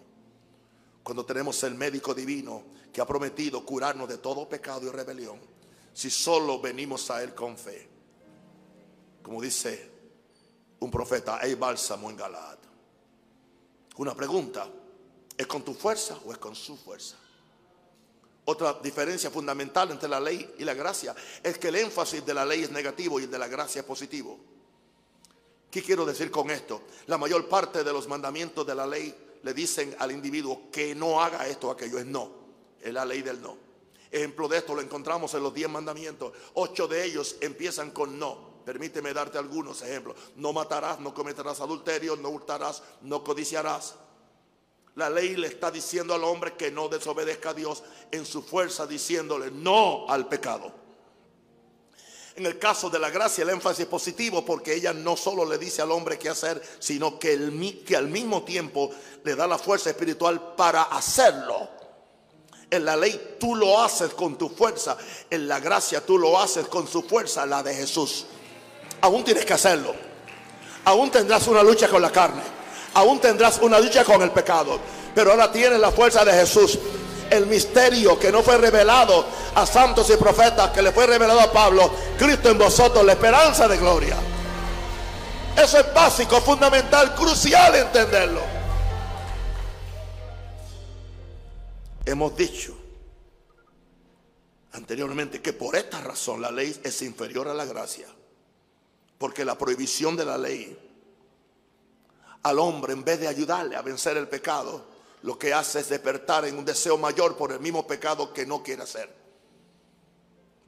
Cuando 1.03 1.25
tenemos 1.25 1.61
el 1.63 1.75
médico 1.75 2.13
divino 2.13 2.63
que 2.93 3.01
ha 3.01 3.07
prometido 3.07 3.65
curarnos 3.65 4.07
de 4.07 4.17
todo 4.17 4.47
pecado 4.47 4.87
y 4.87 4.91
rebelión, 4.91 5.39
si 5.93 6.09
solo 6.09 6.59
venimos 6.61 7.09
a 7.11 7.21
Él 7.21 7.35
con 7.35 7.57
fe. 7.57 7.89
Como 9.21 9.41
dice 9.41 9.91
un 10.79 10.89
profeta, 10.89 11.39
hay 11.41 11.55
bálsamo 11.55 12.09
en 12.09 12.15
Galad. 12.15 12.57
Una 14.01 14.15
pregunta, 14.15 14.67
¿es 15.37 15.45
con 15.45 15.61
tu 15.61 15.75
fuerza 15.75 16.17
o 16.25 16.31
es 16.31 16.39
con 16.39 16.55
su 16.55 16.75
fuerza? 16.75 17.17
Otra 18.45 18.73
diferencia 18.81 19.29
fundamental 19.29 19.91
entre 19.91 20.09
la 20.09 20.19
ley 20.19 20.55
y 20.57 20.63
la 20.63 20.73
gracia 20.73 21.13
es 21.43 21.59
que 21.59 21.67
el 21.67 21.75
énfasis 21.75 22.25
de 22.25 22.33
la 22.33 22.43
ley 22.43 22.63
es 22.63 22.71
negativo 22.71 23.19
y 23.19 23.25
el 23.25 23.29
de 23.29 23.37
la 23.37 23.47
gracia 23.47 23.81
es 23.81 23.85
positivo. 23.85 24.39
¿Qué 25.69 25.83
quiero 25.83 26.03
decir 26.03 26.31
con 26.31 26.49
esto? 26.49 26.81
La 27.05 27.19
mayor 27.19 27.47
parte 27.47 27.83
de 27.83 27.93
los 27.93 28.07
mandamientos 28.07 28.65
de 28.65 28.73
la 28.73 28.87
ley 28.87 29.15
le 29.43 29.53
dicen 29.53 29.95
al 29.99 30.11
individuo 30.11 30.71
que 30.71 30.95
no 30.95 31.21
haga 31.21 31.47
esto 31.47 31.67
o 31.67 31.71
aquello, 31.71 31.99
es 31.99 32.05
no, 32.07 32.31
es 32.81 32.91
la 32.91 33.05
ley 33.05 33.21
del 33.21 33.39
no. 33.39 33.55
Ejemplo 34.09 34.47
de 34.47 34.57
esto 34.57 34.73
lo 34.73 34.81
encontramos 34.81 35.31
en 35.35 35.43
los 35.43 35.53
diez 35.53 35.69
mandamientos. 35.69 36.33
Ocho 36.55 36.87
de 36.87 37.05
ellos 37.05 37.35
empiezan 37.39 37.91
con 37.91 38.17
no. 38.17 38.50
Permíteme 38.65 39.13
darte 39.13 39.37
algunos 39.37 39.81
ejemplos. 39.81 40.15
No 40.35 40.53
matarás, 40.53 40.99
no 40.99 41.13
cometerás 41.13 41.59
adulterio, 41.61 42.15
no 42.15 42.29
hurtarás, 42.29 42.83
no 43.01 43.23
codiciarás. 43.23 43.95
La 44.95 45.09
ley 45.09 45.35
le 45.35 45.47
está 45.47 45.71
diciendo 45.71 46.13
al 46.13 46.23
hombre 46.23 46.53
que 46.53 46.69
no 46.69 46.89
desobedezca 46.89 47.51
a 47.51 47.53
Dios 47.53 47.83
en 48.11 48.25
su 48.25 48.43
fuerza, 48.43 48.85
diciéndole 48.85 49.49
no 49.49 50.05
al 50.09 50.27
pecado. 50.27 50.71
En 52.35 52.45
el 52.45 52.59
caso 52.59 52.89
de 52.89 52.99
la 52.99 53.09
gracia, 53.09 53.43
el 53.43 53.49
énfasis 53.49 53.81
es 53.81 53.87
positivo 53.87 54.45
porque 54.45 54.73
ella 54.73 54.93
no 54.93 55.17
solo 55.17 55.45
le 55.45 55.57
dice 55.57 55.81
al 55.81 55.91
hombre 55.91 56.17
qué 56.19 56.29
hacer, 56.29 56.61
sino 56.79 57.19
que, 57.19 57.83
que 57.85 57.95
al 57.95 58.07
mismo 58.07 58.43
tiempo 58.43 58.89
le 59.23 59.35
da 59.35 59.47
la 59.47 59.57
fuerza 59.57 59.89
espiritual 59.89 60.55
para 60.55 60.83
hacerlo. 60.83 61.69
En 62.69 62.85
la 62.85 62.95
ley 62.95 63.35
tú 63.39 63.55
lo 63.55 63.81
haces 63.81 64.13
con 64.13 64.37
tu 64.37 64.49
fuerza, 64.49 64.97
en 65.29 65.47
la 65.47 65.59
gracia 65.59 66.05
tú 66.05 66.17
lo 66.17 66.39
haces 66.39 66.67
con 66.67 66.87
su 66.87 67.03
fuerza, 67.03 67.45
la 67.45 67.63
de 67.63 67.75
Jesús 67.75 68.25
aún 69.01 69.23
tienes 69.23 69.45
que 69.45 69.53
hacerlo. 69.53 69.93
Aún 70.85 71.11
tendrás 71.11 71.47
una 71.47 71.63
lucha 71.63 71.87
con 71.87 72.01
la 72.01 72.11
carne. 72.11 72.41
Aún 72.93 73.19
tendrás 73.19 73.59
una 73.61 73.79
lucha 73.79 74.03
con 74.03 74.21
el 74.21 74.31
pecado. 74.31 74.79
Pero 75.13 75.31
ahora 75.31 75.51
tienes 75.51 75.79
la 75.79 75.91
fuerza 75.91 76.23
de 76.23 76.33
Jesús. 76.33 76.79
El 77.29 77.45
misterio 77.47 78.19
que 78.19 78.31
no 78.31 78.41
fue 78.43 78.57
revelado 78.57 79.25
a 79.55 79.65
santos 79.65 80.09
y 80.09 80.17
profetas, 80.17 80.71
que 80.71 80.81
le 80.81 80.91
fue 80.91 81.07
revelado 81.07 81.39
a 81.39 81.51
Pablo. 81.51 81.91
Cristo 82.17 82.49
en 82.49 82.57
vosotros, 82.57 83.05
la 83.05 83.13
esperanza 83.13 83.67
de 83.67 83.77
gloria. 83.77 84.17
Eso 85.55 85.79
es 85.79 85.93
básico, 85.93 86.41
fundamental, 86.41 87.13
crucial 87.15 87.75
entenderlo. 87.75 88.41
Hemos 92.05 92.35
dicho 92.35 92.75
anteriormente 94.73 95.41
que 95.41 95.53
por 95.53 95.75
esta 95.75 96.01
razón 96.01 96.41
la 96.41 96.51
ley 96.51 96.79
es 96.83 97.01
inferior 97.01 97.47
a 97.47 97.53
la 97.53 97.65
gracia. 97.65 98.07
Porque 99.21 99.45
la 99.45 99.55
prohibición 99.55 100.15
de 100.15 100.25
la 100.25 100.35
ley 100.35 100.75
al 102.41 102.57
hombre, 102.57 102.93
en 102.93 103.03
vez 103.03 103.19
de 103.19 103.27
ayudarle 103.27 103.75
a 103.75 103.83
vencer 103.83 104.17
el 104.17 104.27
pecado, 104.27 104.83
lo 105.21 105.37
que 105.37 105.53
hace 105.53 105.81
es 105.81 105.89
despertar 105.89 106.45
en 106.45 106.57
un 106.57 106.65
deseo 106.65 106.97
mayor 106.97 107.37
por 107.37 107.51
el 107.51 107.59
mismo 107.59 107.85
pecado 107.85 108.33
que 108.33 108.47
no 108.47 108.63
quiere 108.63 108.81
hacer. 108.81 109.20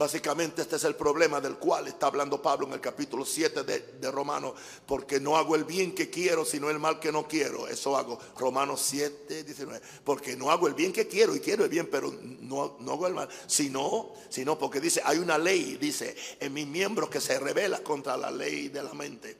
Básicamente 0.03 0.63
este 0.63 0.75
es 0.75 0.83
el 0.83 0.95
problema 0.95 1.39
del 1.39 1.55
cual 1.55 1.87
está 1.87 2.07
hablando 2.07 2.41
Pablo 2.41 2.67
en 2.67 2.73
el 2.73 2.81
capítulo 2.81 3.23
7 3.23 3.63
de, 3.63 3.79
de 4.01 4.11
Romanos, 4.11 4.51
porque 4.85 5.17
no 5.17 5.37
hago 5.37 5.55
el 5.55 5.63
bien 5.63 5.95
que 5.95 6.09
quiero, 6.09 6.43
sino 6.43 6.69
el 6.69 6.77
mal 6.77 6.99
que 6.99 7.09
no 7.09 7.25
quiero. 7.25 7.69
Eso 7.69 7.95
hago. 7.95 8.19
Romanos 8.37 8.81
7, 8.83 9.45
19. 9.45 9.81
Porque 10.03 10.35
no 10.35 10.51
hago 10.51 10.67
el 10.67 10.73
bien 10.73 10.91
que 10.91 11.07
quiero 11.07 11.33
y 11.37 11.39
quiero 11.39 11.63
el 11.63 11.69
bien, 11.69 11.87
pero 11.89 12.13
no, 12.41 12.75
no 12.81 12.91
hago 12.91 13.07
el 13.07 13.13
mal. 13.13 13.29
Sino, 13.47 14.11
sino 14.27 14.59
porque 14.59 14.81
dice, 14.81 15.01
hay 15.05 15.19
una 15.19 15.37
ley, 15.37 15.77
dice, 15.79 16.17
en 16.37 16.51
mis 16.51 16.67
miembros 16.67 17.09
que 17.09 17.21
se 17.21 17.39
revela 17.39 17.81
contra 17.81 18.17
la 18.17 18.29
ley 18.29 18.67
de 18.67 18.83
la 18.83 18.93
mente. 18.93 19.37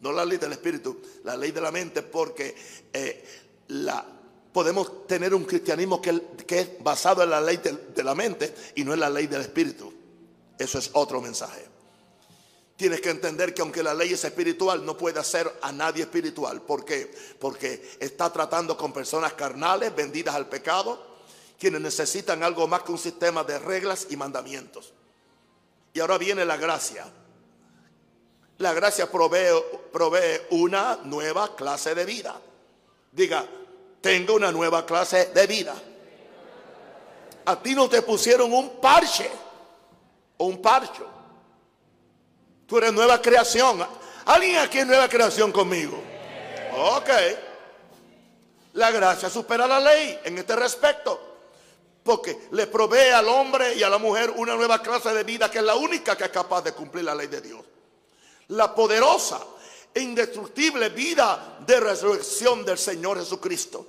No 0.00 0.10
la 0.10 0.24
ley 0.24 0.38
del 0.38 0.50
espíritu, 0.50 1.00
la 1.22 1.36
ley 1.36 1.52
de 1.52 1.60
la 1.60 1.70
mente, 1.70 2.02
porque... 2.02 2.56
Eh, 2.92 3.24
la, 3.68 4.04
podemos 4.52 5.06
tener 5.06 5.32
un 5.32 5.44
cristianismo 5.44 6.02
que, 6.02 6.20
que 6.48 6.58
es 6.58 6.70
basado 6.82 7.22
en 7.22 7.30
la 7.30 7.40
ley 7.40 7.58
de, 7.58 7.78
de 7.94 8.02
la 8.02 8.16
mente 8.16 8.52
y 8.74 8.82
no 8.82 8.92
en 8.92 8.98
la 8.98 9.08
ley 9.08 9.28
del 9.28 9.42
espíritu. 9.42 9.99
Eso 10.60 10.78
es 10.78 10.90
otro 10.92 11.22
mensaje. 11.22 11.66
Tienes 12.76 13.00
que 13.00 13.08
entender 13.08 13.54
que 13.54 13.62
aunque 13.62 13.82
la 13.82 13.94
ley 13.94 14.12
es 14.12 14.22
espiritual, 14.24 14.84
no 14.84 14.94
puede 14.94 15.18
hacer 15.18 15.50
a 15.62 15.72
nadie 15.72 16.02
espiritual. 16.02 16.60
¿Por 16.60 16.84
qué? 16.84 17.10
Porque 17.38 17.96
está 17.98 18.30
tratando 18.30 18.76
con 18.76 18.92
personas 18.92 19.32
carnales, 19.32 19.96
vendidas 19.96 20.34
al 20.34 20.50
pecado, 20.50 21.02
quienes 21.58 21.80
necesitan 21.80 22.42
algo 22.42 22.68
más 22.68 22.82
que 22.82 22.92
un 22.92 22.98
sistema 22.98 23.42
de 23.42 23.58
reglas 23.58 24.08
y 24.10 24.16
mandamientos. 24.16 24.92
Y 25.94 26.00
ahora 26.00 26.18
viene 26.18 26.44
la 26.44 26.58
gracia. 26.58 27.10
La 28.58 28.74
gracia 28.74 29.10
provee, 29.10 29.64
provee 29.90 30.42
una 30.50 31.00
nueva 31.04 31.56
clase 31.56 31.94
de 31.94 32.04
vida. 32.04 32.38
Diga, 33.12 33.48
tengo 34.02 34.34
una 34.34 34.52
nueva 34.52 34.84
clase 34.84 35.30
de 35.32 35.46
vida. 35.46 35.74
A 37.46 37.62
ti 37.62 37.74
no 37.74 37.88
te 37.88 38.02
pusieron 38.02 38.52
un 38.52 38.78
parche 38.78 39.30
o 40.40 40.46
un 40.46 40.62
parcho. 40.62 41.06
Tú 42.66 42.78
eres 42.78 42.92
nueva 42.94 43.20
creación. 43.20 43.86
¿Alguien 44.24 44.56
aquí 44.56 44.78
es 44.78 44.86
nueva 44.86 45.06
creación 45.06 45.52
conmigo? 45.52 46.02
Ok. 46.74 47.10
La 48.74 48.90
gracia 48.90 49.28
supera 49.28 49.66
la 49.66 49.78
ley 49.80 50.18
en 50.24 50.38
este 50.38 50.56
respecto. 50.56 51.20
Porque 52.02 52.48
le 52.52 52.66
provee 52.68 53.10
al 53.10 53.28
hombre 53.28 53.74
y 53.74 53.82
a 53.82 53.90
la 53.90 53.98
mujer 53.98 54.30
una 54.34 54.56
nueva 54.56 54.80
clase 54.80 55.12
de 55.12 55.24
vida 55.24 55.50
que 55.50 55.58
es 55.58 55.64
la 55.64 55.74
única 55.74 56.16
que 56.16 56.24
es 56.24 56.30
capaz 56.30 56.62
de 56.62 56.72
cumplir 56.72 57.04
la 57.04 57.14
ley 57.14 57.26
de 57.26 57.42
Dios. 57.42 57.62
La 58.48 58.74
poderosa 58.74 59.42
e 59.92 60.00
indestructible 60.00 60.88
vida 60.88 61.58
de 61.66 61.80
resurrección 61.80 62.64
del 62.64 62.78
Señor 62.78 63.18
Jesucristo. 63.18 63.86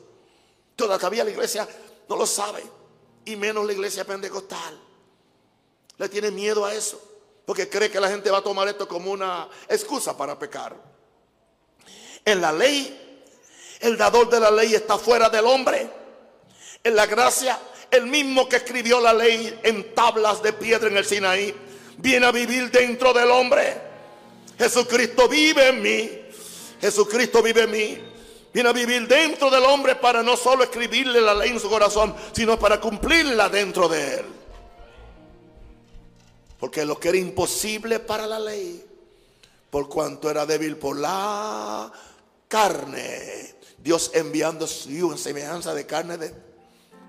Todavía 0.76 1.24
la 1.24 1.30
iglesia 1.30 1.66
no 2.10 2.18
lo 2.18 2.26
sabe. 2.26 2.62
Y 3.24 3.38
menos 3.38 3.66
la 3.66 3.72
iglesia 3.72 4.04
pentecostal. 4.04 4.91
Le 6.02 6.10
tiene 6.10 6.32
miedo 6.32 6.66
a 6.66 6.74
eso 6.74 6.99
porque 7.45 7.70
cree 7.70 7.91
que 7.91 7.99
la 7.99 8.10
gente 8.10 8.32
va 8.32 8.39
a 8.39 8.43
tomar 8.43 8.68
esto 8.68 8.88
como 8.88 9.12
una 9.12 9.47
excusa 9.70 10.18
para 10.18 10.38
pecar. 10.39 10.76
En 12.26 12.41
la 12.41 12.52
ley, 12.52 13.28
el 13.82 13.95
dador 13.99 14.28
de 14.28 14.39
la 14.39 14.49
ley 14.49 14.74
está 14.74 14.97
fuera 14.97 15.30
del 15.30 15.45
hombre. 15.45 15.88
En 16.84 16.95
la 16.95 17.06
gracia, 17.06 17.60
el 17.91 18.08
mismo 18.08 18.49
que 18.49 18.56
escribió 18.56 18.99
la 18.99 19.14
ley 19.14 19.60
en 19.62 19.93
tablas 19.93 20.41
de 20.41 20.54
piedra 20.54 20.88
en 20.88 20.97
el 20.97 21.06
Sinaí, 21.06 21.54
viene 21.97 22.26
a 22.26 22.32
vivir 22.32 22.72
dentro 22.72 23.14
del 23.14 23.30
hombre. 23.30 23.80
Jesucristo 24.58 25.30
vive 25.30 25.68
en 25.68 25.82
mí. 25.84 26.22
Jesucristo 26.82 27.43
vive 27.43 27.62
en 27.62 27.72
mí. 27.72 28.02
Viene 28.52 28.70
a 28.70 28.74
vivir 28.74 29.08
dentro 29.08 29.52
del 29.52 29.66
hombre 29.66 29.97
para 29.97 30.24
no 30.24 30.36
solo 30.36 30.64
escribirle 30.64 31.22
la 31.22 31.36
ley 31.36 31.52
en 31.52 31.60
su 31.60 31.70
corazón, 31.70 32.16
sino 32.32 32.58
para 32.58 32.82
cumplirla 32.82 33.49
dentro 33.49 33.88
de 33.88 34.16
él. 34.16 34.41
Porque 36.62 36.86
lo 36.86 36.99
que 36.99 37.09
era 37.09 37.18
imposible 37.18 37.99
para 37.99 38.28
la 38.28 38.38
ley, 38.39 38.86
por 39.72 39.89
cuanto 39.89 40.30
era 40.30 40.45
débil 40.45 40.78
por 40.78 40.95
la 40.95 41.91
carne, 42.47 43.55
Dios 43.80 44.12
enviando 44.14 44.68
su 44.68 45.18
semejanza 45.18 45.74
de 45.74 45.88
carne 45.88 46.20
de 46.20 46.32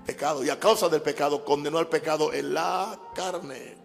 pecado. 0.06 0.42
Y 0.42 0.48
a 0.48 0.58
causa 0.58 0.88
del 0.88 1.02
pecado 1.02 1.44
condenó 1.44 1.76
al 1.76 1.90
pecado 1.90 2.32
en 2.32 2.54
la 2.54 2.98
carne. 3.14 3.76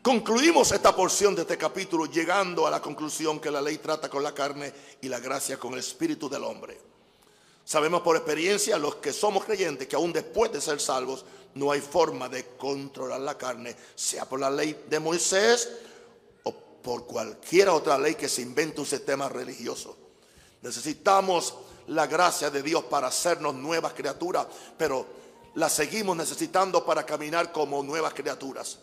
Concluimos 0.00 0.72
esta 0.72 0.96
porción 0.96 1.34
de 1.34 1.42
este 1.42 1.58
capítulo 1.58 2.06
llegando 2.06 2.66
a 2.66 2.70
la 2.70 2.80
conclusión 2.80 3.38
que 3.38 3.50
la 3.50 3.60
ley 3.60 3.76
trata 3.76 4.08
con 4.08 4.22
la 4.22 4.32
carne 4.32 4.72
y 5.02 5.10
la 5.10 5.20
gracia 5.20 5.58
con 5.58 5.74
el 5.74 5.80
espíritu 5.80 6.30
del 6.30 6.44
hombre. 6.44 6.80
Sabemos 7.66 8.00
por 8.00 8.16
experiencia 8.16 8.78
los 8.78 8.94
que 8.94 9.12
somos 9.12 9.44
creyentes 9.44 9.86
que 9.86 9.94
aún 9.94 10.10
después 10.10 10.50
de 10.50 10.62
ser 10.62 10.80
salvos 10.80 11.26
no 11.54 11.70
hay 11.70 11.80
forma 11.80 12.28
de 12.28 12.46
controlar 12.56 13.20
la 13.20 13.36
carne, 13.36 13.76
sea 13.94 14.24
por 14.24 14.40
la 14.40 14.50
ley 14.50 14.84
de 14.88 15.00
Moisés 15.00 15.68
o 16.44 16.52
por 16.52 17.06
cualquier 17.06 17.68
otra 17.68 17.98
ley 17.98 18.14
que 18.14 18.28
se 18.28 18.42
invente 18.42 18.80
un 18.80 18.86
sistema 18.86 19.28
religioso. 19.28 19.96
Necesitamos 20.62 21.54
la 21.88 22.06
gracia 22.06 22.50
de 22.50 22.62
Dios 22.62 22.84
para 22.84 23.08
hacernos 23.08 23.54
nuevas 23.54 23.92
criaturas, 23.92 24.46
pero 24.78 25.06
la 25.54 25.68
seguimos 25.68 26.16
necesitando 26.16 26.84
para 26.84 27.04
caminar 27.04 27.52
como 27.52 27.82
nuevas 27.82 28.14
criaturas. 28.14 28.78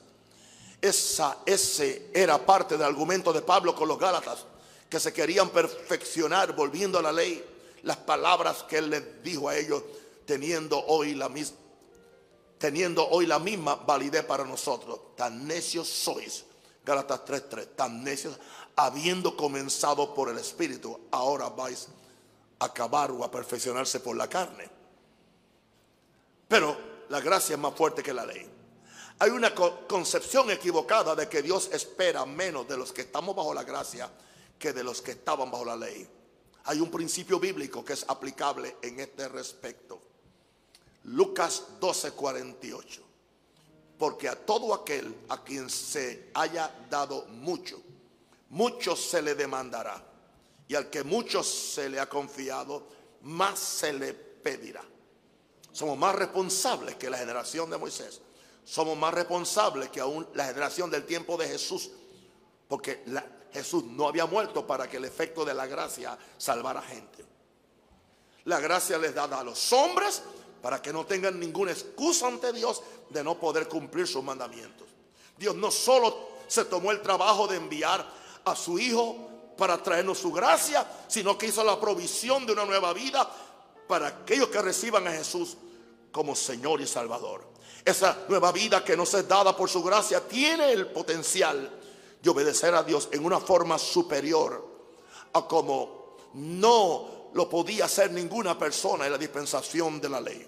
Esa, 0.81 1.39
ese 1.45 2.09
era 2.13 2.37
parte 2.45 2.77
del 2.77 2.85
argumento 2.85 3.33
de 3.33 3.41
Pablo 3.41 3.75
con 3.75 3.87
los 3.87 3.97
Gálatas, 3.97 4.45
que 4.89 4.99
se 4.99 5.11
querían 5.11 5.49
perfeccionar 5.49 6.55
volviendo 6.55 6.99
a 6.99 7.01
la 7.01 7.11
ley, 7.11 7.43
las 7.83 7.97
palabras 7.97 8.63
que 8.63 8.77
él 8.77 8.89
les 8.89 9.23
dijo 9.23 9.49
a 9.49 9.57
ellos, 9.57 9.83
teniendo 10.25 10.79
hoy 10.85 11.15
la 11.15 11.29
misma 11.29 11.57
teniendo 12.59 13.07
hoy 13.09 13.25
la 13.25 13.39
misma 13.39 13.75
validez 13.75 14.23
para 14.25 14.43
nosotros. 14.43 15.15
Tan 15.15 15.47
necios 15.47 15.87
sois, 15.87 16.45
Gálatas 16.85 17.25
3:3, 17.25 17.75
tan 17.75 18.03
necios, 18.03 18.37
habiendo 18.75 19.35
comenzado 19.35 20.13
por 20.13 20.29
el 20.29 20.37
Espíritu, 20.37 20.99
ahora 21.09 21.49
vais 21.49 21.87
a 22.59 22.65
acabar 22.65 23.11
o 23.11 23.23
a 23.23 23.31
perfeccionarse 23.31 24.01
por 24.01 24.15
la 24.15 24.27
carne. 24.27 24.69
Pero 26.47 26.77
la 27.09 27.21
gracia 27.21 27.53
es 27.53 27.59
más 27.59 27.73
fuerte 27.73 28.03
que 28.03 28.13
la 28.13 28.25
ley. 28.25 28.47
Hay 29.19 29.31
una 29.31 29.53
concepción 29.53 30.49
equivocada 30.51 31.15
de 31.15 31.27
que 31.27 31.41
Dios 31.41 31.69
espera 31.73 32.25
menos 32.25 32.67
de 32.67 32.77
los 32.77 32.93
que 32.93 33.01
estamos 33.01 33.35
bajo 33.35 33.53
la 33.53 33.63
gracia 33.63 34.09
que 34.57 34.73
de 34.73 34.83
los 34.83 35.01
que 35.01 35.11
estaban 35.11 35.51
bajo 35.51 35.65
la 35.65 35.75
ley. 35.75 36.07
Hay 36.65 36.79
un 36.79 36.91
principio 36.91 37.39
bíblico 37.39 37.83
que 37.83 37.93
es 37.93 38.05
aplicable 38.07 38.77
en 38.81 38.99
este 38.99 39.27
respecto. 39.27 40.08
Lucas 41.03 41.63
12:48. 41.79 43.01
Porque 43.97 44.29
a 44.29 44.35
todo 44.35 44.73
aquel 44.73 45.13
a 45.29 45.43
quien 45.43 45.69
se 45.69 46.31
haya 46.33 46.73
dado 46.89 47.25
mucho, 47.25 47.81
mucho 48.49 48.95
se 48.95 49.21
le 49.21 49.35
demandará. 49.35 50.03
Y 50.67 50.75
al 50.75 50.89
que 50.89 51.03
mucho 51.03 51.43
se 51.43 51.89
le 51.89 51.99
ha 51.99 52.07
confiado, 52.07 52.87
más 53.23 53.59
se 53.59 53.91
le 53.91 54.13
pedirá. 54.13 54.83
Somos 55.71 55.97
más 55.97 56.15
responsables 56.15 56.95
que 56.95 57.09
la 57.09 57.17
generación 57.17 57.69
de 57.69 57.77
Moisés. 57.77 58.21
Somos 58.63 58.97
más 58.97 59.13
responsables 59.13 59.89
que 59.89 59.99
aún 59.99 60.27
la 60.33 60.45
generación 60.45 60.89
del 60.89 61.05
tiempo 61.05 61.37
de 61.37 61.47
Jesús. 61.47 61.89
Porque 62.67 63.03
Jesús 63.51 63.83
no 63.83 64.07
había 64.07 64.25
muerto 64.25 64.65
para 64.65 64.87
que 64.87 64.97
el 64.97 65.05
efecto 65.05 65.43
de 65.43 65.53
la 65.53 65.65
gracia 65.65 66.17
salvara 66.37 66.81
gente. 66.81 67.25
La 68.45 68.59
gracia 68.59 68.97
les 68.97 69.13
da 69.13 69.23
a 69.23 69.43
los 69.43 69.73
hombres 69.73 70.21
para 70.61 70.81
que 70.81 70.93
no 70.93 71.05
tengan 71.05 71.39
ninguna 71.39 71.71
excusa 71.71 72.27
ante 72.27 72.53
Dios 72.53 72.81
de 73.09 73.23
no 73.23 73.39
poder 73.39 73.67
cumplir 73.67 74.07
sus 74.07 74.23
mandamientos. 74.23 74.87
Dios 75.37 75.55
no 75.55 75.71
solo 75.71 76.29
se 76.47 76.65
tomó 76.65 76.91
el 76.91 77.01
trabajo 77.01 77.47
de 77.47 77.57
enviar 77.57 78.05
a 78.45 78.55
su 78.55 78.77
Hijo 78.79 79.29
para 79.57 79.81
traernos 79.81 80.17
su 80.17 80.31
gracia, 80.31 80.85
sino 81.07 81.37
que 81.37 81.47
hizo 81.47 81.63
la 81.63 81.79
provisión 81.79 82.45
de 82.45 82.53
una 82.53 82.65
nueva 82.65 82.93
vida 82.93 83.29
para 83.87 84.07
aquellos 84.07 84.49
que 84.49 84.61
reciban 84.61 85.07
a 85.07 85.11
Jesús 85.11 85.57
como 86.11 86.35
Señor 86.35 86.81
y 86.81 86.87
Salvador. 86.87 87.43
Esa 87.83 88.25
nueva 88.27 88.51
vida 88.51 88.83
que 88.83 88.97
nos 88.97 89.13
es 89.13 89.27
dada 89.27 89.55
por 89.55 89.69
su 89.69 89.81
gracia 89.81 90.21
tiene 90.27 90.71
el 90.71 90.87
potencial 90.87 91.71
de 92.21 92.29
obedecer 92.29 92.75
a 92.75 92.83
Dios 92.83 93.09
en 93.11 93.25
una 93.25 93.39
forma 93.39 93.77
superior 93.77 94.67
a 95.33 95.47
como 95.47 96.17
no 96.33 97.18
lo 97.33 97.49
podía 97.49 97.85
hacer 97.85 98.11
ninguna 98.11 98.57
persona 98.57 99.05
en 99.05 99.11
la 99.11 99.17
dispensación 99.17 99.99
de 100.01 100.09
la 100.09 100.21
ley. 100.21 100.47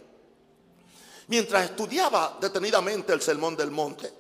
Mientras 1.27 1.65
estudiaba 1.65 2.38
detenidamente 2.41 3.13
el 3.13 3.21
Sermón 3.21 3.55
del 3.55 3.71
Monte, 3.71 4.11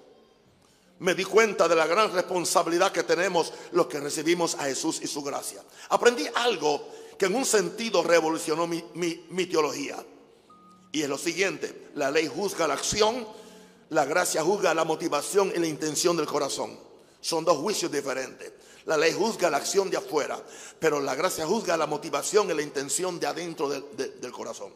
me 0.99 1.15
di 1.15 1.25
cuenta 1.25 1.67
de 1.67 1.75
la 1.75 1.87
gran 1.87 2.13
responsabilidad 2.13 2.91
que 2.91 3.03
tenemos 3.03 3.51
los 3.71 3.87
que 3.87 3.99
recibimos 3.99 4.55
a 4.55 4.65
Jesús 4.65 4.99
y 5.01 5.07
su 5.07 5.23
gracia. 5.23 5.63
Aprendí 5.89 6.25
algo 6.35 6.87
que 7.17 7.25
en 7.25 7.35
un 7.35 7.45
sentido 7.45 8.03
revolucionó 8.03 8.67
mi, 8.67 8.83
mi 8.93 9.45
teología. 9.47 9.97
Y 10.91 11.01
es 11.01 11.09
lo 11.09 11.17
siguiente, 11.17 11.89
la 11.95 12.11
ley 12.11 12.27
juzga 12.27 12.67
la 12.67 12.75
acción, 12.75 13.27
la 13.89 14.05
gracia 14.05 14.43
juzga 14.43 14.73
la 14.73 14.85
motivación 14.85 15.51
y 15.55 15.59
la 15.59 15.67
intención 15.67 16.15
del 16.15 16.27
corazón. 16.27 16.77
Son 17.19 17.43
dos 17.43 17.57
juicios 17.57 17.91
diferentes. 17.91 18.51
La 18.85 18.97
ley 18.97 19.13
juzga 19.13 19.49
la 19.49 19.57
acción 19.57 19.89
de 19.89 19.97
afuera, 19.97 20.41
pero 20.79 20.99
la 20.99 21.15
gracia 21.15 21.45
juzga 21.45 21.77
la 21.77 21.85
motivación 21.85 22.49
y 22.49 22.53
la 22.53 22.61
intención 22.61 23.19
de 23.19 23.27
adentro 23.27 23.69
del 23.69 24.31
corazón. 24.31 24.73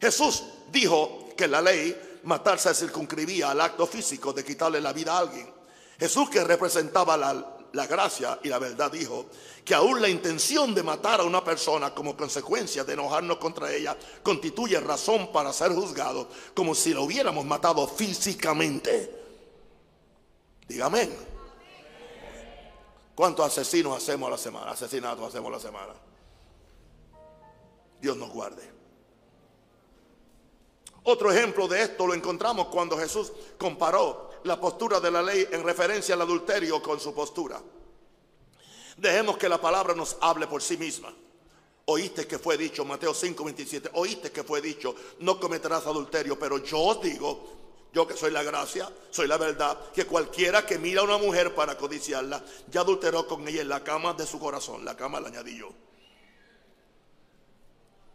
Jesús 0.00 0.44
dijo 0.72 1.28
que 1.36 1.46
la 1.46 1.60
ley 1.60 2.20
matar 2.24 2.58
se 2.58 2.74
circunscribía 2.74 3.50
al 3.50 3.60
acto 3.60 3.86
físico 3.86 4.32
de 4.32 4.44
quitarle 4.44 4.80
la 4.80 4.92
vida 4.92 5.14
a 5.14 5.18
alguien. 5.18 5.52
Jesús 5.98 6.30
que 6.30 6.42
representaba 6.42 7.16
la, 7.16 7.58
la 7.72 7.86
gracia 7.86 8.38
y 8.42 8.48
la 8.48 8.58
verdad 8.58 8.90
dijo 8.90 9.26
que 9.64 9.74
aún 9.74 10.00
la 10.00 10.08
intención 10.08 10.74
de 10.74 10.82
matar 10.82 11.20
a 11.20 11.24
una 11.24 11.44
persona 11.44 11.94
como 11.94 12.16
consecuencia 12.16 12.84
de 12.84 12.94
enojarnos 12.94 13.36
contra 13.36 13.72
ella 13.72 13.96
constituye 14.22 14.80
razón 14.80 15.30
para 15.32 15.52
ser 15.52 15.72
juzgado 15.72 16.28
como 16.54 16.74
si 16.74 16.92
lo 16.92 17.04
hubiéramos 17.04 17.44
matado 17.44 17.86
físicamente. 17.86 19.18
Dígame. 20.66 21.29
¿Cuántos 23.14 23.46
asesinos 23.46 23.96
hacemos 23.96 24.28
a 24.28 24.30
la 24.30 24.38
semana? 24.38 24.70
Asesinatos 24.70 25.26
hacemos 25.26 25.48
a 25.48 25.56
la 25.56 25.60
semana. 25.60 25.92
Dios 28.00 28.16
nos 28.16 28.30
guarde. 28.30 28.80
Otro 31.04 31.32
ejemplo 31.32 31.66
de 31.66 31.82
esto 31.82 32.06
lo 32.06 32.14
encontramos 32.14 32.68
cuando 32.68 32.96
Jesús 32.96 33.32
comparó 33.58 34.30
la 34.44 34.60
postura 34.60 35.00
de 35.00 35.10
la 35.10 35.22
ley 35.22 35.46
en 35.50 35.62
referencia 35.62 36.14
al 36.14 36.22
adulterio 36.22 36.82
con 36.82 37.00
su 37.00 37.14
postura. 37.14 37.60
Dejemos 38.96 39.38
que 39.38 39.48
la 39.48 39.60
palabra 39.60 39.94
nos 39.94 40.16
hable 40.20 40.46
por 40.46 40.62
sí 40.62 40.76
misma. 40.76 41.14
Oíste 41.86 42.26
que 42.26 42.38
fue 42.38 42.56
dicho, 42.56 42.84
Mateo 42.84 43.14
5, 43.14 43.42
27, 43.42 43.90
oíste 43.94 44.30
que 44.30 44.44
fue 44.44 44.60
dicho, 44.60 44.94
no 45.20 45.40
cometerás 45.40 45.86
adulterio, 45.86 46.38
pero 46.38 46.58
yo 46.58 46.78
os 46.78 47.00
digo, 47.00 47.59
yo 47.92 48.06
que 48.06 48.16
soy 48.16 48.30
la 48.30 48.42
gracia, 48.42 48.88
soy 49.10 49.26
la 49.26 49.36
verdad, 49.36 49.78
que 49.92 50.06
cualquiera 50.06 50.64
que 50.64 50.78
mira 50.78 51.00
a 51.00 51.04
una 51.04 51.18
mujer 51.18 51.54
para 51.54 51.76
codiciarla, 51.76 52.42
ya 52.70 52.82
adulteró 52.82 53.26
con 53.26 53.46
ella 53.48 53.62
en 53.62 53.68
la 53.68 53.82
cama 53.82 54.14
de 54.14 54.26
su 54.26 54.38
corazón, 54.38 54.84
la 54.84 54.96
cama 54.96 55.20
la 55.20 55.28
añadí 55.28 55.58
yo. 55.58 55.72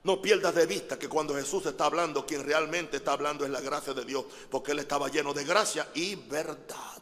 No 0.03 0.21
pierdas 0.21 0.53
de 0.53 0.67
vista 0.67 0.99
que 0.99 1.09
cuando 1.09 1.33
Jesús 1.33 1.65
está 1.65 1.85
hablando, 1.85 2.27
quien 2.27 2.45
realmente 2.45 2.97
está 2.97 3.13
hablando 3.13 3.43
es 3.43 3.49
la 3.49 3.59
gracia 3.59 3.91
de 3.93 4.05
Dios, 4.05 4.23
porque 4.51 4.71
Él 4.71 4.79
estaba 4.79 5.09
lleno 5.09 5.33
de 5.33 5.43
gracia 5.43 5.89
y 5.95 6.15
verdad. 6.15 7.01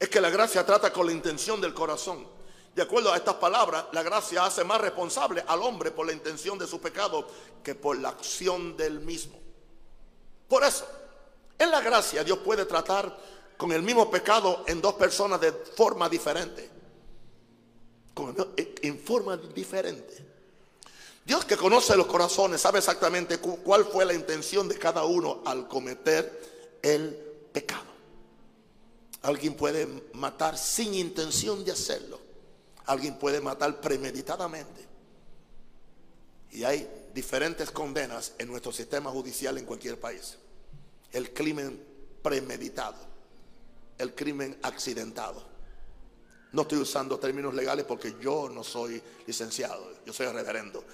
Es 0.00 0.08
que 0.08 0.20
la 0.20 0.30
gracia 0.30 0.64
trata 0.64 0.92
con 0.92 1.06
la 1.06 1.12
intención 1.12 1.60
del 1.60 1.74
corazón. 1.74 2.26
De 2.74 2.80
acuerdo 2.80 3.12
a 3.12 3.18
estas 3.18 3.34
palabras, 3.34 3.84
la 3.92 4.02
gracia 4.02 4.46
hace 4.46 4.64
más 4.64 4.80
responsable 4.80 5.44
al 5.46 5.60
hombre 5.60 5.90
por 5.90 6.06
la 6.06 6.14
intención 6.14 6.58
de 6.58 6.66
su 6.66 6.80
pecado 6.80 7.28
que 7.62 7.74
por 7.74 7.98
la 7.98 8.08
acción 8.08 8.74
del 8.74 9.00
mismo. 9.00 9.41
Por 10.52 10.64
eso, 10.64 10.86
en 11.58 11.70
la 11.70 11.80
gracia 11.80 12.22
Dios 12.22 12.40
puede 12.40 12.66
tratar 12.66 13.18
con 13.56 13.72
el 13.72 13.80
mismo 13.80 14.10
pecado 14.10 14.64
en 14.66 14.82
dos 14.82 14.92
personas 14.96 15.40
de 15.40 15.50
forma 15.50 16.10
diferente. 16.10 16.68
En 18.82 18.98
forma 18.98 19.38
diferente. 19.38 20.14
Dios 21.24 21.46
que 21.46 21.56
conoce 21.56 21.96
los 21.96 22.04
corazones 22.04 22.60
sabe 22.60 22.80
exactamente 22.80 23.38
cuál 23.38 23.86
fue 23.86 24.04
la 24.04 24.12
intención 24.12 24.68
de 24.68 24.78
cada 24.78 25.04
uno 25.04 25.40
al 25.46 25.66
cometer 25.68 26.78
el 26.82 27.14
pecado. 27.50 27.90
Alguien 29.22 29.54
puede 29.54 29.88
matar 30.12 30.58
sin 30.58 30.92
intención 30.92 31.64
de 31.64 31.72
hacerlo. 31.72 32.20
Alguien 32.84 33.18
puede 33.18 33.40
matar 33.40 33.80
premeditadamente. 33.80 34.86
Y 36.50 36.64
hay 36.64 36.86
diferentes 37.14 37.70
condenas 37.70 38.34
en 38.36 38.48
nuestro 38.48 38.70
sistema 38.70 39.10
judicial 39.10 39.56
en 39.56 39.64
cualquier 39.64 39.98
país. 39.98 40.36
El 41.12 41.32
crimen 41.32 41.84
premeditado, 42.22 42.96
el 43.98 44.14
crimen 44.14 44.58
accidentado. 44.62 45.52
No 46.52 46.62
estoy 46.62 46.78
usando 46.78 47.18
términos 47.18 47.54
legales 47.54 47.84
porque 47.86 48.16
yo 48.20 48.48
no 48.48 48.62
soy 48.62 49.02
licenciado, 49.26 49.90
yo 50.04 50.12
soy 50.12 50.26
reverendo. 50.26 50.84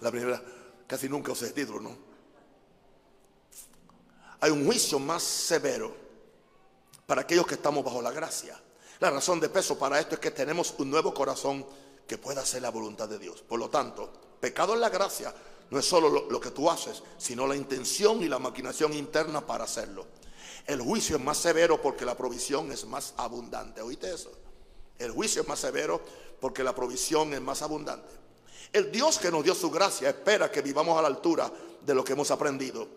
La 0.00 0.10
primera, 0.10 0.42
casi 0.86 1.08
nunca 1.08 1.32
usé 1.32 1.50
título, 1.50 1.80
¿no? 1.80 1.96
Hay 4.40 4.50
un 4.50 4.64
juicio 4.66 4.98
más 4.98 5.22
severo 5.22 5.94
para 7.06 7.22
aquellos 7.22 7.46
que 7.46 7.54
estamos 7.54 7.84
bajo 7.84 8.02
la 8.02 8.10
gracia. 8.10 8.60
La 9.00 9.10
razón 9.10 9.40
de 9.40 9.48
peso 9.48 9.78
para 9.78 10.00
esto 10.00 10.14
es 10.14 10.20
que 10.20 10.30
tenemos 10.30 10.74
un 10.78 10.90
nuevo 10.90 11.12
corazón 11.12 11.66
que 12.06 12.18
pueda 12.18 12.42
hacer 12.42 12.62
la 12.62 12.70
voluntad 12.70 13.08
de 13.08 13.18
Dios. 13.18 13.42
Por 13.42 13.58
lo 13.58 13.68
tanto, 13.68 14.12
pecado 14.40 14.74
en 14.74 14.80
la 14.80 14.88
gracia 14.88 15.34
no 15.70 15.78
es 15.78 15.84
solo 15.84 16.08
lo, 16.08 16.30
lo, 16.30 16.40
que 16.40 16.50
tú 16.50 16.70
haces, 16.70 17.02
sino 17.18 17.46
la 17.46 17.56
intención 17.56 18.22
y 18.22 18.28
la 18.28 18.38
maquinación 18.38 18.92
interna 18.92 19.44
para 19.46 19.64
hacerlo. 19.64 20.06
El 20.66 20.80
juicio 20.80 21.16
es 21.16 21.22
más 21.22 21.38
severo 21.38 21.80
porque 21.80 22.04
la 22.04 22.16
provisión 22.16 22.70
es 22.72 22.84
más 22.86 23.14
abundante. 23.16 23.80
¿Oíste 23.80 24.12
eso? 24.12 24.30
El 24.98 25.12
juicio 25.12 25.42
es 25.42 25.48
más 25.48 25.58
severo 25.58 26.00
porque 26.40 26.64
la 26.64 26.74
provisión 26.74 27.32
es 27.34 27.40
más 27.40 27.62
abundante. 27.62 28.08
El 28.72 28.90
Dios 28.90 29.18
que 29.18 29.30
nos 29.30 29.44
dio 29.44 29.54
su 29.54 29.70
gracia 29.70 30.08
espera 30.08 30.50
que 30.50 30.62
vivamos 30.62 30.98
a 30.98 31.02
la 31.02 31.08
altura 31.08 31.50
de 31.84 31.94
lo 31.94 32.04
que 32.04 32.12
hemos 32.12 32.30
aprendido. 32.30 32.88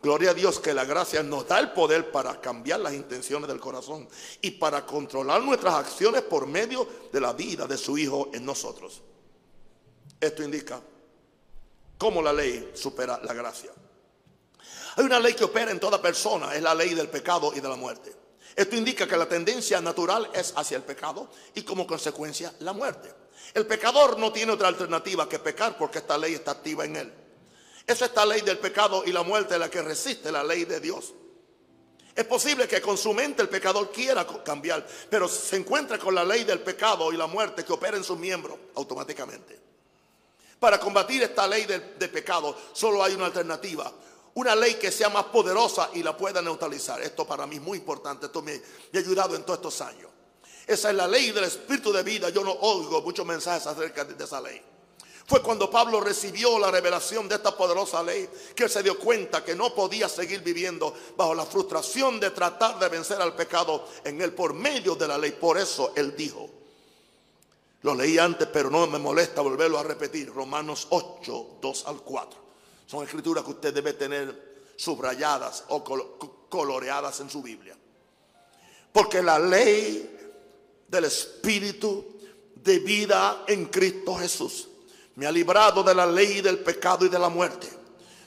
Gloria 0.00 0.30
a 0.30 0.34
Dios 0.34 0.60
que 0.60 0.72
la 0.72 0.84
gracia 0.84 1.24
nos 1.24 1.48
da 1.48 1.58
el 1.58 1.72
poder 1.72 2.12
para 2.12 2.40
cambiar 2.40 2.78
las 2.80 2.94
intenciones 2.94 3.48
del 3.48 3.58
corazón 3.58 4.08
y 4.40 4.52
para 4.52 4.86
controlar 4.86 5.42
nuestras 5.42 5.74
acciones 5.74 6.22
por 6.22 6.46
medio 6.46 6.86
de 7.12 7.20
la 7.20 7.32
vida 7.32 7.66
de 7.66 7.76
su 7.76 7.98
Hijo 7.98 8.30
en 8.32 8.44
nosotros. 8.44 9.02
Esto 10.20 10.44
indica 10.44 10.80
cómo 11.98 12.22
la 12.22 12.32
ley 12.32 12.70
supera 12.74 13.20
la 13.22 13.34
gracia. 13.34 13.70
Hay 14.96 15.04
una 15.04 15.20
ley 15.20 15.34
que 15.34 15.44
opera 15.44 15.70
en 15.70 15.80
toda 15.80 16.00
persona, 16.00 16.54
es 16.54 16.62
la 16.62 16.74
ley 16.74 16.94
del 16.94 17.08
pecado 17.08 17.52
y 17.54 17.60
de 17.60 17.68
la 17.68 17.76
muerte. 17.76 18.14
Esto 18.56 18.74
indica 18.74 19.06
que 19.06 19.16
la 19.16 19.28
tendencia 19.28 19.80
natural 19.80 20.30
es 20.32 20.52
hacia 20.56 20.76
el 20.76 20.82
pecado 20.82 21.30
y 21.54 21.62
como 21.62 21.86
consecuencia 21.86 22.52
la 22.60 22.72
muerte. 22.72 23.12
El 23.54 23.66
pecador 23.66 24.18
no 24.18 24.32
tiene 24.32 24.52
otra 24.52 24.68
alternativa 24.68 25.28
que 25.28 25.38
pecar 25.38 25.76
porque 25.78 25.98
esta 25.98 26.18
ley 26.18 26.34
está 26.34 26.52
activa 26.52 26.84
en 26.84 26.96
él. 26.96 27.12
Es 27.86 28.02
esta 28.02 28.26
ley 28.26 28.40
del 28.40 28.58
pecado 28.58 29.04
y 29.06 29.12
la 29.12 29.22
muerte 29.22 29.58
la 29.58 29.70
que 29.70 29.82
resiste 29.82 30.32
la 30.32 30.42
ley 30.42 30.64
de 30.64 30.80
Dios. 30.80 31.14
Es 32.14 32.24
posible 32.24 32.66
que 32.66 32.80
con 32.80 32.98
su 32.98 33.14
mente 33.14 33.42
el 33.42 33.48
pecador 33.48 33.92
quiera 33.92 34.26
cambiar, 34.44 34.84
pero 35.08 35.28
se 35.28 35.56
encuentra 35.56 35.98
con 35.98 36.14
la 36.14 36.24
ley 36.24 36.42
del 36.42 36.58
pecado 36.58 37.12
y 37.12 37.16
la 37.16 37.28
muerte 37.28 37.64
que 37.64 37.72
opera 37.72 37.96
en 37.96 38.02
sus 38.02 38.18
miembros 38.18 38.58
automáticamente. 38.74 39.67
Para 40.58 40.80
combatir 40.80 41.22
esta 41.22 41.46
ley 41.46 41.64
de, 41.66 42.08
pecado 42.08 42.56
solo 42.72 43.02
hay 43.02 43.14
una 43.14 43.26
alternativa. 43.26 43.92
Una 44.34 44.54
ley 44.54 44.74
que 44.74 44.90
sea 44.90 45.08
más 45.08 45.24
poderosa 45.24 45.90
y 45.94 46.02
la 46.02 46.16
pueda 46.16 46.42
neutralizar. 46.42 47.00
Esto 47.00 47.26
para 47.26 47.46
mí 47.46 47.56
es 47.56 47.62
muy 47.62 47.78
importante. 47.78 48.26
Esto 48.26 48.42
me, 48.42 48.52
ha 48.52 48.98
ayudado 48.98 49.34
en 49.34 49.42
todos 49.42 49.58
estos 49.58 49.80
años. 49.80 50.10
Esa 50.66 50.90
es 50.90 50.96
la 50.96 51.08
ley 51.08 51.30
del 51.30 51.44
espíritu 51.44 51.92
de 51.92 52.02
vida. 52.02 52.28
Yo 52.30 52.44
no 52.44 52.52
oigo 52.52 53.00
muchos 53.02 53.24
mensajes 53.26 53.66
acerca 53.66 54.04
de 54.04 54.22
esa 54.22 54.40
ley. 54.40 54.62
Fue 55.26 55.42
cuando 55.42 55.70
Pablo 55.70 56.00
recibió 56.00 56.58
la 56.58 56.70
revelación 56.70 57.28
de 57.28 57.34
esta 57.34 57.54
poderosa 57.54 58.02
ley 58.02 58.28
que 58.54 58.64
él 58.64 58.70
se 58.70 58.82
dio 58.82 58.98
cuenta 58.98 59.44
que 59.44 59.54
no 59.54 59.74
podía 59.74 60.08
seguir 60.08 60.40
viviendo 60.40 60.94
bajo 61.16 61.34
la 61.34 61.44
frustración 61.44 62.18
de 62.18 62.30
tratar 62.30 62.78
de 62.78 62.88
vencer 62.88 63.20
al 63.20 63.34
pecado 63.34 63.84
en 64.04 64.22
él 64.22 64.32
por 64.32 64.54
medio 64.54 64.94
de 64.94 65.06
la 65.06 65.18
ley. 65.18 65.32
Por 65.32 65.58
eso 65.58 65.92
él 65.96 66.16
dijo, 66.16 66.48
lo 67.82 67.94
leí 67.94 68.18
antes 68.18 68.48
pero 68.52 68.70
no 68.70 68.86
me 68.86 68.98
molesta 68.98 69.40
volverlo 69.40 69.78
a 69.78 69.82
repetir, 69.82 70.32
Romanos 70.32 70.86
8, 70.90 71.58
2 71.60 71.86
al 71.86 72.02
4. 72.02 72.40
Son 72.86 73.04
escrituras 73.04 73.44
que 73.44 73.50
usted 73.50 73.74
debe 73.74 73.92
tener 73.92 74.72
subrayadas 74.76 75.64
o 75.68 75.84
coloreadas 76.48 77.20
en 77.20 77.30
su 77.30 77.42
Biblia. 77.42 77.76
Porque 78.92 79.22
la 79.22 79.38
ley 79.38 80.18
del 80.88 81.04
Espíritu 81.04 82.18
de 82.62 82.78
vida 82.80 83.44
en 83.46 83.66
Cristo 83.66 84.14
Jesús. 84.16 84.68
Me 85.16 85.26
ha 85.26 85.32
librado 85.32 85.82
de 85.82 85.94
la 85.94 86.06
ley 86.06 86.40
del 86.40 86.58
pecado 86.58 87.06
y 87.06 87.08
de 87.08 87.18
la 87.18 87.28
muerte. 87.28 87.68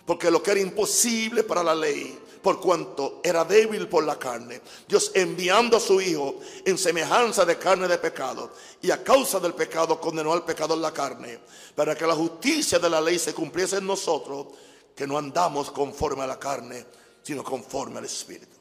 Porque 0.06 0.32
lo 0.32 0.42
que 0.42 0.52
era 0.52 0.60
imposible 0.60 1.44
para 1.44 1.64
la 1.64 1.76
ley, 1.76 2.18
por 2.42 2.60
cuanto 2.60 3.22
era 3.24 3.46
débil 3.46 3.88
por 3.88 4.04
la 4.04 4.18
carne, 4.18 4.62
Dios 4.88 5.12
enviando 5.14 5.78
a 5.78 5.80
su 5.80 6.02
Hijo 6.02 6.40
en 6.66 6.78
semejanza 6.78 7.46
de 7.46 7.58
carne 7.58 7.88
de 7.88 7.98
pecado, 7.98 8.52
y 8.82 8.90
a 8.90 9.04
causa 9.04 9.40
del 9.40 9.54
pecado 9.54 10.00
condenó 10.00 10.34
al 10.34 10.44
pecado 10.44 10.74
en 10.74 10.82
la 10.82 10.92
carne, 10.92 11.40
para 11.76 11.96
que 11.96 12.08
la 12.08 12.16
justicia 12.16 12.80
de 12.80 12.90
la 12.90 13.00
ley 13.00 13.20
se 13.20 13.34
cumpliese 13.34 13.78
en 13.78 13.86
nosotros, 13.86 14.48
que 14.96 15.06
no 15.06 15.18
andamos 15.18 15.72
conforme 15.72 16.24
a 16.24 16.28
la 16.28 16.40
carne, 16.40 16.86
sino 17.22 17.44
conforme 17.44 18.00
al 18.00 18.06
Espíritu. 18.06 18.58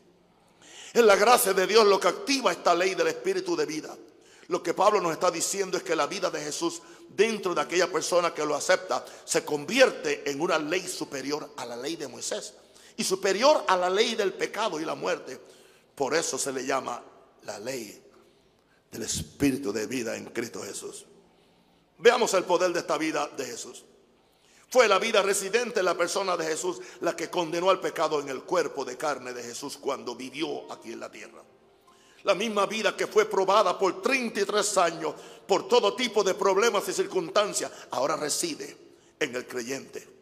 En 0.93 1.07
la 1.07 1.16
gracia 1.16 1.55
de 1.55 1.66
Dios 1.66 1.87
lo 1.87 1.99
que 1.99 2.09
activa 2.09 2.53
esta 2.53 2.74
ley 2.74 2.95
del 2.95 3.07
espíritu 3.07 3.55
de 3.55 3.64
vida. 3.64 3.97
Lo 4.49 4.61
que 4.61 4.74
Pablo 4.74 5.01
nos 5.01 5.12
está 5.12 5.31
diciendo 5.31 5.76
es 5.76 5.85
que 5.85 5.95
la 5.95 6.09
vida 6.09 6.28
de 6.31 6.41
Jesús 6.41 6.83
dentro 7.09 7.55
de 7.55 7.61
aquella 7.61 7.87
persona 7.87 8.35
que 8.35 8.45
lo 8.45 8.57
acepta 8.57 9.05
se 9.24 9.45
convierte 9.45 10.28
en 10.28 10.41
una 10.41 10.59
ley 10.59 10.89
superior 10.89 11.53
a 11.57 11.64
la 11.64 11.76
ley 11.76 11.95
de 11.95 12.09
Moisés 12.09 12.55
y 13.01 13.05
superior 13.05 13.64
a 13.66 13.78
la 13.78 13.88
ley 13.88 14.14
del 14.14 14.34
pecado 14.34 14.78
y 14.78 14.84
la 14.84 14.94
muerte. 14.94 15.40
Por 15.94 16.14
eso 16.14 16.36
se 16.36 16.53
le 16.53 16.66
llama 16.66 17.03
la 17.44 17.59
ley 17.59 17.98
del 18.92 19.03
espíritu 19.03 19.72
de 19.72 19.86
vida 19.86 20.16
en 20.16 20.26
Cristo 20.26 20.62
Jesús. 20.62 21.07
Veamos 21.96 22.34
el 22.34 22.44
poder 22.44 22.74
de 22.74 22.80
esta 22.80 22.98
vida 22.98 23.26
de 23.38 23.46
Jesús. 23.46 23.86
Fue 24.68 24.86
la 24.86 24.98
vida 24.98 25.22
residente 25.22 25.80
en 25.80 25.86
la 25.86 25.96
persona 25.96 26.36
de 26.36 26.44
Jesús 26.44 26.78
la 27.01 27.16
que 27.16 27.30
condenó 27.30 27.70
al 27.70 27.80
pecado 27.80 28.20
en 28.20 28.28
el 28.28 28.42
cuerpo 28.42 28.84
de 28.84 28.98
carne 28.98 29.32
de 29.32 29.42
Jesús 29.42 29.78
cuando 29.78 30.14
vivió 30.14 30.70
aquí 30.70 30.92
en 30.92 31.01
la 31.01 31.11
tierra. 31.11 31.42
La 32.24 32.34
misma 32.34 32.66
vida 32.66 32.94
que 32.94 33.07
fue 33.07 33.24
probada 33.24 33.78
por 33.78 34.03
33 34.03 34.76
años 34.76 35.14
por 35.46 35.66
todo 35.66 35.96
tipo 35.96 36.22
de 36.22 36.34
problemas 36.34 36.86
y 36.86 36.92
circunstancias, 36.92 37.72
ahora 37.92 38.16
reside 38.16 38.76
en 39.18 39.34
el 39.34 39.46
creyente. 39.46 40.20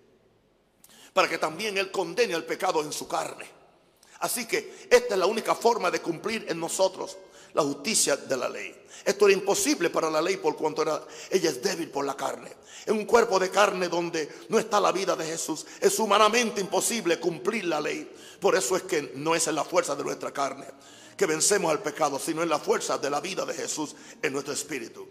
Para 1.13 1.29
que 1.29 1.39
también 1.39 1.77
Él 1.79 1.91
condene 1.91 2.35
al 2.35 2.45
pecado 2.45 2.83
en 2.83 2.93
su 2.93 3.09
carne. 3.09 3.47
Así 4.21 4.47
que 4.47 4.89
esta 4.91 5.15
es 5.15 5.19
la 5.19 5.27
única 5.27 5.55
forma 5.55 5.91
de 5.91 6.01
cumplir 6.01 6.47
en 6.49 6.59
nosotros 6.59 7.17
la 7.55 7.63
justicia 7.63 8.17
de 8.17 8.37
la 8.37 8.49
ley. 8.49 8.75
Esto 9.05 9.27
era 9.27 9.35
imposible 9.35 9.91
para 9.91 10.11
la 10.11 10.21
ley 10.21 10.37
por 10.37 10.57
cuanto 10.57 10.83
ella 11.31 11.51
es 11.51 11.63
débil 11.63 11.91
por 11.91 12.05
la 12.05 12.17
carne. 12.17 12.51
En 12.87 12.97
un 12.97 13.05
cuerpo 13.05 13.39
de 13.39 13.51
carne 13.51 13.89
donde 13.89 14.29
no 14.49 14.59
está 14.59 14.81
la 14.81 14.93
vida 14.93 15.15
de 15.15 15.25
Jesús, 15.25 15.67
es 15.81 15.99
humanamente 15.99 16.61
imposible 16.61 17.21
cumplir 17.21 17.65
la 17.65 17.81
ley. 17.81 18.11
Por 18.41 18.57
eso 18.57 18.77
es 18.77 18.83
que 18.83 19.13
no 19.15 19.35
es 19.35 19.47
en 19.47 19.55
la 19.55 19.65
fuerza 19.65 19.95
de 19.95 20.05
nuestra 20.05 20.33
carne 20.33 20.67
que 21.17 21.27
vencemos 21.27 21.71
al 21.71 21.83
pecado, 21.83 22.19
sino 22.19 22.43
en 22.43 22.49
la 22.49 22.61
fuerza 22.61 22.97
de 22.97 23.11
la 23.11 23.21
vida 23.21 23.45
de 23.45 23.53
Jesús 23.53 23.95
en 24.23 24.33
nuestro 24.33 24.55
espíritu. 24.55 25.07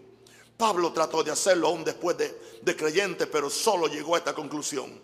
Pablo 0.56 0.92
trató 0.92 1.22
de 1.22 1.30
hacerlo 1.30 1.68
aún 1.68 1.84
después 1.84 2.16
de, 2.16 2.36
de 2.62 2.76
creyente, 2.76 3.26
pero 3.26 3.50
solo 3.50 3.86
llegó 3.86 4.14
a 4.14 4.18
esta 4.18 4.34
conclusión. 4.34 5.00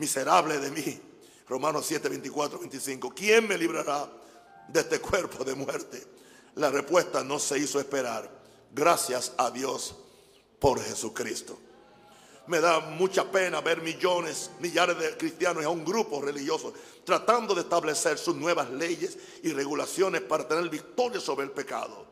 Miserable 0.00 0.58
de 0.58 0.70
mí. 0.70 0.98
Romanos 1.46 1.84
7, 1.86 2.08
24, 2.08 2.58
25. 2.58 3.10
¿Quién 3.14 3.46
me 3.46 3.58
librará 3.58 4.10
de 4.66 4.80
este 4.80 4.98
cuerpo 4.98 5.44
de 5.44 5.54
muerte? 5.54 6.02
La 6.54 6.70
respuesta 6.70 7.22
no 7.22 7.38
se 7.38 7.58
hizo 7.58 7.78
esperar. 7.78 8.30
Gracias 8.72 9.34
a 9.36 9.50
Dios 9.50 9.94
por 10.58 10.80
Jesucristo. 10.80 11.58
Me 12.46 12.60
da 12.60 12.80
mucha 12.80 13.30
pena 13.30 13.60
ver 13.60 13.82
millones, 13.82 14.50
millares 14.58 14.98
de 14.98 15.16
cristianos 15.18 15.62
y 15.62 15.66
a 15.66 15.70
un 15.70 15.84
grupo 15.84 16.22
religioso 16.22 16.72
tratando 17.04 17.54
de 17.54 17.60
establecer 17.60 18.16
sus 18.16 18.34
nuevas 18.34 18.70
leyes 18.70 19.18
y 19.42 19.52
regulaciones 19.52 20.22
para 20.22 20.48
tener 20.48 20.70
victoria 20.70 21.20
sobre 21.20 21.44
el 21.44 21.50
pecado. 21.50 22.06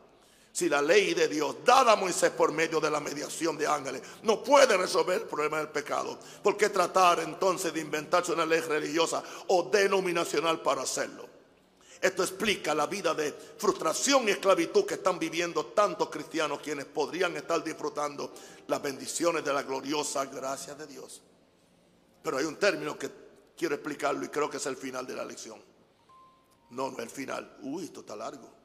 Si 0.59 0.67
la 0.67 0.81
ley 0.81 1.13
de 1.13 1.29
Dios, 1.29 1.55
dada 1.63 1.93
a 1.93 1.95
Moisés 1.95 2.31
por 2.31 2.51
medio 2.51 2.81
de 2.81 2.91
la 2.91 2.99
mediación 2.99 3.57
de 3.57 3.65
ángeles, 3.65 4.01
no 4.23 4.43
puede 4.43 4.75
resolver 4.75 5.21
el 5.21 5.25
problema 5.25 5.59
del 5.59 5.69
pecado, 5.69 6.19
¿por 6.43 6.57
qué 6.57 6.67
tratar 6.67 7.21
entonces 7.21 7.73
de 7.73 7.79
inventarse 7.79 8.33
una 8.33 8.45
ley 8.45 8.59
religiosa 8.59 9.23
o 9.47 9.69
denominacional 9.71 10.61
para 10.61 10.81
hacerlo? 10.81 11.25
Esto 12.01 12.23
explica 12.23 12.75
la 12.75 12.87
vida 12.87 13.13
de 13.13 13.31
frustración 13.31 14.27
y 14.27 14.31
esclavitud 14.31 14.85
que 14.85 14.95
están 14.95 15.17
viviendo 15.17 15.67
tantos 15.67 16.09
cristianos 16.09 16.59
quienes 16.59 16.83
podrían 16.83 17.37
estar 17.37 17.63
disfrutando 17.63 18.33
las 18.67 18.81
bendiciones 18.81 19.45
de 19.45 19.53
la 19.53 19.63
gloriosa 19.63 20.25
gracia 20.25 20.75
de 20.75 20.87
Dios. 20.87 21.21
Pero 22.21 22.37
hay 22.37 22.43
un 22.43 22.57
término 22.57 22.99
que 22.99 23.09
quiero 23.55 23.75
explicarlo 23.75 24.25
y 24.25 24.27
creo 24.27 24.49
que 24.49 24.57
es 24.57 24.65
el 24.65 24.75
final 24.75 25.07
de 25.07 25.13
la 25.15 25.23
lección. 25.23 25.63
No, 26.71 26.91
no 26.91 26.97
es 26.97 27.03
el 27.03 27.09
final. 27.09 27.59
Uy, 27.61 27.85
esto 27.85 28.01
está 28.01 28.17
largo. 28.17 28.58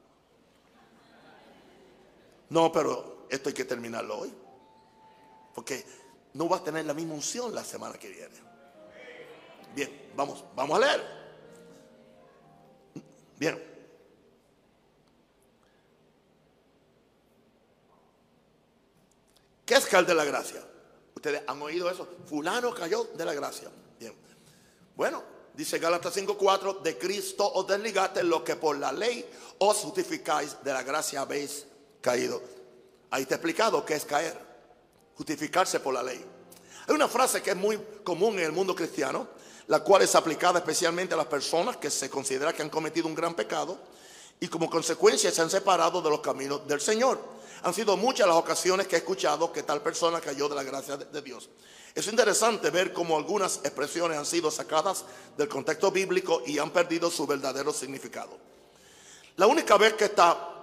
No, 2.49 2.71
pero 2.71 3.27
esto 3.29 3.49
hay 3.49 3.55
que 3.55 3.65
terminarlo 3.65 4.19
hoy. 4.19 4.33
Porque 5.53 5.85
no 6.33 6.49
va 6.49 6.57
a 6.57 6.63
tener 6.63 6.85
la 6.85 6.93
misma 6.93 7.13
unción 7.13 7.53
la 7.55 7.63
semana 7.63 7.97
que 7.97 8.09
viene. 8.09 8.35
Bien, 9.73 10.11
vamos, 10.15 10.43
vamos 10.55 10.77
a 10.77 10.85
leer. 10.85 11.25
Bien. 13.37 13.75
¿Qué 19.65 19.73
es 19.73 19.85
caer 19.87 20.05
de 20.05 20.13
la 20.13 20.23
gracia? 20.23 20.61
Ustedes 21.15 21.41
han 21.47 21.61
oído 21.61 21.89
eso. 21.89 22.07
Fulano 22.25 22.73
cayó 22.73 23.05
de 23.15 23.25
la 23.25 23.33
gracia. 23.33 23.69
Bien. 23.99 24.13
Bueno, 24.95 25.23
dice 25.53 25.79
Gálatas 25.79 26.15
5:4, 26.15 26.81
de 26.81 26.97
Cristo 26.97 27.51
os 27.51 27.65
desligaste 27.65 28.23
lo 28.23 28.43
que 28.43 28.55
por 28.55 28.77
la 28.77 28.91
ley 28.91 29.25
os 29.57 29.77
justificáis, 29.77 30.63
de 30.63 30.71
la 30.71 30.83
gracia 30.83 31.21
habéis 31.21 31.65
caído. 32.05 32.41
Ahí 33.09 33.23
está 33.23 33.35
explicado 33.35 33.83
qué 33.83 33.95
es 33.95 34.05
caer. 34.05 34.39
Justificarse 35.15 35.79
por 35.79 35.93
la 35.93 36.03
ley. 36.03 36.23
Hay 36.87 36.93
una 36.93 37.07
frase 37.07 37.41
que 37.41 37.51
es 37.51 37.57
muy 37.57 37.79
común 38.03 38.37
en 38.37 38.45
el 38.45 38.51
mundo 38.51 38.75
cristiano 38.75 39.27
la 39.67 39.79
cual 39.79 40.03
es 40.03 40.15
aplicada 40.15 40.59
especialmente 40.59 41.13
a 41.13 41.17
las 41.17 41.25
personas 41.25 41.77
que 41.77 41.89
se 41.89 42.09
considera 42.09 42.53
que 42.53 42.61
han 42.61 42.69
cometido 42.69 43.07
un 43.07 43.15
gran 43.15 43.33
pecado 43.33 43.77
y 44.39 44.47
como 44.47 44.69
consecuencia 44.69 45.31
se 45.31 45.41
han 45.41 45.49
separado 45.49 46.01
de 46.01 46.09
los 46.09 46.19
caminos 46.19 46.67
del 46.67 46.81
Señor. 46.81 47.19
Han 47.63 47.73
sido 47.73 47.97
muchas 47.97 48.27
las 48.27 48.35
ocasiones 48.35 48.87
que 48.87 48.95
he 48.95 48.99
escuchado 48.99 49.51
que 49.51 49.63
tal 49.63 49.81
persona 49.81 50.21
cayó 50.21 50.47
de 50.47 50.55
la 50.55 50.63
gracia 50.63 50.97
de, 50.97 51.21
Dios. 51.21 51.49
Es 51.95 52.05
interesante 52.07 52.69
ver 52.69 52.93
cómo 52.93 53.17
algunas 53.17 53.57
expresiones 53.63 54.17
han 54.17 54.25
sido 54.25 54.51
sacadas 54.51 55.05
del 55.37 55.47
contexto 55.47 55.89
bíblico 55.89 56.43
y 56.45 56.59
han 56.59 56.69
perdido 56.69 57.09
su 57.09 57.25
verdadero 57.25 57.73
significado. 57.73 58.37
La 59.37 59.47
única 59.47 59.77
vez 59.77 59.93
que 59.93 60.05
está 60.05 60.54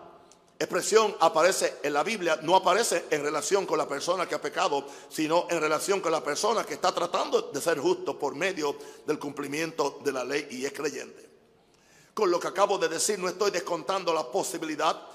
expresión 0.63 1.17
aparece 1.21 1.79
en 1.83 1.93
la 1.93 2.03
Biblia, 2.03 2.39
no 2.43 2.57
aparece 2.57 3.07
en 3.11 3.23
relación 3.23 3.67
con 3.67 3.79
la 3.79 3.89
persona 3.89 4.27
que 4.27 4.35
ha 4.35 4.41
pecado, 4.41 4.87
sino 5.09 5.47
en 5.49 5.61
relación 5.61 6.01
con 6.01 6.13
la 6.13 6.23
persona 6.23 6.65
que 6.65 6.75
está 6.75 6.93
tratando 6.93 7.43
de 7.43 7.61
ser 7.61 7.79
justo 7.79 8.19
por 8.19 8.35
medio 8.35 8.77
del 9.07 9.19
cumplimiento 9.19 10.01
de 10.05 10.13
la 10.13 10.25
ley 10.25 10.49
y 10.51 10.65
es 10.65 10.73
creyente. 10.73 11.31
Con 12.15 12.31
lo 12.31 12.39
que 12.39 12.49
acabo 12.49 12.77
de 12.79 12.89
decir, 12.89 13.19
no 13.19 13.29
estoy 13.29 13.51
descontando 13.51 14.13
la 14.13 14.31
posibilidad 14.31 15.09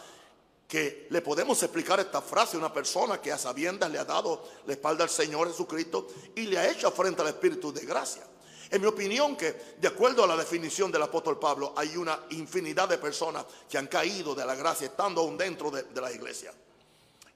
que 0.68 1.08
le 1.10 1.22
podemos 1.22 1.62
explicar 1.64 2.00
esta 2.00 2.22
frase 2.22 2.58
a 2.58 2.60
una 2.60 2.74
persona 2.74 3.22
que 3.22 3.32
a 3.32 3.38
sabiendas 3.38 3.89
le 3.89 4.00
ha 4.00 4.06
dado 4.06 4.43
la 4.66 4.74
espalda 4.74 5.04
al 5.04 5.10
Señor 5.10 5.48
Jesucristo 5.48 6.08
y 6.36 6.41
le 6.41 6.58
ha 6.58 6.70
hecho 6.70 6.91
frente 6.91 7.22
al 7.22 7.30
Espíritu 7.30 7.72
de 7.72 7.86
gracia. 7.86 8.24
En 8.70 8.82
mi 8.82 8.88
opinión 8.88 9.36
que, 9.36 9.76
de 9.80 9.88
acuerdo 9.88 10.24
a 10.24 10.28
la 10.28 10.36
definición 10.36 10.91
del 10.91 11.01
apóstol 11.01 11.39
Pablo, 11.39 11.74
hay 11.76 11.95
una 11.95 12.20
infinidad 12.32 12.89
de 12.89 12.97
personas 12.97 13.45
que 13.70 13.78
han 13.78 13.88
caído 13.88 14.36
de 14.36 14.45
la 14.45 14.55
gracia 14.55 14.88
estando 14.88 15.22
aún 15.22 15.38
dentro 15.38 15.72
de, 15.72 15.86
la 16.01 16.11
iglesia. 16.11 16.53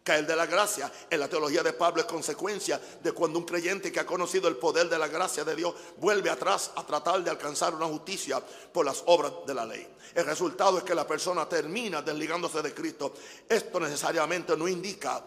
Caer 0.04 0.26
de 0.26 0.36
la 0.36 0.48
gracia 0.48 0.92
en 1.10 1.20
la 1.20 1.30
teología 1.30 1.62
de 1.62 1.74
Pablo 1.74 2.02
es 2.02 2.08
consecuencia 2.08 2.82
de 3.02 3.12
cuando 3.12 3.38
un 3.38 3.46
creyente 3.46 3.92
que 3.92 4.00
ha 4.00 4.06
conocido 4.06 4.48
el 4.48 4.58
poder 4.58 4.90
de 4.90 4.98
la 4.98 5.08
gracia 5.08 5.44
de 5.44 5.56
Dios 5.56 5.76
vuelve 5.98 6.30
atrás 6.30 6.72
a 6.76 6.84
tratar 6.86 7.24
de 7.24 7.30
alcanzar 7.30 7.76
una 7.76 7.86
justicia 7.86 8.42
por 8.74 8.86
las 8.86 9.04
obras 9.06 9.32
de 9.46 9.54
la 9.54 9.66
ley. 9.66 9.88
El 10.16 10.26
resultado 10.26 10.80
es 10.80 10.84
que 10.84 10.96
la 10.96 11.08
persona 11.08 11.48
termina 11.48 12.02
desligándose 12.02 12.62
de 12.62 12.74
Cristo. 12.74 13.14
Esto 13.48 13.80
necesariamente 13.80 14.58
no 14.58 14.68
indica 14.68 15.24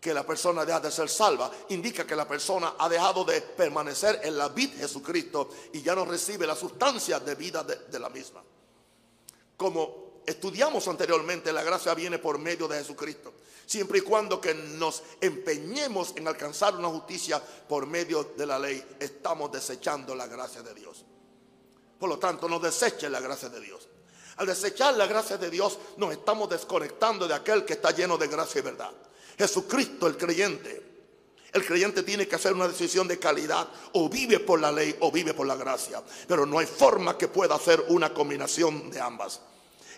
que 0.00 0.14
la 0.14 0.24
persona 0.24 0.64
deja 0.64 0.80
de 0.80 0.90
ser 0.90 1.08
salva, 1.08 1.50
indica 1.70 2.06
que 2.06 2.14
la 2.14 2.26
persona 2.26 2.74
ha 2.78 2.88
dejado 2.88 3.24
de 3.24 3.40
permanecer 3.40 4.20
en 4.22 4.38
la 4.38 4.48
vida 4.48 4.74
de 4.74 4.82
Jesucristo 4.82 5.50
y 5.72 5.82
ya 5.82 5.94
no 5.94 6.04
recibe 6.04 6.46
la 6.46 6.54
sustancia 6.54 7.18
de 7.18 7.34
vida 7.34 7.64
de, 7.64 7.98
la 7.98 8.08
misma. 8.08 8.42
Como 9.56 10.22
estudiamos 10.24 10.86
anteriormente, 10.86 11.52
la 11.52 11.64
gracia 11.64 11.94
viene 11.94 12.18
por 12.18 12.38
medio 12.38 12.68
de 12.68 12.78
Jesucristo, 12.78 13.32
siempre 13.66 13.98
y 13.98 14.02
cuando 14.02 14.40
que 14.40 14.54
nos 14.54 15.02
empeñemos 15.20 16.12
en 16.14 16.28
alcanzar 16.28 16.76
una 16.76 16.88
justicia 16.88 17.42
por 17.68 17.86
medio 17.86 18.22
de 18.36 18.46
la 18.46 18.58
ley, 18.58 18.84
estamos 19.00 19.50
desechando 19.50 20.14
la 20.14 20.28
gracia 20.28 20.62
de 20.62 20.74
Dios. 20.74 21.04
Por 21.98 22.08
lo 22.08 22.20
tanto, 22.20 22.48
no 22.48 22.60
deseche 22.60 23.10
la 23.10 23.18
gracia 23.18 23.48
de 23.48 23.60
Dios. 23.60 23.88
Al 24.36 24.46
desechar 24.46 24.96
la 24.96 25.08
gracia 25.08 25.36
de 25.36 25.50
Dios, 25.50 25.76
nos 25.96 26.12
estamos 26.12 26.48
desconectando 26.48 27.26
de 27.26 27.34
aquel 27.34 27.64
que 27.64 27.72
está 27.72 27.90
lleno 27.90 28.16
de 28.16 28.28
gracia 28.28 28.60
y 28.60 28.62
verdad. 28.62 28.92
Jesucristo 29.38 30.06
el 30.06 30.16
creyente. 30.16 30.82
El 31.52 31.64
creyente 31.64 32.02
tiene 32.02 32.28
que 32.28 32.36
hacer 32.36 32.52
una 32.52 32.68
decisión 32.68 33.08
de 33.08 33.18
calidad. 33.18 33.68
O 33.92 34.08
vive 34.08 34.40
por 34.40 34.60
la 34.60 34.72
ley 34.72 34.96
o 35.00 35.10
vive 35.10 35.32
por 35.32 35.46
la 35.46 35.56
gracia. 35.56 36.02
Pero 36.26 36.44
no 36.44 36.58
hay 36.58 36.66
forma 36.66 37.16
que 37.16 37.28
pueda 37.28 37.54
hacer 37.54 37.84
una 37.88 38.12
combinación 38.12 38.90
de 38.90 39.00
ambas. 39.00 39.40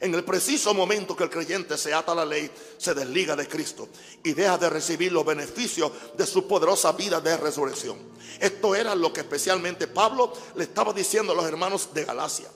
En 0.01 0.14
el 0.14 0.24
preciso 0.24 0.72
momento 0.72 1.14
que 1.14 1.24
el 1.24 1.30
creyente 1.30 1.76
se 1.76 1.93
ata 1.93 2.12
a 2.12 2.14
la 2.14 2.24
ley, 2.24 2.51
se 2.78 2.95
desliga 2.95 3.36
de 3.36 3.47
Cristo 3.47 3.88
y 4.24 4.32
deja 4.32 4.57
de 4.57 4.70
recibir 4.70 5.12
los 5.12 5.26
beneficios 5.26 5.93
de 6.16 6.26
su 6.26 6.49
poderosa 6.49 6.93
vida 6.93 7.20
de 7.20 7.36
resurrección. 7.36 7.99
Esto 8.38 8.74
era 8.74 8.95
lo 8.95 9.12
que 9.12 9.20
especialmente 9.20 9.88
Pablo 9.88 10.32
le 10.55 10.64
estaba 10.64 10.95
diciendo 10.95 11.32
a 11.32 11.36
los 11.36 11.45
hermanos 11.45 11.93
de 11.93 12.07
Galacia. 12.07 12.49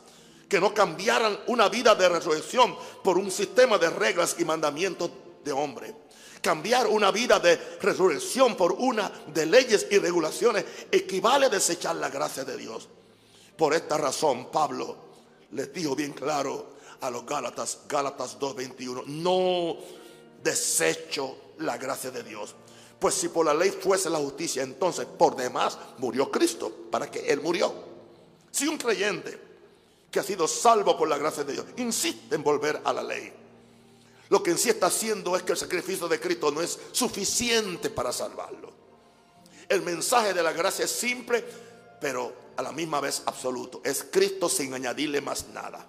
Que 0.49 0.59
no 0.59 0.73
cambiaran 0.73 1.39
una 1.49 1.69
vida 1.69 1.95
de 1.95 2.09
resurrección 2.09 2.77
por 3.03 3.19
un 3.19 3.31
sistema 3.31 3.77
de 3.77 3.91
reglas 3.91 4.37
y 4.39 4.45
mandamientos 4.47 5.11
de 5.45 5.53
hombre. 5.53 5.95
Cambiar 6.45 6.87
una 6.89 7.11
vida 7.11 7.41
de 7.41 7.57
resurrección 7.81 8.55
por 8.55 8.73
una 8.73 9.11
de 9.33 9.47
leyes 9.47 9.87
y 9.91 9.97
regulaciones 9.97 10.63
equivale 10.93 11.47
a 11.47 11.49
desechar 11.49 11.97
la 11.97 12.11
gracia 12.11 12.45
de 12.45 12.59
Dios. 12.59 12.87
Por 13.57 13.73
esta 13.73 13.97
razón, 13.97 14.51
Pablo 14.51 14.95
les 15.53 15.73
dijo 15.73 15.97
bien 15.97 16.13
claro 16.13 16.75
a 17.01 17.09
los 17.09 17.25
Gálatas, 17.25 17.79
Gálatas 17.89 18.39
2.21, 18.39 19.07
no 19.07 19.79
desecho 20.43 21.55
la 21.61 21.79
gracia 21.79 22.11
de 22.11 22.23
Dios. 22.23 22.55
Pues 22.99 23.15
si 23.15 23.31
por 23.31 23.47
la 23.47 23.55
ley 23.55 23.71
fuese 23.71 24.11
la 24.11 24.19
justicia, 24.19 24.63
entonces 24.63 25.07
por 25.07 25.37
demás 25.37 25.79
murió 25.97 26.31
Cristo, 26.31 26.71
para 26.91 27.11
que 27.11 27.21
Él 27.21 27.41
murió. 27.41 27.73
Si 28.51 28.69
un 28.69 28.77
creyente 28.77 29.41
que 30.11 30.21
ha 30.21 30.23
sido 30.23 30.47
salvo 30.47 30.95
por 30.95 31.09
la 31.09 31.17
gracia 31.17 31.43
de 31.43 31.55
Dios 31.55 31.65
insiste 31.79 32.35
en 32.35 32.45
volver 32.45 32.83
a 32.85 32.93
la 32.93 33.03
ley, 33.03 33.33
lo 34.35 34.43
que 34.43 34.51
en 34.51 34.59
sí 34.59 34.69
está 34.69 34.87
haciendo 34.87 35.37
es 35.37 35.45
que 35.45 35.53
el 35.53 35.59
sacrificio 35.59 36.09
de 36.09 36.19
Cristo 36.19 36.51
no 36.51 36.61
es 36.61 36.77
suficiente 36.91 37.89
para 37.89 38.11
salvarlo. 38.11 38.73
El 39.69 39.83
mensaje 39.83 40.35
de 40.35 40.43
la 40.43 40.53
gracia 40.53 40.87
es 40.87 40.91
simple, 40.91 41.45
pero 42.01 42.35
a 42.57 42.63
la 42.63 42.73
misma 42.73 42.99
vez 43.01 43.23
absoluto. 43.27 43.81
Es 43.85 44.05
Cristo 44.11 44.49
sin 44.49 44.75
añadirle 44.75 45.21
más 45.21 45.47
nada. 45.51 45.87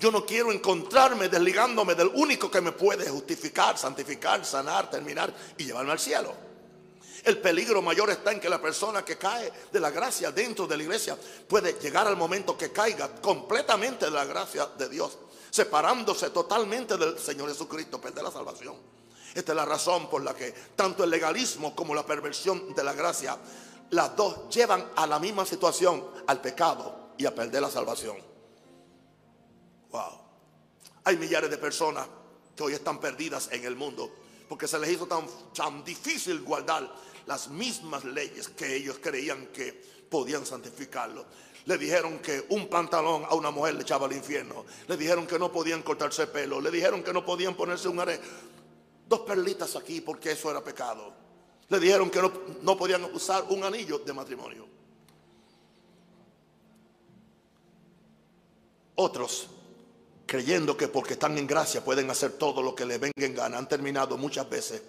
Yo 0.00 0.10
no 0.10 0.24
quiero 0.24 0.52
encontrarme 0.52 1.28
desligándome 1.28 1.94
del 1.94 2.10
único 2.14 2.50
que 2.50 2.62
me 2.62 2.72
puede 2.72 3.06
justificar, 3.10 3.76
santificar, 3.76 4.42
sanar, 4.46 4.88
terminar 4.88 5.34
y 5.58 5.66
llevarme 5.66 5.92
al 5.92 5.98
cielo. 5.98 6.32
El 7.24 7.36
peligro 7.42 7.82
mayor 7.82 8.08
está 8.08 8.32
en 8.32 8.40
que 8.40 8.48
la 8.48 8.62
persona 8.62 9.04
que 9.04 9.18
cae 9.18 9.52
de 9.70 9.80
la 9.80 9.90
gracia 9.90 10.32
dentro 10.32 10.66
de 10.66 10.78
la 10.78 10.82
iglesia 10.82 11.18
puede 11.46 11.74
llegar 11.74 12.06
al 12.06 12.16
momento 12.16 12.56
que 12.56 12.72
caiga 12.72 13.16
completamente 13.20 14.06
de 14.06 14.12
la 14.12 14.24
gracia 14.24 14.64
de 14.78 14.88
Dios 14.88 15.18
separándose 15.52 16.30
totalmente 16.30 16.96
del 16.96 17.18
Señor 17.18 17.50
Jesucristo, 17.50 18.00
perder 18.00 18.24
la 18.24 18.30
salvación. 18.30 18.74
Esta 19.34 19.52
es 19.52 19.56
la 19.56 19.66
razón 19.66 20.08
por 20.08 20.22
la 20.22 20.34
que 20.34 20.50
tanto 20.74 21.04
el 21.04 21.10
legalismo 21.10 21.76
como 21.76 21.94
la 21.94 22.06
perversión 22.06 22.74
de 22.74 22.82
la 22.82 22.94
gracia, 22.94 23.36
las 23.90 24.16
dos 24.16 24.48
llevan 24.48 24.90
a 24.96 25.06
la 25.06 25.18
misma 25.18 25.44
situación, 25.44 26.06
al 26.26 26.40
pecado 26.40 27.10
y 27.18 27.26
a 27.26 27.34
perder 27.34 27.60
la 27.60 27.70
salvación. 27.70 28.16
Wow. 29.90 30.20
Hay 31.04 31.18
millares 31.18 31.50
de 31.50 31.58
personas 31.58 32.08
que 32.56 32.62
hoy 32.62 32.72
están 32.72 32.98
perdidas 32.98 33.50
en 33.52 33.66
el 33.66 33.76
mundo 33.76 34.10
porque 34.48 34.66
se 34.66 34.78
les 34.78 34.92
hizo 34.92 35.06
tan, 35.06 35.26
tan 35.54 35.84
difícil 35.84 36.40
guardar 36.40 36.90
las 37.26 37.48
mismas 37.48 38.04
leyes 38.04 38.48
que 38.48 38.74
ellos 38.74 38.98
creían 39.02 39.48
que 39.48 39.72
podían 40.08 40.46
santificarlo. 40.46 41.26
Le 41.64 41.78
dijeron 41.78 42.18
que 42.18 42.44
un 42.50 42.68
pantalón 42.68 43.24
a 43.28 43.34
una 43.34 43.50
mujer 43.50 43.74
le 43.74 43.82
echaba 43.82 44.06
al 44.06 44.12
infierno. 44.12 44.64
Le 44.88 44.96
dijeron 44.96 45.26
que 45.26 45.38
no 45.38 45.52
podían 45.52 45.82
cortarse 45.82 46.22
el 46.22 46.28
pelo. 46.28 46.60
Le 46.60 46.70
dijeron 46.70 47.02
que 47.02 47.12
no 47.12 47.24
podían 47.24 47.54
ponerse 47.54 47.88
un 47.88 48.00
are. 48.00 48.18
Dos 49.08 49.20
perlitas 49.20 49.76
aquí 49.76 50.00
porque 50.00 50.32
eso 50.32 50.50
era 50.50 50.62
pecado. 50.62 51.12
Le 51.68 51.78
dijeron 51.78 52.10
que 52.10 52.20
no, 52.20 52.32
no 52.62 52.76
podían 52.76 53.04
usar 53.04 53.44
un 53.50 53.62
anillo 53.62 54.00
de 54.00 54.12
matrimonio. 54.12 54.66
Otros, 58.96 59.48
creyendo 60.26 60.76
que 60.76 60.88
porque 60.88 61.14
están 61.14 61.38
en 61.38 61.46
gracia 61.46 61.84
pueden 61.84 62.10
hacer 62.10 62.32
todo 62.32 62.62
lo 62.62 62.74
que 62.74 62.84
les 62.84 63.00
venga 63.00 63.12
en 63.16 63.34
gana, 63.34 63.58
han 63.58 63.68
terminado 63.68 64.16
muchas 64.16 64.48
veces 64.48 64.82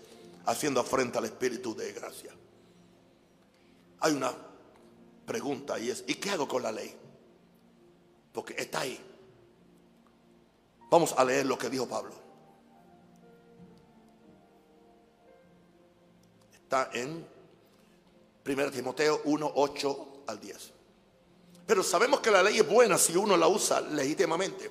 haciendo 0.46 0.80
afrenta 0.80 1.20
al 1.20 1.26
Espíritu 1.26 1.76
de 1.76 1.94
gracia. 1.94 2.32
Hay 4.00 4.14
una 4.14 4.34
pregunta 5.26 5.80
y 5.80 5.90
es, 5.90 6.04
¿y 6.08 6.16
qué 6.16 6.32
hago 6.32 6.48
con 6.48 6.64
la 6.64 6.72
ley? 6.72 6.96
Porque 8.32 8.56
está 8.58 8.82
ahí. 8.82 9.00
Vamos 10.90 11.14
a 11.18 11.24
leer 11.24 11.46
lo 11.46 11.58
que 11.58 11.70
dijo 11.70 11.88
Pablo. 11.88 12.14
Está 16.54 16.90
en 16.94 17.26
1 18.46 18.72
Timoteo 18.72 19.22
1, 19.26 19.52
8 19.56 20.08
al 20.28 20.40
10. 20.40 20.72
Pero 21.66 21.84
sabemos 21.84 22.20
que 22.20 22.32
la 22.32 22.44
ley 22.44 22.60
es 22.60 22.68
buena 22.68 22.98
si 22.98 23.16
uno 23.16 23.38
la 23.38 23.48
usa 23.48 23.80
legítimamente, 23.82 24.70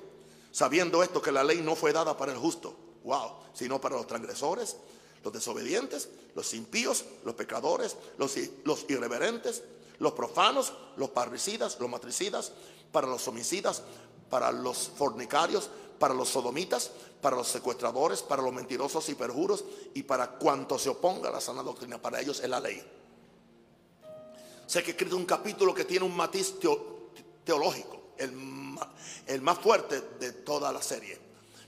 sabiendo 0.51 1.01
esto 1.01 1.21
que 1.21 1.31
la 1.31 1.43
ley 1.43 1.61
no 1.61 1.75
fue 1.75 1.91
dada 1.91 2.15
para 2.15 2.31
el 2.31 2.37
justo, 2.37 2.75
wow, 3.03 3.31
sino 3.53 3.81
para 3.81 3.95
los 3.95 4.05
transgresores, 4.05 4.77
los 5.23 5.33
desobedientes, 5.33 6.09
los 6.35 6.53
impíos, 6.53 7.05
los 7.25 7.33
pecadores, 7.33 7.97
los, 8.17 8.35
los 8.63 8.85
irreverentes, 8.89 9.63
los 9.99 10.13
profanos, 10.13 10.73
los 10.97 11.09
parricidas, 11.09 11.79
los 11.79 11.89
matricidas, 11.89 12.51
para 12.91 13.07
los 13.07 13.27
homicidas, 13.27 13.81
para 14.29 14.51
los 14.51 14.91
fornicarios, 14.95 15.69
para 15.99 16.13
los 16.13 16.29
sodomitas, 16.29 16.91
para 17.21 17.35
los 17.35 17.47
secuestradores, 17.47 18.21
para 18.21 18.41
los 18.41 18.53
mentirosos 18.53 19.07
y 19.09 19.15
perjuros 19.15 19.63
y 19.93 20.03
para 20.03 20.31
cuanto 20.31 20.77
se 20.77 20.89
oponga 20.89 21.29
a 21.29 21.31
la 21.31 21.41
sana 21.41 21.63
doctrina. 21.63 22.01
Para 22.01 22.19
ellos 22.19 22.39
es 22.41 22.49
la 22.49 22.59
ley. 22.59 22.83
Sé 24.65 24.83
que 24.83 24.91
he 24.91 24.93
escrito 24.93 25.15
un 25.15 25.25
capítulo 25.25 25.73
que 25.73 25.85
tiene 25.85 26.05
un 26.05 26.15
matiz 26.15 26.55
teológico, 27.43 28.13
el, 28.17 28.77
el 29.27 29.41
más 29.41 29.59
fuerte 29.59 30.01
de 30.19 30.31
toda 30.31 30.71
la 30.71 30.81
serie. 30.81 31.22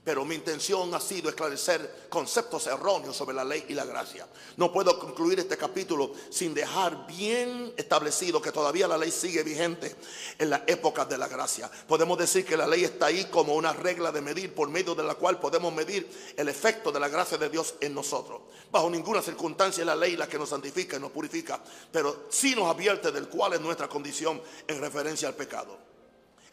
Pero 0.06 0.24
mi 0.24 0.36
intención 0.36 0.94
ha 0.94 1.00
sido 1.00 1.30
esclarecer 1.30 2.06
conceptos 2.10 2.68
erróneos 2.68 3.16
sobre 3.16 3.36
la 3.36 3.44
ley 3.44 3.66
y 3.70 3.74
la 3.74 3.86
gracia. 3.86 4.28
No 4.56 4.72
puedo 4.72 5.00
concluir 5.00 5.40
este 5.40 5.58
capítulo 5.58 6.12
sin 6.30 6.54
dejar 6.54 7.08
bien 7.08 7.74
establecido 7.76 8.40
que 8.40 8.52
todavía 8.52 8.88
la 8.88 9.00
ley 9.00 9.10
sigue 9.10 9.42
vigente 9.42 9.96
en 10.38 10.52
la 10.52 10.64
época 10.68 11.06
de 11.06 11.18
la 11.18 11.28
gracia. 11.28 11.72
Podemos 11.88 12.20
decir 12.20 12.46
que 12.46 12.56
la 12.56 12.68
ley 12.68 12.84
está 12.84 13.08
ahí 13.08 13.26
como 13.26 13.56
una 13.56 13.74
regla 13.74 14.12
de 14.12 14.22
medir 14.22 14.54
por 14.54 14.70
medio 14.70 14.94
de 14.94 15.02
la 15.02 15.16
cual 15.16 15.40
podemos 15.40 15.74
medir 15.74 16.08
el 16.38 16.50
efecto 16.50 16.92
de 16.92 17.00
la 17.00 17.10
gracia 17.10 17.40
de 17.40 17.50
Dios 17.50 17.74
en 17.82 17.96
nosotros. 17.96 18.42
Bajo 18.72 18.92
ninguna 18.92 19.24
circunstancia 19.24 19.82
es 19.82 19.88
la 19.88 19.96
ley 19.96 20.16
la 20.16 20.28
que 20.28 20.38
nos 20.38 20.50
santifica 20.50 20.98
y 20.98 21.00
nos 21.00 21.12
purifica, 21.12 21.60
pero 21.92 22.28
sí 22.30 22.54
nos 22.54 22.70
advierte 22.70 23.12
del 23.12 23.28
cual 23.28 23.54
es 23.54 23.60
nuestra 23.60 23.90
condición 23.90 24.40
en 24.68 24.80
referencia 24.80 25.28
al 25.28 25.34
pecado. 25.34 25.95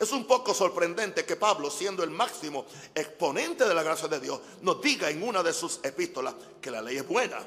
Es 0.02 0.10
un 0.10 0.24
poco 0.24 0.52
sorprendente 0.52 1.24
que 1.24 1.36
Pablo, 1.36 1.70
siendo 1.70 2.02
el 2.02 2.10
máximo 2.10 2.66
exponente 2.92 3.64
de 3.64 3.72
la 3.72 3.84
gracia 3.84 4.08
de 4.08 4.18
Dios, 4.18 4.40
nos 4.60 4.82
diga 4.82 5.08
en 5.08 5.22
una 5.22 5.44
de 5.44 5.52
sus 5.52 5.78
epístolas 5.84 6.34
que 6.60 6.72
la 6.72 6.82
ley 6.82 6.96
es 6.96 7.06
buena. 7.06 7.38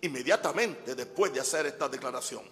Inmediatamente 0.00 0.94
después 0.94 1.30
de 1.30 1.40
hacer 1.40 1.66
esta 1.66 1.90
declaración, 1.90 2.42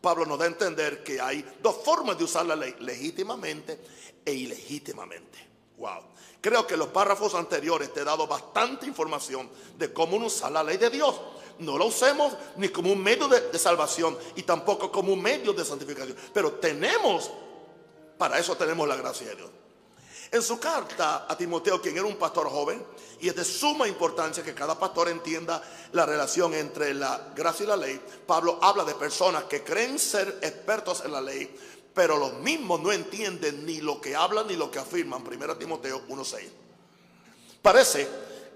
Pablo 0.00 0.24
nos 0.24 0.38
da 0.38 0.44
a 0.44 0.48
entender 0.48 1.02
que 1.02 1.20
hay 1.20 1.44
dos 1.60 1.78
formas 1.84 2.16
de 2.16 2.22
usar 2.22 2.46
la 2.46 2.54
ley, 2.54 2.76
legítimamente 2.78 3.80
e 4.24 4.32
ilegítimamente. 4.32 5.36
Wow. 5.78 6.04
Creo 6.40 6.64
que 6.64 6.76
los 6.76 6.86
párrafos 6.86 7.34
anteriores 7.34 7.92
te 7.92 8.02
he 8.02 8.04
dado 8.04 8.28
bastante 8.28 8.86
información 8.86 9.50
de 9.76 9.92
cómo 9.92 10.16
usar 10.18 10.52
la 10.52 10.62
ley 10.62 10.76
de 10.76 10.90
Dios. 10.90 11.20
No 11.58 11.76
la 11.76 11.86
usemos 11.86 12.34
ni 12.56 12.68
como 12.68 12.92
un 12.92 13.02
medio 13.02 13.26
de, 13.26 13.50
de 13.50 13.58
salvación 13.58 14.16
y 14.36 14.44
tampoco 14.44 14.92
como 14.92 15.12
un 15.12 15.20
medio 15.20 15.52
de 15.52 15.64
santificación. 15.64 16.16
Pero 16.32 16.52
tenemos 16.52 17.32
para 18.18 18.38
eso 18.38 18.56
tenemos 18.56 18.86
la 18.88 18.96
gracia 18.96 19.28
de 19.28 19.36
Dios. 19.36 19.50
En 20.30 20.42
su 20.42 20.58
carta 20.58 21.26
a 21.28 21.36
Timoteo, 21.36 21.80
quien 21.80 21.96
era 21.96 22.06
un 22.06 22.16
pastor 22.16 22.48
joven, 22.48 22.84
y 23.20 23.28
es 23.28 23.36
de 23.36 23.44
suma 23.44 23.86
importancia 23.86 24.42
que 24.42 24.54
cada 24.54 24.78
pastor 24.78 25.08
entienda 25.08 25.62
la 25.92 26.04
relación 26.04 26.52
entre 26.54 26.94
la 26.94 27.32
gracia 27.34 27.64
y 27.64 27.66
la 27.68 27.76
ley, 27.76 28.00
Pablo 28.26 28.58
habla 28.60 28.84
de 28.84 28.94
personas 28.94 29.44
que 29.44 29.62
creen 29.62 29.98
ser 29.98 30.38
expertos 30.42 31.02
en 31.04 31.12
la 31.12 31.20
ley, 31.20 31.54
pero 31.94 32.18
los 32.18 32.34
mismos 32.34 32.80
no 32.80 32.92
entienden 32.92 33.64
ni 33.64 33.80
lo 33.80 34.00
que 34.00 34.16
hablan 34.16 34.48
ni 34.48 34.56
lo 34.56 34.70
que 34.70 34.78
afirman. 34.78 35.24
1 35.26 35.56
Timoteo 35.56 36.02
1.6. 36.08 36.48
Parece 37.62 38.06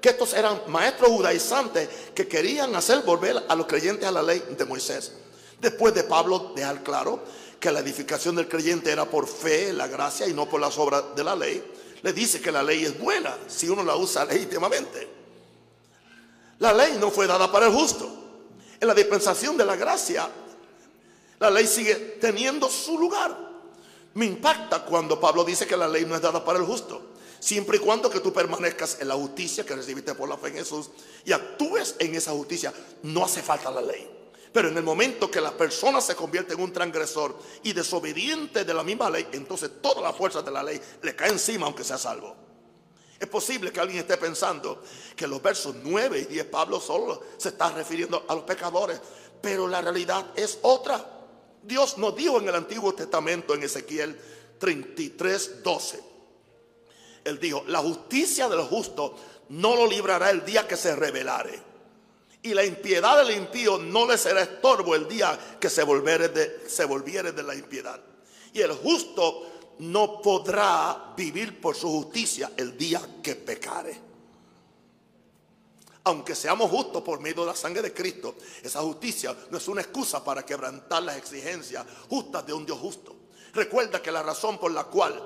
que 0.00 0.10
estos 0.10 0.34
eran 0.34 0.62
maestros 0.68 1.10
judaizantes 1.10 1.88
que 2.14 2.26
querían 2.26 2.74
hacer 2.74 3.00
volver 3.02 3.44
a 3.48 3.54
los 3.54 3.66
creyentes 3.66 4.06
a 4.06 4.12
la 4.12 4.22
ley 4.22 4.42
de 4.56 4.64
Moisés. 4.64 5.12
Después 5.60 5.94
de 5.94 6.04
Pablo 6.04 6.52
dejar 6.54 6.82
claro 6.82 7.22
que 7.60 7.70
la 7.70 7.80
edificación 7.80 8.34
del 8.34 8.48
creyente 8.48 8.90
era 8.90 9.04
por 9.04 9.28
fe, 9.28 9.72
la 9.72 9.86
gracia 9.86 10.26
y 10.26 10.32
no 10.32 10.48
por 10.48 10.60
las 10.60 10.78
obras 10.78 11.14
de 11.14 11.22
la 11.22 11.36
ley, 11.36 11.62
le 12.02 12.12
dice 12.14 12.40
que 12.40 12.50
la 12.50 12.62
ley 12.62 12.84
es 12.84 12.98
buena 12.98 13.36
si 13.46 13.68
uno 13.68 13.84
la 13.84 13.94
usa 13.96 14.24
legítimamente. 14.30 15.06
La 16.58 16.72
ley 16.72 16.96
no 16.98 17.10
fue 17.10 17.26
dada 17.26 17.52
para 17.52 17.66
el 17.66 17.72
justo. 17.72 18.10
En 18.80 18.88
la 18.88 18.94
dispensación 18.94 19.58
de 19.58 19.66
la 19.66 19.76
gracia, 19.76 20.28
la 21.38 21.50
ley 21.50 21.66
sigue 21.66 21.94
teniendo 22.20 22.68
su 22.70 22.98
lugar. 22.98 23.36
Me 24.14 24.24
impacta 24.24 24.84
cuando 24.84 25.20
Pablo 25.20 25.44
dice 25.44 25.66
que 25.66 25.76
la 25.76 25.86
ley 25.86 26.06
no 26.06 26.16
es 26.16 26.22
dada 26.22 26.42
para 26.42 26.58
el 26.58 26.64
justo. 26.64 27.10
Siempre 27.38 27.76
y 27.76 27.80
cuando 27.80 28.10
que 28.10 28.20
tú 28.20 28.32
permanezcas 28.32 28.98
en 29.00 29.08
la 29.08 29.14
justicia 29.14 29.64
que 29.64 29.76
recibiste 29.76 30.14
por 30.14 30.28
la 30.28 30.36
fe 30.36 30.48
en 30.48 30.54
Jesús 30.54 30.90
y 31.24 31.32
actúes 31.32 31.94
en 31.98 32.14
esa 32.14 32.32
justicia, 32.32 32.72
no 33.02 33.24
hace 33.24 33.42
falta 33.42 33.70
la 33.70 33.80
ley. 33.80 34.19
Pero 34.52 34.68
en 34.68 34.76
el 34.76 34.82
momento 34.82 35.30
que 35.30 35.40
la 35.40 35.52
persona 35.52 36.00
se 36.00 36.16
convierte 36.16 36.54
en 36.54 36.60
un 36.60 36.72
transgresor 36.72 37.38
y 37.62 37.72
desobediente 37.72 38.64
de 38.64 38.74
la 38.74 38.82
misma 38.82 39.08
ley, 39.08 39.28
entonces 39.32 39.70
todas 39.80 40.02
las 40.02 40.16
fuerzas 40.16 40.44
de 40.44 40.50
la 40.50 40.62
ley 40.62 40.80
le 41.02 41.14
caen 41.14 41.34
encima 41.34 41.66
aunque 41.66 41.84
sea 41.84 41.98
salvo. 41.98 42.36
Es 43.18 43.28
posible 43.28 43.70
que 43.70 43.78
alguien 43.78 44.00
esté 44.00 44.16
pensando 44.16 44.82
que 45.14 45.26
los 45.26 45.40
versos 45.40 45.76
9 45.84 46.20
y 46.20 46.24
10 46.24 46.46
Pablo 46.46 46.80
solo 46.80 47.20
se 47.36 47.50
está 47.50 47.70
refiriendo 47.70 48.24
a 48.26 48.34
los 48.34 48.44
pecadores, 48.44 49.00
pero 49.40 49.68
la 49.68 49.82
realidad 49.82 50.32
es 50.34 50.58
otra. 50.62 51.18
Dios 51.62 51.98
nos 51.98 52.16
dijo 52.16 52.40
en 52.40 52.48
el 52.48 52.54
Antiguo 52.54 52.94
Testamento 52.94 53.54
en 53.54 53.62
Ezequiel 53.62 54.18
33, 54.58 55.62
12. 55.62 56.02
Él 57.22 57.38
dijo, 57.38 57.62
la 57.68 57.80
justicia 57.80 58.48
del 58.48 58.62
justo 58.62 59.14
no 59.50 59.76
lo 59.76 59.86
librará 59.86 60.30
el 60.30 60.44
día 60.44 60.66
que 60.66 60.76
se 60.76 60.96
revelare 60.96 61.69
y 62.42 62.54
la 62.54 62.64
impiedad 62.64 63.24
del 63.24 63.36
impío 63.36 63.78
no 63.78 64.06
le 64.06 64.16
será 64.16 64.42
estorbo 64.42 64.94
el 64.94 65.06
día 65.06 65.38
que 65.60 65.68
se 65.68 65.84
volviere 65.84 66.28
de, 66.28 67.32
de 67.32 67.42
la 67.42 67.54
impiedad. 67.54 68.00
Y 68.52 68.60
el 68.60 68.72
justo 68.72 69.46
no 69.80 70.20
podrá 70.20 71.12
vivir 71.16 71.60
por 71.60 71.76
su 71.76 71.88
justicia 71.88 72.52
el 72.56 72.76
día 72.76 73.00
que 73.22 73.34
pecare. 73.36 74.10
Aunque 76.04 76.34
seamos 76.34 76.70
justos 76.70 77.02
por 77.02 77.20
medio 77.20 77.42
de 77.42 77.48
la 77.48 77.54
sangre 77.54 77.82
de 77.82 77.92
Cristo, 77.92 78.36
esa 78.62 78.80
justicia 78.80 79.36
no 79.50 79.58
es 79.58 79.68
una 79.68 79.82
excusa 79.82 80.24
para 80.24 80.44
quebrantar 80.44 81.02
las 81.02 81.18
exigencias 81.18 81.84
justas 82.08 82.46
de 82.46 82.54
un 82.54 82.64
Dios 82.64 82.78
justo. 82.78 83.16
Recuerda 83.52 84.00
que 84.00 84.10
la 84.10 84.22
razón 84.22 84.58
por 84.58 84.72
la 84.72 84.84
cual 84.84 85.22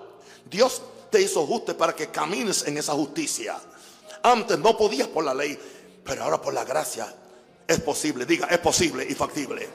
Dios 0.51 0.83
te 1.11 1.23
hizo 1.23 1.47
justo 1.47 1.73
es 1.73 1.79
para 1.79 1.95
que 1.95 2.11
camines 2.11 2.67
en 2.67 2.77
esa 2.77 2.93
justicia. 2.93 3.61
Antes 4.23 4.59
no 4.59 4.77
podías 4.77 5.07
por 5.09 5.25
la 5.25 5.35
ley, 5.35 5.59
pero 6.05 6.25
ahora 6.25 6.41
por 6.41 6.55
la 6.55 6.65
gracia 6.65 7.13
es 7.67 7.81
posible. 7.81 8.27
Diga, 8.27 8.47
es 8.47 8.59
posible 8.59 9.07
y 9.09 9.15
factible. 9.15 9.69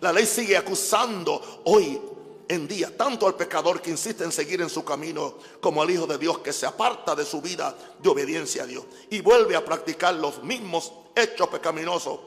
La 0.00 0.12
ley 0.12 0.26
sigue 0.26 0.56
acusando 0.56 1.62
hoy 1.64 2.00
en 2.48 2.68
día 2.68 2.96
tanto 2.96 3.26
al 3.26 3.34
pecador 3.34 3.80
que 3.80 3.90
insiste 3.90 4.22
en 4.22 4.30
seguir 4.30 4.60
en 4.60 4.70
su 4.70 4.84
camino 4.84 5.38
como 5.60 5.82
al 5.82 5.90
Hijo 5.90 6.06
de 6.06 6.18
Dios 6.18 6.38
que 6.38 6.52
se 6.52 6.66
aparta 6.66 7.14
de 7.14 7.24
su 7.24 7.40
vida 7.40 7.74
de 7.98 8.08
obediencia 8.08 8.62
a 8.62 8.66
Dios 8.66 8.84
y 9.10 9.20
vuelve 9.20 9.56
a 9.56 9.64
practicar 9.64 10.14
los 10.14 10.42
mismos 10.42 10.92
hechos 11.14 11.48
pecaminosos 11.48 12.20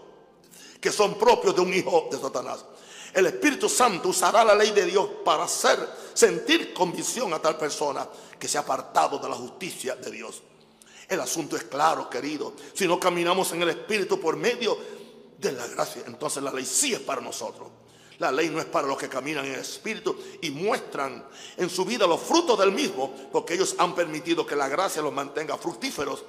que 0.82 0.92
son 0.92 1.18
propios 1.18 1.56
de 1.56 1.62
un 1.62 1.74
hijo 1.74 2.10
de 2.12 2.18
Satanás. 2.18 2.66
El 3.14 3.26
Espíritu 3.26 3.68
Santo 3.68 4.10
usará 4.10 4.44
la 4.44 4.56
ley 4.56 4.72
de 4.72 4.86
Dios 4.86 5.08
para 5.26 5.44
hacer 5.44 5.80
sentir 6.14 6.74
convicción 6.74 7.34
a 7.34 7.40
tal 7.40 7.58
persona 7.58 8.08
que 8.38 8.48
se 8.48 8.58
ha 8.58 8.62
apartado 8.62 9.18
de 9.18 9.30
la 9.30 9.36
justicia 9.36 9.96
de 9.96 10.12
Dios. 10.12 10.42
El 11.10 11.20
asunto 11.20 11.55
es 11.57 11.64
claro, 11.64 12.07
querido. 12.07 12.53
Si 12.74 12.88
no 12.88 12.99
caminamos 12.99 13.51
en 13.51 13.64
el 13.64 13.70
Espíritu 13.70 14.20
por 14.20 14.38
medio 14.38 14.78
de 15.39 15.51
la 15.51 15.66
gracia, 15.68 16.03
entonces 16.05 16.43
la 16.43 16.53
ley 16.53 16.66
sí 16.66 16.93
es 16.93 16.99
para 16.99 17.20
nosotros. 17.20 17.68
La 18.20 18.32
ley 18.32 18.49
no 18.49 18.60
es 18.60 18.66
para 18.66 18.86
los 18.88 18.97
que 18.97 19.10
caminan 19.10 19.45
en 19.45 19.53
el 19.53 19.62
Espíritu 19.62 20.16
y 20.41 20.51
muestran 20.51 21.26
en 21.57 21.70
su 21.70 21.84
vida 21.86 22.05
los 22.05 22.20
frutos 22.20 22.60
del 22.60 22.72
mismo, 22.72 23.12
porque 23.32 23.55
ellos 23.55 23.76
han 23.80 23.95
permitido 23.95 24.45
que 24.45 24.55
la 24.55 24.68
gracia 24.68 25.01
los 25.01 25.14
mantenga 25.14 25.57
fructíferos, 25.57 26.24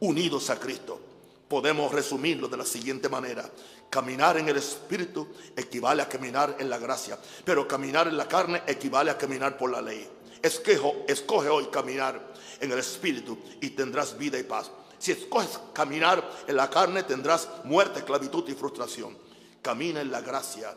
unidos 0.00 0.50
a 0.50 0.60
Cristo. 0.60 1.00
podemos 1.48 1.92
resumirlo 1.92 2.48
de 2.48 2.56
la 2.56 2.64
siguiente 2.64 3.08
manera. 3.08 3.48
Caminar 3.88 4.38
en 4.38 4.48
el 4.48 4.56
Espíritu 4.56 5.28
equivale 5.56 6.02
a 6.02 6.08
caminar 6.08 6.56
en 6.58 6.68
la 6.68 6.78
gracia, 6.78 7.18
pero 7.44 7.68
caminar 7.68 8.08
en 8.08 8.16
la 8.16 8.26
carne 8.26 8.62
equivale 8.66 9.10
a 9.10 9.18
caminar 9.18 9.56
por 9.56 9.70
la 9.70 9.80
ley. 9.80 10.08
Escoge, 10.42 11.04
escoge 11.06 11.48
hoy 11.48 11.66
caminar 11.66 12.34
en 12.60 12.72
el 12.72 12.78
Espíritu 12.78 13.38
y 13.60 13.70
tendrás 13.70 14.16
vida 14.16 14.38
y 14.38 14.42
paz. 14.44 14.70
Si 14.98 15.12
escoges 15.12 15.60
caminar 15.72 16.28
en 16.46 16.56
la 16.56 16.70
carne 16.70 17.02
tendrás 17.02 17.48
muerte, 17.64 18.00
esclavitud 18.00 18.48
y 18.48 18.54
frustración. 18.54 19.16
Camina 19.60 20.00
en 20.00 20.10
la 20.10 20.20
gracia 20.20 20.76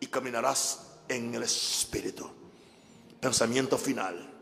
y 0.00 0.06
caminarás 0.06 0.80
en 1.08 1.34
el 1.34 1.42
Espíritu. 1.42 2.30
Pensamiento 3.20 3.76
final. 3.76 4.34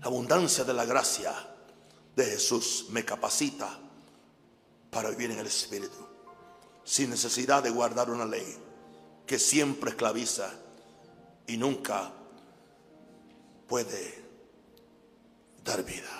La 0.00 0.06
abundancia 0.06 0.64
de 0.64 0.72
la 0.72 0.84
gracia 0.84 1.34
de 2.16 2.24
Jesús 2.24 2.86
me 2.90 3.04
capacita 3.04 3.78
para 4.90 5.10
vivir 5.10 5.30
en 5.30 5.38
el 5.38 5.46
Espíritu, 5.46 6.06
sin 6.84 7.10
necesidad 7.10 7.62
de 7.62 7.70
guardar 7.70 8.10
una 8.10 8.24
ley 8.24 8.56
que 9.26 9.38
siempre 9.38 9.90
esclaviza 9.90 10.50
y 11.46 11.56
nunca 11.56 12.12
puede 13.68 14.19
dar 15.64 15.82
vida. 15.82 16.19